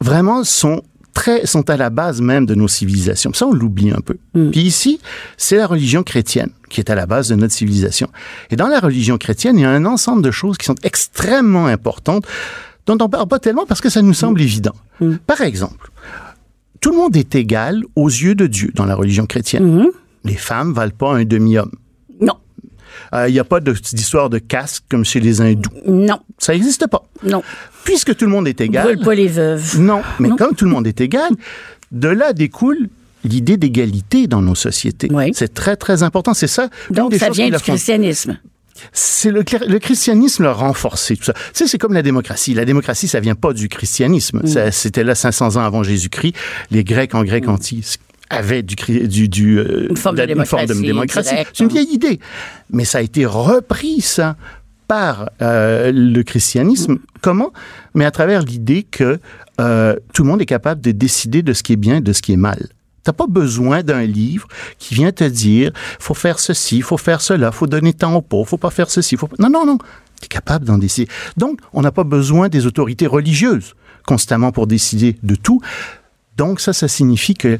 vraiment, 0.00 0.44
sont 0.44 0.82
très, 1.18 1.46
sont 1.46 1.68
à 1.68 1.76
la 1.76 1.90
base 1.90 2.20
même 2.20 2.46
de 2.46 2.54
nos 2.54 2.68
civilisations. 2.68 3.32
Ça, 3.32 3.44
on 3.46 3.52
l'oublie 3.52 3.90
un 3.90 4.00
peu. 4.00 4.16
Puis 4.52 4.60
ici, 4.60 5.00
c'est 5.36 5.56
la 5.56 5.66
religion 5.66 6.04
chrétienne 6.04 6.50
qui 6.68 6.80
est 6.80 6.90
à 6.90 6.94
la 6.94 7.06
base 7.06 7.28
de 7.28 7.34
notre 7.34 7.52
civilisation. 7.52 8.08
Et 8.50 8.56
dans 8.56 8.68
la 8.68 8.78
religion 8.78 9.18
chrétienne, 9.18 9.58
il 9.58 9.62
y 9.62 9.64
a 9.64 9.70
un 9.70 9.84
ensemble 9.84 10.22
de 10.22 10.30
choses 10.30 10.56
qui 10.58 10.66
sont 10.66 10.76
extrêmement 10.84 11.66
importantes, 11.66 12.24
dont 12.86 12.98
on 13.00 13.08
parle 13.08 13.26
pas 13.26 13.40
tellement 13.40 13.66
parce 13.66 13.80
que 13.80 13.88
ça 13.88 14.00
nous 14.00 14.14
semble 14.14 14.40
évident. 14.40 14.74
Par 15.26 15.40
exemple, 15.40 15.90
tout 16.80 16.92
le 16.92 16.96
monde 16.96 17.16
est 17.16 17.34
égal 17.34 17.82
aux 17.96 18.08
yeux 18.08 18.36
de 18.36 18.46
Dieu 18.46 18.70
dans 18.76 18.84
la 18.84 18.94
religion 18.94 19.26
chrétienne. 19.26 19.86
Les 20.22 20.36
femmes 20.36 20.72
valent 20.72 20.96
pas 20.96 21.14
un 21.14 21.24
demi-homme. 21.24 21.72
Non, 23.12 23.18
Euh, 23.18 23.28
Il 23.28 23.32
n'y 23.32 23.38
a 23.38 23.44
pas 23.44 23.60
d'histoire 23.60 24.30
de 24.30 24.38
casque 24.38 24.84
comme 24.90 25.04
chez 25.04 25.20
les 25.20 25.40
hindous. 25.40 25.70
non, 25.86 26.18
Ça 26.38 26.52
n'existe 26.52 26.86
pas. 26.86 27.02
non. 27.22 27.42
Puisque 27.84 28.14
tout 28.16 28.26
le 28.26 28.30
monde 28.30 28.46
est 28.48 28.60
égal. 28.60 28.84
Brûle 28.84 29.04
pas 29.04 29.14
les 29.14 29.28
veuves. 29.28 29.78
Non, 29.80 30.02
mais 30.18 30.28
comme 30.30 30.54
tout 30.54 30.66
le 30.66 30.70
monde 30.70 30.86
est 30.86 31.00
égal, 31.00 31.30
de 31.90 32.08
là 32.08 32.32
découle 32.34 32.88
l'idée 33.24 33.56
d'égalité 33.56 34.26
dans 34.26 34.42
nos 34.42 34.54
sociétés. 34.54 35.08
Oui. 35.10 35.30
C'est 35.34 35.54
très, 35.54 35.76
très 35.76 36.02
important. 36.02 36.34
C'est 36.34 36.46
ça. 36.46 36.68
Donc, 36.90 37.10
des 37.12 37.18
ça 37.18 37.30
vient 37.30 37.48
du 37.48 37.56
christianisme. 37.56 38.38
C'est 38.92 39.30
le, 39.30 39.42
christianisme 39.42 40.44
l'a 40.44 40.52
renforcé 40.52 41.16
tout 41.16 41.24
ça. 41.24 41.32
Tu 41.32 41.40
sais, 41.54 41.66
c'est 41.66 41.78
comme 41.78 41.94
la 41.94 42.02
démocratie. 42.02 42.54
La 42.54 42.64
démocratie, 42.64 43.08
ça 43.08 43.18
vient 43.18 43.34
pas 43.34 43.52
du 43.52 43.68
christianisme. 43.68 44.42
Mm. 44.44 44.70
C'était 44.70 45.02
là 45.02 45.14
500 45.14 45.56
ans 45.56 45.64
avant 45.64 45.82
Jésus-Christ. 45.82 46.34
Les 46.70 46.84
Grecs 46.84 47.14
en 47.14 47.24
grec 47.24 47.48
antique 47.48 47.98
avaient 48.30 48.62
du, 48.62 48.74
du, 49.08 49.28
du, 49.28 49.58
euh, 49.58 49.86
Une 49.90 49.96
forme 49.96 50.16
de 50.16 50.20
la- 50.22 50.26
démocratie. 50.26 51.34
C'est 51.52 51.60
une 51.62 51.68
vieille 51.68 51.92
idée. 51.92 52.20
Mais 52.70 52.84
ça 52.84 52.98
a 52.98 53.00
été 53.00 53.24
repris, 53.26 54.00
ça, 54.00 54.36
par 54.86 55.30
euh, 55.42 55.92
le 55.92 56.22
christianisme. 56.22 56.98
Comment? 57.20 57.52
Mais 57.94 58.04
à 58.04 58.10
travers 58.10 58.42
l'idée 58.42 58.82
que 58.82 59.18
euh, 59.60 59.96
tout 60.12 60.22
le 60.24 60.28
monde 60.28 60.42
est 60.42 60.46
capable 60.46 60.80
de 60.80 60.92
décider 60.92 61.42
de 61.42 61.52
ce 61.52 61.62
qui 61.62 61.72
est 61.72 61.76
bien 61.76 61.96
et 61.96 62.00
de 62.00 62.12
ce 62.12 62.22
qui 62.22 62.32
est 62.32 62.36
mal. 62.38 62.68
T'as 63.04 63.12
pas 63.12 63.26
besoin 63.26 63.82
d'un 63.82 64.02
livre 64.02 64.46
qui 64.78 64.94
vient 64.94 65.12
te 65.12 65.24
dire 65.24 65.72
faut 65.98 66.14
faire 66.14 66.38
ceci, 66.38 66.82
faut 66.82 66.98
faire 66.98 67.20
cela, 67.22 67.52
faut 67.52 67.66
donner 67.66 67.92
temps 67.94 68.14
aux 68.14 68.22
pauvres, 68.22 68.48
faut 68.48 68.58
pas 68.58 68.70
faire 68.70 68.90
ceci, 68.90 69.16
faut 69.16 69.26
pas... 69.28 69.36
Non, 69.38 69.48
non, 69.48 69.64
non. 69.64 69.78
Tu 70.20 70.26
es 70.26 70.28
capable 70.28 70.66
d'en 70.66 70.76
décider. 70.78 71.10
Donc, 71.36 71.60
on 71.72 71.80
n'a 71.80 71.92
pas 71.92 72.04
besoin 72.04 72.48
des 72.48 72.66
autorités 72.66 73.06
religieuses 73.06 73.74
constamment 74.06 74.52
pour 74.52 74.66
décider 74.66 75.16
de 75.22 75.34
tout. 75.36 75.60
Donc, 76.36 76.60
ça, 76.60 76.72
ça 76.72 76.86
signifie 76.88 77.34
que 77.34 77.58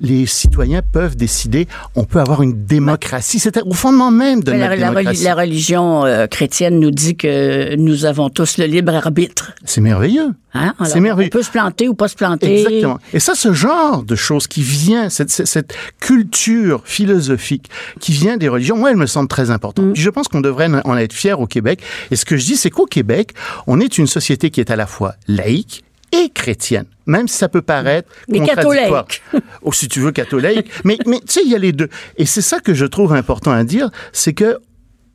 les 0.00 0.26
citoyens 0.26 0.82
peuvent 0.82 1.16
décider, 1.16 1.66
on 1.94 2.04
peut 2.04 2.20
avoir 2.20 2.42
une 2.42 2.64
démocratie. 2.64 3.38
C'était 3.38 3.62
au 3.62 3.72
fondement 3.72 4.10
même 4.10 4.42
de 4.42 4.52
notre 4.52 4.60
la, 4.60 4.76
la 4.76 4.90
reli- 4.90 4.94
démocratie. 4.94 5.24
la 5.24 5.34
religion 5.34 6.04
euh, 6.04 6.26
chrétienne 6.26 6.78
nous 6.78 6.90
dit 6.90 7.16
que 7.16 7.76
nous 7.76 8.04
avons 8.04 8.30
tous 8.30 8.58
le 8.58 8.66
libre 8.66 8.94
arbitre. 8.94 9.52
C'est 9.64 9.80
merveilleux. 9.80 10.34
Hein? 10.54 10.74
C'est 10.84 11.00
merveilleux. 11.00 11.30
On 11.32 11.38
peut 11.38 11.42
se 11.42 11.50
planter 11.50 11.88
ou 11.88 11.94
pas 11.94 12.08
se 12.08 12.16
planter. 12.16 12.60
Exactement. 12.60 12.98
Et 13.12 13.20
ça, 13.20 13.34
ce 13.34 13.52
genre 13.52 14.02
de 14.02 14.16
choses 14.16 14.46
qui 14.46 14.62
vient, 14.62 15.08
cette, 15.10 15.30
cette, 15.30 15.74
culture 16.00 16.82
philosophique 16.84 17.68
qui 18.00 18.12
vient 18.12 18.36
des 18.36 18.48
religions, 18.48 18.76
moi, 18.76 18.90
elle 18.90 18.96
me 18.96 19.06
semble 19.06 19.28
très 19.28 19.50
importante. 19.50 19.86
Mm. 19.86 19.94
Je 19.94 20.10
pense 20.10 20.28
qu'on 20.28 20.40
devrait 20.40 20.68
en 20.84 20.96
être 20.96 21.12
fier 21.12 21.38
au 21.38 21.46
Québec. 21.46 21.82
Et 22.10 22.16
ce 22.16 22.24
que 22.24 22.36
je 22.36 22.44
dis, 22.44 22.56
c'est 22.56 22.70
qu'au 22.70 22.86
Québec, 22.86 23.32
on 23.66 23.80
est 23.80 23.98
une 23.98 24.06
société 24.06 24.50
qui 24.50 24.60
est 24.60 24.70
à 24.70 24.76
la 24.76 24.86
fois 24.86 25.14
laïque 25.26 25.84
et 26.12 26.30
chrétienne, 26.30 26.86
même 27.06 27.28
si 27.28 27.36
ça 27.36 27.48
peut 27.48 27.62
paraître 27.62 28.08
Mais 28.28 28.38
contradictoire. 28.40 29.06
catholique. 29.06 29.22
Ou 29.62 29.72
si 29.72 29.88
tu 29.88 30.00
veux 30.00 30.12
catholique. 30.12 30.68
mais 30.84 30.98
mais 31.06 31.18
tu 31.20 31.26
sais, 31.34 31.40
il 31.44 31.50
y 31.50 31.54
a 31.54 31.58
les 31.58 31.72
deux. 31.72 31.88
Et 32.16 32.26
c'est 32.26 32.40
ça 32.42 32.60
que 32.60 32.74
je 32.74 32.86
trouve 32.86 33.12
important 33.12 33.50
à 33.52 33.64
dire, 33.64 33.90
c'est 34.12 34.32
que 34.32 34.58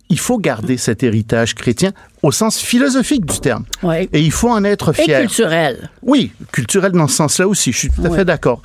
il 0.09 0.19
faut 0.19 0.37
garder 0.37 0.77
cet 0.77 1.01
héritage 1.01 1.55
chrétien 1.55 1.91
au 2.21 2.31
sens 2.31 2.59
philosophique 2.59 3.25
du 3.25 3.39
terme. 3.39 3.65
Ouais. 3.81 4.07
Et 4.13 4.21
il 4.21 4.31
faut 4.31 4.49
en 4.49 4.63
être 4.63 4.89
Et 4.99 5.03
fier. 5.05 5.21
culturel. 5.21 5.89
Oui, 6.03 6.31
culturel 6.51 6.91
dans 6.91 7.07
ce 7.07 7.15
sens-là 7.15 7.47
aussi, 7.47 7.71
je 7.71 7.77
suis 7.79 7.89
tout 7.89 8.01
à 8.05 8.09
Ouais. 8.09 8.17
fait 8.17 8.25
d'accord. 8.25 8.61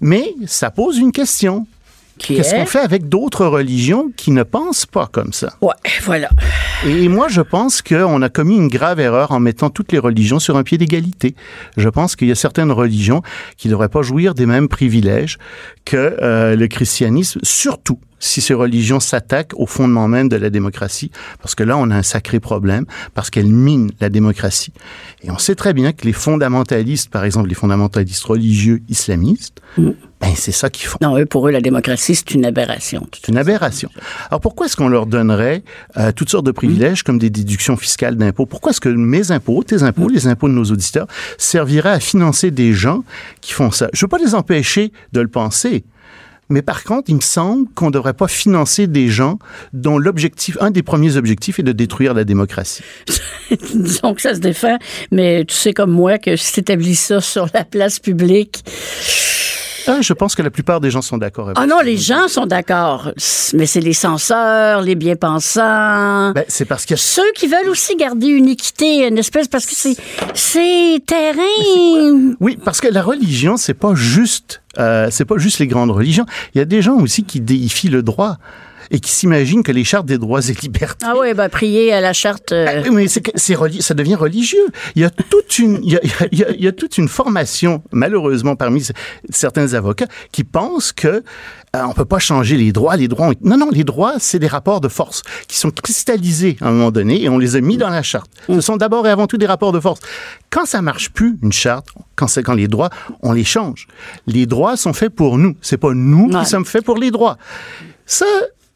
Mais 0.00 0.34
ça 0.46 0.70
pose 0.70 0.98
une 0.98 1.10
question. 1.10 1.66
Qu'est-ce 2.22 2.54
est... 2.54 2.58
qu'on 2.58 2.66
fait 2.66 2.80
avec 2.80 3.08
d'autres 3.08 3.46
religions 3.46 4.10
qui 4.16 4.30
ne 4.30 4.42
pensent 4.42 4.86
pas 4.86 5.08
comme 5.10 5.32
ça? 5.32 5.54
Ouais, 5.60 5.74
voilà. 6.02 6.30
Et 6.86 7.08
moi, 7.08 7.28
je 7.28 7.40
pense 7.40 7.82
qu'on 7.82 8.22
a 8.22 8.28
commis 8.28 8.56
une 8.56 8.68
grave 8.68 9.00
erreur 9.00 9.32
en 9.32 9.40
mettant 9.40 9.70
toutes 9.70 9.92
les 9.92 9.98
religions 9.98 10.38
sur 10.38 10.56
un 10.56 10.62
pied 10.62 10.78
d'égalité. 10.78 11.34
Je 11.76 11.88
pense 11.88 12.16
qu'il 12.16 12.28
y 12.28 12.32
a 12.32 12.36
certaines 12.36 12.72
religions 12.72 13.22
qui 13.56 13.68
ne 13.68 13.72
devraient 13.72 13.88
pas 13.88 14.02
jouir 14.02 14.34
des 14.34 14.46
mêmes 14.46 14.68
privilèges 14.68 15.38
que 15.84 16.16
euh, 16.22 16.56
le 16.56 16.66
christianisme, 16.68 17.40
surtout 17.42 17.98
si 18.22 18.40
ces 18.40 18.54
religions 18.54 19.00
s'attaquent 19.00 19.52
au 19.56 19.66
fondement 19.66 20.06
même 20.06 20.28
de 20.28 20.36
la 20.36 20.48
démocratie, 20.48 21.10
parce 21.40 21.54
que 21.54 21.64
là, 21.64 21.76
on 21.76 21.90
a 21.90 21.96
un 21.96 22.02
sacré 22.02 22.38
problème, 22.38 22.86
parce 23.14 23.30
qu'elles 23.30 23.46
minent 23.46 23.90
la 24.00 24.08
démocratie. 24.08 24.72
Et 25.22 25.30
on 25.30 25.38
sait 25.38 25.56
très 25.56 25.74
bien 25.74 25.92
que 25.92 26.06
les 26.06 26.12
fondamentalistes, 26.12 27.10
par 27.10 27.24
exemple 27.24 27.48
les 27.48 27.54
fondamentalistes 27.56 28.22
religieux 28.22 28.80
islamistes, 28.88 29.60
ben 29.76 30.30
c'est 30.36 30.52
ça 30.52 30.70
qu'ils 30.70 30.86
font. 30.86 30.98
Non, 31.02 31.18
eux, 31.18 31.26
pour 31.26 31.48
eux, 31.48 31.50
la 31.50 31.60
démocratie, 31.60 32.14
c'est 32.14 32.32
une 32.32 32.44
aberration. 32.44 33.08
C'est 33.12 33.26
une 33.26 33.38
aberration. 33.38 33.90
Alors 34.28 34.40
pourquoi 34.40 34.66
est-ce 34.66 34.76
qu'on 34.76 34.88
leur 34.88 35.06
donnerait 35.06 35.64
euh, 35.96 36.12
toutes 36.12 36.30
sortes 36.30 36.46
de 36.46 36.52
privilèges 36.52 37.02
comme 37.02 37.18
des 37.18 37.30
déductions 37.30 37.76
fiscales 37.76 38.16
d'impôts? 38.16 38.46
Pourquoi 38.46 38.70
est-ce 38.70 38.80
que 38.80 38.88
mes 38.88 39.32
impôts, 39.32 39.64
tes 39.64 39.82
impôts, 39.82 40.08
les 40.08 40.28
impôts 40.28 40.48
de 40.48 40.54
nos 40.54 40.64
auditeurs 40.64 41.08
serviraient 41.38 41.90
à 41.90 42.00
financer 42.00 42.52
des 42.52 42.72
gens 42.72 43.02
qui 43.40 43.52
font 43.52 43.72
ça? 43.72 43.88
Je 43.92 44.04
veux 44.04 44.08
pas 44.08 44.18
les 44.18 44.36
empêcher 44.36 44.92
de 45.12 45.20
le 45.20 45.28
penser. 45.28 45.84
Mais 46.52 46.60
par 46.60 46.84
contre, 46.84 47.08
il 47.08 47.16
me 47.16 47.20
semble 47.20 47.66
qu'on 47.74 47.86
ne 47.86 47.92
devrait 47.92 48.12
pas 48.12 48.28
financer 48.28 48.86
des 48.86 49.08
gens 49.08 49.38
dont 49.72 49.96
l'objectif, 49.96 50.58
un 50.60 50.70
des 50.70 50.82
premiers 50.82 51.16
objectifs 51.16 51.58
est 51.58 51.62
de 51.62 51.72
détruire 51.72 52.12
la 52.12 52.24
démocratie. 52.24 52.82
Disons 53.74 54.14
que 54.14 54.20
ça 54.20 54.34
se 54.34 54.40
défend, 54.40 54.76
mais 55.10 55.46
tu 55.46 55.54
sais 55.54 55.72
comme 55.72 55.90
moi 55.90 56.18
que 56.18 56.36
si 56.36 56.52
tu 56.52 56.60
établis 56.60 56.94
ça 56.94 57.20
sur 57.22 57.48
la 57.54 57.64
place 57.64 57.98
publique... 57.98 58.64
Ah, 59.86 60.00
je 60.00 60.12
pense 60.12 60.34
que 60.34 60.42
la 60.42 60.50
plupart 60.50 60.80
des 60.80 60.90
gens 60.90 61.02
sont 61.02 61.18
d'accord 61.18 61.46
avec 61.46 61.58
Ah 61.60 61.66
non, 61.66 61.80
les 61.80 61.96
gens 61.96 62.28
sont 62.28 62.46
d'accord, 62.46 63.10
mais 63.54 63.66
c'est 63.66 63.80
les 63.80 63.92
censeurs, 63.92 64.82
les 64.82 64.94
bien-pensants... 64.94 66.32
Ben, 66.32 66.44
c'est 66.48 66.64
parce 66.64 66.84
qu'il 66.84 66.94
y 66.94 67.00
a 67.00 67.02
Ceux 67.02 67.30
qui 67.34 67.46
veulent 67.46 67.68
aussi 67.68 67.96
garder 67.96 68.28
une 68.28 68.48
équité, 68.48 69.06
une 69.06 69.18
espèce, 69.18 69.48
parce 69.48 69.66
que 69.66 69.74
c'est, 69.74 69.96
c'est 70.34 71.02
terrain. 71.06 72.34
Oui, 72.40 72.58
parce 72.64 72.80
que 72.80 72.88
la 72.88 73.02
religion, 73.02 73.56
c'est 73.56 73.74
pas 73.74 73.94
juste, 73.94 74.62
euh, 74.78 75.08
c'est 75.10 75.24
pas 75.24 75.38
juste 75.38 75.58
les 75.58 75.66
grandes 75.66 75.90
religions. 75.90 76.26
Il 76.54 76.58
y 76.58 76.60
a 76.60 76.64
des 76.64 76.82
gens 76.82 76.96
aussi 76.96 77.24
qui 77.24 77.40
déifient 77.40 77.88
le 77.88 78.02
droit 78.02 78.38
et 78.92 79.00
qui 79.00 79.10
s'imaginent 79.10 79.62
que 79.64 79.72
les 79.72 79.82
chartes 79.84 80.06
des 80.06 80.18
droits 80.18 80.40
et 80.48 80.52
libertés. 80.62 81.04
Ah 81.04 81.14
oui, 81.18 81.34
ben 81.34 81.48
prier 81.48 81.92
à 81.92 82.00
la 82.00 82.12
charte. 82.12 82.52
euh, 82.52 82.82
Ah, 82.86 82.90
Mais 82.92 83.08
c'est, 83.08 83.22
ça 83.80 83.94
devient 83.94 84.14
religieux. 84.14 84.66
Il 84.94 85.02
y 85.02 85.04
a 85.04 85.10
toute 85.10 85.58
une, 85.58 85.80
il 85.82 85.92
y 85.92 85.96
a, 85.96 86.00
il 86.30 86.38
y 86.38 86.44
a- 86.44 86.50
il 86.50 86.62
y 86.62 86.68
a 86.68 86.72
toute 86.72 86.98
une 86.98 87.08
formation, 87.08 87.82
malheureusement, 87.90 88.54
parmi 88.54 88.84
certains 89.30 89.72
avocats 89.74 90.06
qui 90.30 90.44
pensent 90.44 90.92
que 90.92 91.08
euh, 91.74 91.82
on 91.88 91.94
peut 91.94 92.04
pas 92.04 92.18
changer 92.18 92.56
les 92.58 92.70
droits. 92.70 92.96
Les 92.96 93.08
droits, 93.08 93.28
ont- 93.28 93.34
non, 93.40 93.56
non, 93.56 93.70
les 93.72 93.82
droits, 93.84 94.14
c'est 94.18 94.38
des 94.38 94.46
rapports 94.46 94.82
de 94.82 94.88
force 94.88 95.22
qui 95.48 95.58
sont 95.58 95.70
cristallisés 95.70 96.58
à 96.60 96.68
un 96.68 96.72
moment 96.72 96.90
donné 96.90 97.22
et 97.22 97.30
on 97.30 97.38
les 97.38 97.56
a 97.56 97.62
mis 97.62 97.78
dans 97.78 97.88
la 97.88 98.02
charte. 98.02 98.30
Ce 98.46 98.60
sont 98.60 98.76
d'abord 98.76 99.06
et 99.06 99.10
avant 99.10 99.26
tout 99.26 99.38
des 99.38 99.46
rapports 99.46 99.72
de 99.72 99.80
force. 99.80 100.00
Quand 100.50 100.66
ça 100.66 100.82
marche 100.82 101.08
plus, 101.10 101.38
une 101.42 101.52
charte, 101.52 101.86
quand 102.14 102.26
c'est 102.28 102.42
quand 102.42 102.52
les 102.52 102.68
droits, 102.68 102.90
on 103.22 103.32
les 103.32 103.44
change. 103.44 103.86
Les 104.26 104.44
droits 104.44 104.76
sont 104.76 104.92
faits 104.92 105.14
pour 105.14 105.38
nous. 105.38 105.56
C'est 105.62 105.78
pas 105.78 105.94
nous 105.94 106.28
Ouais. 106.30 106.40
qui 106.40 106.46
sommes 106.46 106.66
faits 106.66 106.84
pour 106.84 106.98
les 106.98 107.10
droits. 107.10 107.38
Ça, 108.04 108.26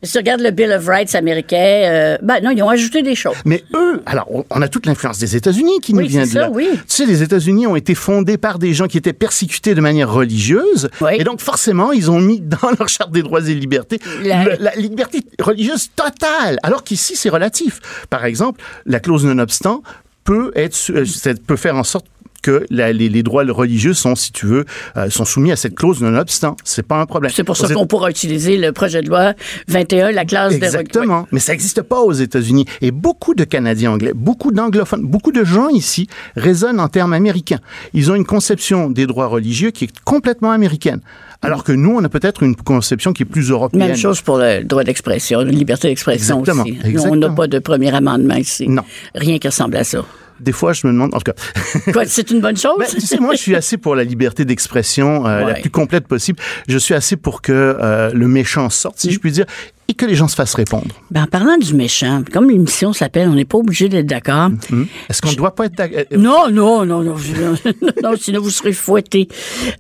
Si 0.06 0.12
tu 0.12 0.18
regardes 0.18 0.40
le 0.40 0.50
Bill 0.52 0.72
of 0.72 0.86
Rights 0.86 1.14
américain, 1.14 1.56
euh, 1.58 2.18
ben 2.22 2.40
non, 2.42 2.50
ils 2.50 2.62
ont 2.62 2.68
ajouté 2.68 3.02
des 3.02 3.14
choses. 3.14 3.34
Mais 3.44 3.64
eux, 3.74 4.00
alors, 4.06 4.26
on- 4.50 4.62
a 4.62 4.68
toute 4.68 4.86
l'influence 4.86 5.18
des 5.18 5.36
États-Unis 5.36 5.80
qui 5.82 5.92
Oui, 5.92 6.04
nous 6.04 6.08
vient 6.08 6.22
de 6.22 6.28
ça, 6.28 6.40
là. 6.40 6.50
oui. 6.52 6.68
Tu 6.72 6.78
sais, 6.88 7.06
les 7.06 7.22
États-Unis 7.22 7.66
ont 7.66 7.76
été 7.76 7.94
fondés 7.94 8.38
par 8.38 8.58
des 8.58 8.72
gens 8.72 8.86
qui 8.86 8.96
étaient 8.98 9.12
persécutés 9.12 9.74
de 9.74 9.80
manière 9.80 10.10
religieuse. 10.12 10.88
Oui. 11.00 11.10
Et 11.18 11.24
donc, 11.24 11.40
forcément, 11.40 11.92
ils 11.92 12.10
ont 12.10 12.20
mis 12.20 12.40
dans 12.40 12.70
leur 12.78 12.88
charte 12.88 13.10
des 13.12 13.22
droits 13.22 13.40
et 13.40 13.54
libertés 13.54 13.98
La- 14.22 14.44
le- 14.44 14.56
la 14.60 14.74
liberté 14.76 15.22
religieuse 15.40 15.90
totale. 15.94 16.58
Alors 16.62 16.84
qu'ici, 16.84 17.16
c'est 17.16 17.28
relatif. 17.28 17.80
Par 18.10 18.24
exemple, 18.24 18.60
la 18.86 19.00
clause 19.00 19.24
non-obstant 19.26 19.82
peut 20.24 20.50
être, 20.54 20.76
euh, 20.90 21.34
peut 21.46 21.56
faire 21.56 21.76
en 21.76 21.84
sorte 21.84 22.06
que 22.46 22.64
la- 22.70 22.92
les, 22.92 23.08
les 23.08 23.22
droits 23.24 23.44
religieux 23.48 23.92
sont, 23.94 24.14
si 24.14 24.30
tu 24.30 24.46
veux, 24.46 24.64
euh, 24.96 25.10
sont 25.10 25.24
soumis 25.24 25.50
à 25.50 25.56
cette 25.56 25.74
clause 25.74 26.00
non-obstant. 26.00 26.56
C'est 26.64 26.86
pas 26.86 27.00
un 27.00 27.06
problème. 27.06 27.32
C'est 27.34 27.42
pour 27.44 27.56
ça 27.56 27.72
qu'on 27.74 27.86
pourra 27.86 28.08
utiliser 28.10 28.56
le 28.56 28.70
projet 28.72 29.02
de 29.02 29.08
loi 29.08 29.34
21, 29.68 30.12
la 30.12 30.24
classe 30.24 30.52
des 30.58 30.64
Exactement. 30.64 31.26
Mais 31.32 31.40
ça 31.40 31.52
n'existe 31.52 31.82
pas 31.82 32.00
aux 32.00 32.12
États-Unis. 32.12 32.64
Et 32.82 32.90
beaucoup 32.92 33.34
de 33.34 33.44
Canadiens 33.44 33.90
anglais, 33.92 34.12
beaucoup 34.14 34.52
d'anglophones, 34.52 35.02
beaucoup 35.02 35.32
de 35.32 35.44
gens 35.44 35.68
ici 35.68 36.06
raisonnent 36.36 36.78
en 36.80 36.88
termes 36.88 37.12
américains. 37.12 37.58
Ils 37.94 38.10
ont 38.10 38.14
une 38.14 38.24
conception 38.26 38.90
des 38.90 39.06
droits 39.06 39.26
religieux 39.26 39.70
qui 39.72 39.84
est 39.84 39.98
complètement 40.04 40.52
américaine. 40.52 41.00
Alors 41.42 41.64
que 41.64 41.72
nous, 41.72 41.90
on 41.96 42.04
a 42.04 42.08
peut-être 42.08 42.42
une 42.44 42.56
conception 42.56 43.12
qui 43.12 43.22
est 43.24 43.26
plus 43.26 43.50
européenne. 43.50 43.88
Même 43.88 43.96
chose 43.96 44.20
pour 44.20 44.38
le 44.38 44.62
droit 44.64 44.84
d'expression, 44.84 45.40
la 45.40 45.50
liberté 45.50 45.88
d'expression 45.88 46.38
Exactement, 46.40 46.62
aussi. 46.62 46.72
Nous, 46.72 46.78
on 46.78 46.82
n'a 46.84 46.88
exactement. 47.26 47.34
pas 47.34 47.46
de 47.48 47.58
premier 47.58 47.94
amendement 47.94 48.36
ici. 48.36 48.68
Non. 48.68 48.82
Rien 49.14 49.38
qui 49.38 49.46
ressemble 49.48 49.76
à 49.76 49.84
ça. 49.84 50.04
Des 50.40 50.52
fois, 50.52 50.72
je 50.72 50.86
me 50.86 50.92
demande, 50.92 51.14
en 51.14 51.18
tout 51.20 51.32
cas. 51.32 52.04
C'est 52.06 52.30
une 52.30 52.40
bonne 52.40 52.56
chose? 52.56 52.76
Ben, 52.78 52.86
tu 52.88 53.00
sais, 53.00 53.18
moi, 53.18 53.34
je 53.34 53.40
suis 53.40 53.54
assez 53.56 53.76
pour 53.78 53.94
la 53.96 54.04
liberté 54.04 54.44
d'expression 54.44 55.26
euh, 55.26 55.44
la 55.46 55.54
plus 55.54 55.70
complète 55.70 56.06
possible. 56.06 56.38
Je 56.68 56.78
suis 56.78 56.94
assez 56.94 57.16
pour 57.16 57.40
que 57.42 57.52
euh, 57.52 58.10
le 58.12 58.28
méchant 58.28 58.68
sorte, 58.70 58.96
Mm. 58.96 59.00
si 59.00 59.12
je 59.12 59.18
puis 59.18 59.32
dire, 59.32 59.46
et 59.88 59.94
que 59.94 60.04
les 60.04 60.14
gens 60.16 60.26
se 60.28 60.34
fassent 60.34 60.54
répondre. 60.54 60.88
Ben, 61.10 61.22
en 61.22 61.26
parlant 61.26 61.56
du 61.58 61.72
méchant, 61.74 62.22
comme 62.32 62.50
l'émission 62.50 62.92
s'appelle, 62.92 63.28
on 63.28 63.34
n'est 63.34 63.44
pas 63.44 63.58
obligé 63.58 63.88
d'être 63.88 64.06
d'accord. 64.06 64.50
Hmm? 64.70 64.84
Est-ce 65.08 65.22
qu'on 65.22 65.30
ne 65.30 65.36
doit 65.36 65.54
pas 65.54 65.66
être 65.66 65.74
d'accord? 65.76 66.00
Euh, 66.12 66.16
Non, 66.16 66.50
non, 66.50 66.84
non, 66.84 67.02
non, 67.02 67.16
je- 67.16 68.02
non, 68.02 68.14
sinon 68.20 68.40
vous 68.40 68.50
serez 68.50 68.72
fouetté. 68.72 69.28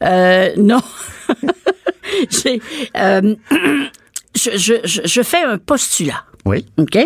Euh, 0.02 0.50
non. 0.56 0.80
Euh, 2.96 3.34
je, 4.36 4.50
je, 4.56 4.74
je, 4.84 5.00
je 5.04 5.22
fais 5.22 5.42
un 5.42 5.58
postulat. 5.58 6.22
Oui. 6.44 6.64
OK? 6.78 6.96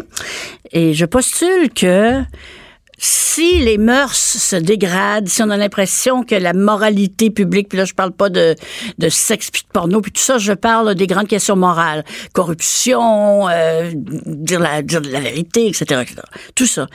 Et 0.73 0.93
je 0.95 1.07
postule 1.07 1.71
que 1.75 2.21
si 3.03 3.59
les 3.61 3.79
mœurs 3.79 4.15
se 4.15 4.57
dégradent, 4.57 5.27
si 5.27 5.43
on 5.43 5.49
a 5.49 5.57
l'impression 5.57 6.23
que 6.23 6.35
la 6.35 6.53
moralité 6.53 7.31
publique, 7.31 7.71
puis 7.71 7.79
là 7.79 7.87
je 7.87 7.95
parle 7.95 8.13
pas 8.13 8.29
de, 8.29 8.55
de 8.99 9.09
sexe 9.09 9.51
puis 9.51 9.63
de 9.63 9.73
porno, 9.73 10.03
puis 10.03 10.13
tout 10.13 10.21
ça, 10.21 10.37
je 10.37 10.53
parle 10.53 10.95
des 10.95 11.07
grandes 11.07 11.27
questions 11.27 11.57
morales, 11.57 12.05
corruption, 12.35 13.49
euh, 13.49 13.91
dire, 13.95 14.61
la, 14.61 14.83
dire 14.83 15.01
la 15.01 15.21
vérité, 15.21 15.67
etc., 15.67 16.03
etc. 16.03 16.17
Tout 16.55 16.67
ça. 16.67 16.87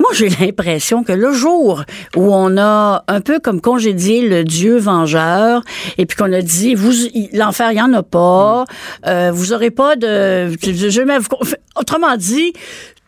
Moi, 0.00 0.10
j'ai 0.12 0.28
l'impression 0.28 1.02
que 1.02 1.12
le 1.12 1.32
jour 1.32 1.84
où 2.16 2.32
on 2.34 2.56
a 2.56 3.04
un 3.08 3.20
peu 3.20 3.40
comme 3.40 3.60
congédié 3.60 4.28
le 4.28 4.44
Dieu 4.44 4.76
vengeur, 4.78 5.62
et 5.98 6.06
puis 6.06 6.16
qu'on 6.16 6.32
a 6.32 6.40
dit, 6.40 6.74
vous, 6.74 6.92
l'enfer, 7.32 7.72
il 7.72 7.76
n'y 7.76 7.82
en 7.82 7.92
a 7.92 8.02
pas, 8.04 8.64
euh, 9.06 9.30
vous 9.32 9.52
aurez 9.52 9.70
pas 9.70 9.96
de... 9.96 10.50
je- 10.62 11.54
autrement 11.76 12.16
dit, 12.16 12.52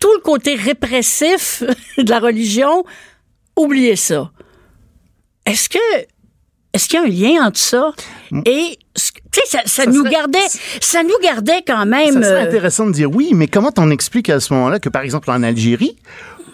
tout 0.01 0.13
le 0.15 0.21
côté 0.21 0.55
répressif 0.57 1.63
de 1.99 2.11
la 2.11 2.19
religion, 2.19 2.85
oubliez 3.57 3.95
ça. 3.97 4.31
Est-ce 5.47 5.69
que... 5.69 5.79
Est-ce 6.73 6.89
qu'il 6.89 7.01
y 7.01 7.03
a 7.03 7.05
un 7.05 7.09
lien 7.35 7.47
entre 7.49 7.59
ça 7.59 7.91
et 8.47 8.79
ce- 8.95 9.11
tu 9.11 9.41
sais 9.41 9.47
ça, 9.49 9.59
ça 9.67 9.83
Ça 9.83 9.87
nous 9.91 10.03
serait- 10.05 10.11
gardait 10.13 10.39
ça 10.81 11.03
nous 11.03 11.19
gardait 11.21 11.63
quand 11.67 11.85
même 11.85 12.13
Ça 12.15 12.23
serait 12.23 12.45
euh, 12.45 12.49
intéressant 12.49 12.87
de 12.87 12.93
dire 12.93 13.11
oui, 13.11 13.33
mais 13.35 13.49
comment 13.49 13.73
on 13.77 13.91
explique 13.91 14.31
à 14.31 14.39
ce 14.39 14.53
moment-là 14.55 14.79
que, 14.79 14.89
par 14.89 15.03
exemple, 15.03 15.33
en 15.33 15.43
Algérie, 15.43 15.97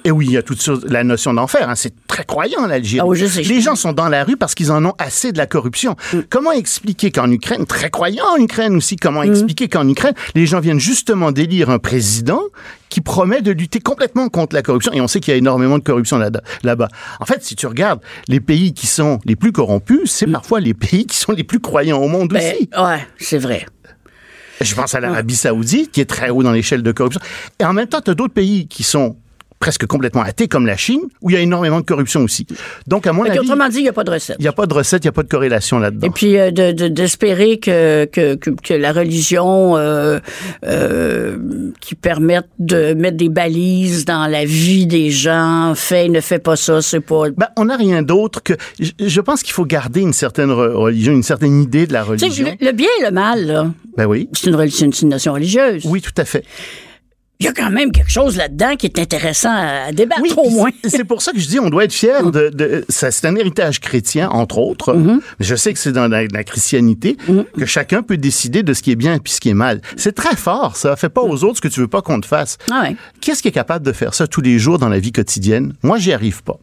et 0.06 0.10
oui, 0.12 0.26
il 0.28 0.32
y 0.32 0.36
a 0.36 0.42
toute 0.42 0.64
la 0.84 1.02
notion 1.04 1.34
d'enfer. 1.34 1.68
hein, 1.68 1.74
c'est 1.74 1.92
très 2.06 2.24
croyant 2.24 2.60
en 2.60 2.70
Algérie. 2.70 3.00
Ah 3.02 3.06
oui, 3.06 3.18
je 3.18 3.26
sais. 3.26 3.42
Les 3.42 3.60
gens 3.60 3.74
sont 3.74 3.92
dans 3.92 4.08
la 4.08 4.22
rue 4.24 4.36
parce 4.36 4.54
qu'ils 4.54 4.70
en 4.70 4.84
ont 4.84 4.94
assez 4.98 5.32
de 5.32 5.38
la 5.38 5.46
corruption. 5.46 5.96
Mm. 6.12 6.18
Comment 6.30 6.52
expliquer 6.52 7.10
qu'en 7.10 7.30
Ukraine, 7.30 7.66
très 7.66 7.90
croyant 7.90 8.24
en 8.32 8.36
Ukraine 8.40 8.76
aussi, 8.76 8.96
comment 8.96 9.22
Mm. 9.24 9.30
expliquer 9.30 9.68
qu'en 9.68 9.88
Ukraine, 9.88 10.14
les 10.34 10.46
gens 10.46 10.60
viennent 10.60 10.78
justement 10.80 11.32
d'élire 11.32 11.70
un 11.70 11.78
président 11.80 12.40
qui 12.88 13.00
promet 13.00 13.42
de 13.42 13.50
lutter 13.50 13.80
complètement 13.80 14.28
contre 14.28 14.54
la 14.54 14.62
corruption. 14.62 14.92
Et 14.92 15.00
on 15.00 15.08
sait 15.08 15.18
qu'il 15.20 15.32
y 15.32 15.34
a 15.34 15.38
énormément 15.38 15.76
de 15.78 15.82
corruption 15.82 16.18
là- 16.18 16.30
là-bas. 16.62 16.88
En 17.20 17.24
fait, 17.24 17.42
si 17.44 17.56
tu 17.56 17.66
regardes 17.66 18.00
les 18.28 18.38
pays 18.40 18.72
qui 18.74 18.86
sont 18.86 19.18
les 19.24 19.34
plus 19.34 19.50
corrompus, 19.52 20.10
c'est 20.10 20.26
parfois 20.28 20.60
les 20.60 20.72
pays 20.74 21.04
qui 21.06 21.16
sont 21.16 21.32
les 21.32 21.44
plus 21.44 21.58
croyants 21.60 21.98
au 22.00 22.06
monde 22.08 22.30
Mm. 22.32 22.34
ben, 22.36 22.54
aussi. 22.54 22.68
ouais 22.80 23.06
c'est 23.18 23.38
vrai 23.38 23.66
Je 24.62 24.74
pense 24.74 24.94
à 24.94 25.00
l'Arabie 25.00 25.36
Saoudite, 25.36 25.90
qui 25.92 26.00
est 26.00 26.06
très 26.06 26.30
haut 26.30 26.42
dans 26.42 26.52
l'échelle 26.52 26.82
de 26.82 26.90
corruption. 26.92 27.20
Et 27.60 27.64
en 27.64 27.74
même 27.74 27.88
temps, 27.88 28.00
tu 28.00 28.10
as 28.10 28.14
d'autres 28.14 28.32
pays 28.32 28.66
qui 28.68 28.84
sont 28.84 29.16
presque 29.58 29.86
complètement 29.86 30.22
athées, 30.22 30.48
comme 30.48 30.66
la 30.66 30.76
Chine, 30.76 31.00
où 31.22 31.30
il 31.30 31.34
y 31.34 31.36
a 31.36 31.40
énormément 31.40 31.80
de 31.80 31.84
corruption 31.86 32.20
aussi. 32.22 32.46
Donc, 32.86 33.06
à 33.06 33.12
mon 33.12 33.24
avis, 33.24 33.38
autrement 33.38 33.68
dit 33.68 33.78
il 33.78 33.82
n'y 33.84 33.88
a 33.88 33.92
pas 33.92 34.04
de 34.04 34.10
recette 34.10 34.36
il 34.38 34.42
n'y 34.42 34.48
a 34.48 34.52
pas 34.52 34.66
de 34.66 34.74
recette, 34.74 35.04
il 35.04 35.06
n'y 35.06 35.10
a 35.10 35.12
pas 35.12 35.22
de 35.22 35.28
corrélation 35.28 35.78
là-dedans. 35.78 36.06
Et 36.06 36.10
puis 36.10 36.36
euh, 36.38 36.50
de- 36.50 36.72
de- 36.72 36.88
d'espérer 36.88 37.58
que, 37.58 38.04
que, 38.06 38.34
que, 38.34 38.74
la 38.74 38.92
religion 38.92 39.76
euh, 39.76 40.18
euh, 40.64 41.36
qui 41.80 41.94
permette 41.94 42.46
de 42.58 42.94
mettre 42.94 43.16
des 43.16 43.28
balises 43.28 44.04
dans 44.04 44.26
la 44.26 44.44
vie 44.44 44.86
des 44.86 45.10
gens, 45.10 45.72
fait, 45.74 46.08
ne 46.08 46.20
fait 46.20 46.38
pas 46.38 46.56
ça, 46.56 46.82
c'est 46.82 47.00
pas... 47.00 47.30
Ben, 47.36 47.48
on 47.56 47.66
n'a 47.66 47.76
rien 47.76 48.02
d'autre 48.02 48.42
que... 48.42 48.54
Je, 48.80 48.90
je 48.98 49.20
pense 49.20 49.42
qu'il 49.42 49.52
faut 49.52 49.64
garder 49.64 50.00
une 50.00 50.12
certaine 50.12 50.50
re- 50.50 50.72
religion, 50.72 51.12
une 51.12 51.22
certaine 51.22 51.62
idée 51.62 51.86
de 51.86 51.92
la 51.92 52.02
religion. 52.04 52.46
le, 52.60 52.66
le 52.66 52.72
bien 52.72 52.88
et 53.00 53.04
le 53.04 53.10
mal, 53.10 53.46
là, 53.46 53.70
Ben 53.96 54.06
oui. 54.06 54.28
c'est 54.32 54.48
une, 54.50 54.56
religion- 54.56 54.90
c'est 54.92 55.02
une 55.02 55.08
nation 55.10 55.32
religieuse. 55.32 55.82
Oui, 55.86 56.00
tout 56.00 56.12
à 56.16 56.24
fait. 56.24 56.44
Il 57.38 57.44
y 57.44 57.48
a 57.48 57.52
quand 57.52 57.70
même 57.70 57.92
quelque 57.92 58.10
chose 58.10 58.36
là-dedans 58.36 58.76
qui 58.76 58.86
est 58.86 58.98
intéressant 58.98 59.52
à 59.52 59.92
débattre, 59.92 60.22
Oui, 60.22 60.32
au 60.38 60.48
moins. 60.48 60.70
c'est 60.86 61.04
pour 61.04 61.20
ça 61.20 61.32
que 61.32 61.38
je 61.38 61.46
dis 61.46 61.60
on 61.60 61.68
doit 61.68 61.84
être 61.84 61.92
fier 61.92 62.30
de, 62.30 62.48
de 62.48 62.84
ça 62.88 63.10
c'est 63.10 63.26
un 63.26 63.36
héritage 63.36 63.80
chrétien 63.80 64.30
entre 64.30 64.56
autres. 64.58 64.94
Mm-hmm. 64.94 65.20
Mais 65.38 65.44
je 65.46 65.54
sais 65.54 65.72
que 65.74 65.78
c'est 65.78 65.92
dans 65.92 66.08
la, 66.08 66.24
la 66.26 66.44
christianité 66.44 67.16
que 67.58 67.66
chacun 67.66 68.02
peut 68.02 68.16
décider 68.16 68.62
de 68.62 68.72
ce 68.72 68.80
qui 68.82 68.90
est 68.90 68.96
bien 68.96 69.14
et 69.14 69.20
puis 69.20 69.32
ce 69.34 69.40
qui 69.40 69.50
est 69.50 69.54
mal. 69.54 69.82
C'est 69.96 70.14
très 70.14 70.34
fort 70.34 70.76
ça, 70.76 70.96
fais 70.96 71.10
pas 71.10 71.20
aux 71.22 71.44
autres 71.44 71.56
ce 71.56 71.60
que 71.60 71.68
tu 71.68 71.80
veux 71.80 71.88
pas 71.88 72.00
qu'on 72.02 72.20
te 72.20 72.26
fasse. 72.26 72.56
Ah 72.70 72.82
ouais. 72.84 72.96
Qu'est-ce 73.20 73.42
qui 73.42 73.48
est 73.48 73.52
capable 73.52 73.84
de 73.84 73.92
faire 73.92 74.14
ça 74.14 74.26
tous 74.26 74.40
les 74.40 74.58
jours 74.58 74.78
dans 74.78 74.88
la 74.88 74.98
vie 74.98 75.12
quotidienne? 75.12 75.74
Moi, 75.82 75.98
j'y 75.98 76.12
arrive 76.12 76.42
pas. 76.42 76.58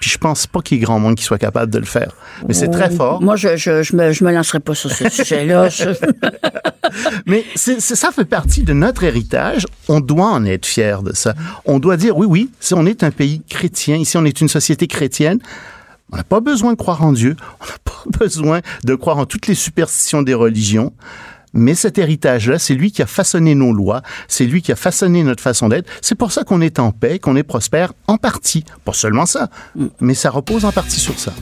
Puis 0.00 0.10
je 0.10 0.18
pense 0.18 0.46
pas 0.46 0.60
qu'il 0.60 0.76
y 0.78 0.80
ait 0.80 0.84
grand 0.84 0.98
monde 0.98 1.14
qui 1.16 1.24
soit 1.24 1.38
capable 1.38 1.72
de 1.72 1.78
le 1.78 1.86
faire. 1.86 2.12
Mais 2.46 2.52
c'est 2.54 2.68
très 2.68 2.90
fort. 2.90 3.22
Moi, 3.22 3.36
je, 3.36 3.56
je, 3.56 3.82
je, 3.82 3.96
me, 3.96 4.12
je 4.12 4.24
me 4.24 4.32
lancerai 4.32 4.60
pas 4.60 4.74
sur 4.74 4.90
ce 4.90 5.08
sujet-là. 5.10 5.68
Je- 5.70 5.90
Mais 7.26 7.44
c'est, 7.54 7.80
c'est- 7.80 7.94
ça 7.96 8.10
fait 8.12 8.24
partie 8.24 8.62
de 8.62 8.72
notre 8.72 9.04
héritage. 9.04 9.66
On 9.88 10.00
doit 10.00 10.26
en 10.30 10.44
être 10.44 10.66
fier 10.66 11.02
de 11.02 11.12
ça. 11.14 11.34
On 11.64 11.78
doit 11.78 11.96
dire, 11.96 12.16
oui, 12.16 12.26
oui, 12.28 12.50
si 12.60 12.74
on 12.74 12.86
est 12.86 13.02
un 13.02 13.10
pays 13.10 13.42
chrétien, 13.48 13.96
ici 13.96 14.16
on 14.16 14.24
est 14.24 14.40
une 14.40 14.48
société 14.48 14.86
chrétienne, 14.86 15.38
on 16.12 16.16
n'a 16.16 16.24
pas 16.24 16.40
besoin 16.40 16.72
de 16.72 16.76
croire 16.78 17.02
en 17.02 17.12
Dieu, 17.12 17.36
on 17.60 17.64
n'a 17.66 17.78
pas 17.84 18.02
besoin 18.18 18.60
de 18.84 18.94
croire 18.94 19.18
en 19.18 19.26
toutes 19.26 19.46
les 19.46 19.54
superstitions 19.54 20.22
des 20.22 20.34
religions. 20.34 20.92
Mais 21.56 21.74
cet 21.74 21.98
héritage-là, 21.98 22.58
c'est 22.58 22.74
lui 22.74 22.92
qui 22.92 23.02
a 23.02 23.06
façonné 23.06 23.54
nos 23.54 23.72
lois, 23.72 24.02
c'est 24.28 24.44
lui 24.44 24.62
qui 24.62 24.72
a 24.72 24.76
façonné 24.76 25.22
notre 25.22 25.42
façon 25.42 25.68
d'être. 25.68 25.88
C'est 26.02 26.14
pour 26.14 26.32
ça 26.32 26.44
qu'on 26.44 26.60
est 26.60 26.78
en 26.78 26.92
paix, 26.92 27.18
qu'on 27.18 27.36
est 27.36 27.42
prospère 27.42 27.92
en 28.06 28.18
partie. 28.18 28.64
Pas 28.84 28.92
seulement 28.92 29.26
ça, 29.26 29.48
mais 30.00 30.14
ça 30.14 30.30
repose 30.30 30.64
en 30.64 30.72
partie 30.72 31.00
sur 31.00 31.18
ça. 31.18 31.32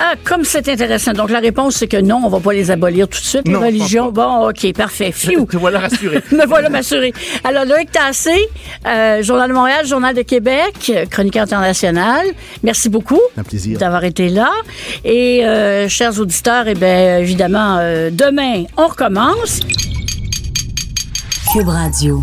Ah, 0.00 0.14
comme 0.24 0.44
c'est 0.44 0.68
intéressant. 0.68 1.12
Donc, 1.12 1.30
la 1.30 1.38
réponse, 1.38 1.76
c'est 1.76 1.86
que 1.86 1.96
non, 1.96 2.20
on 2.24 2.28
va 2.28 2.40
pas 2.40 2.52
les 2.52 2.70
abolir 2.70 3.06
tout 3.08 3.20
de 3.20 3.24
suite, 3.24 3.46
Non, 3.46 3.60
les 3.60 3.66
religions. 3.66 4.10
Bon, 4.10 4.48
OK, 4.48 4.72
parfait. 4.74 5.12
Phew. 5.14 5.46
Te 5.46 5.56
voilà 5.56 5.78
rassuré. 5.80 6.20
Me 6.32 6.46
voilà 6.46 6.68
m'assurer. 6.68 7.12
Alors, 7.44 7.64
Loïc 7.64 7.92
Tassé, 7.92 8.48
euh, 8.86 9.22
Journal 9.22 9.48
de 9.48 9.54
Montréal, 9.54 9.86
Journal 9.86 10.14
de 10.14 10.22
Québec, 10.22 10.92
chroniqueur 11.10 11.44
international. 11.44 12.26
Merci 12.62 12.88
beaucoup 12.88 13.20
Un 13.38 13.42
plaisir. 13.44 13.78
d'avoir 13.78 14.04
été 14.04 14.28
là. 14.28 14.50
Et, 15.04 15.44
euh, 15.46 15.88
chers 15.88 16.18
auditeurs, 16.18 16.66
eh 16.66 16.74
bien, 16.74 17.18
évidemment, 17.18 17.78
euh, 17.78 18.10
demain, 18.12 18.64
on 18.76 18.88
recommence. 18.88 19.60
Cube 21.52 21.68
Radio. 21.68 22.20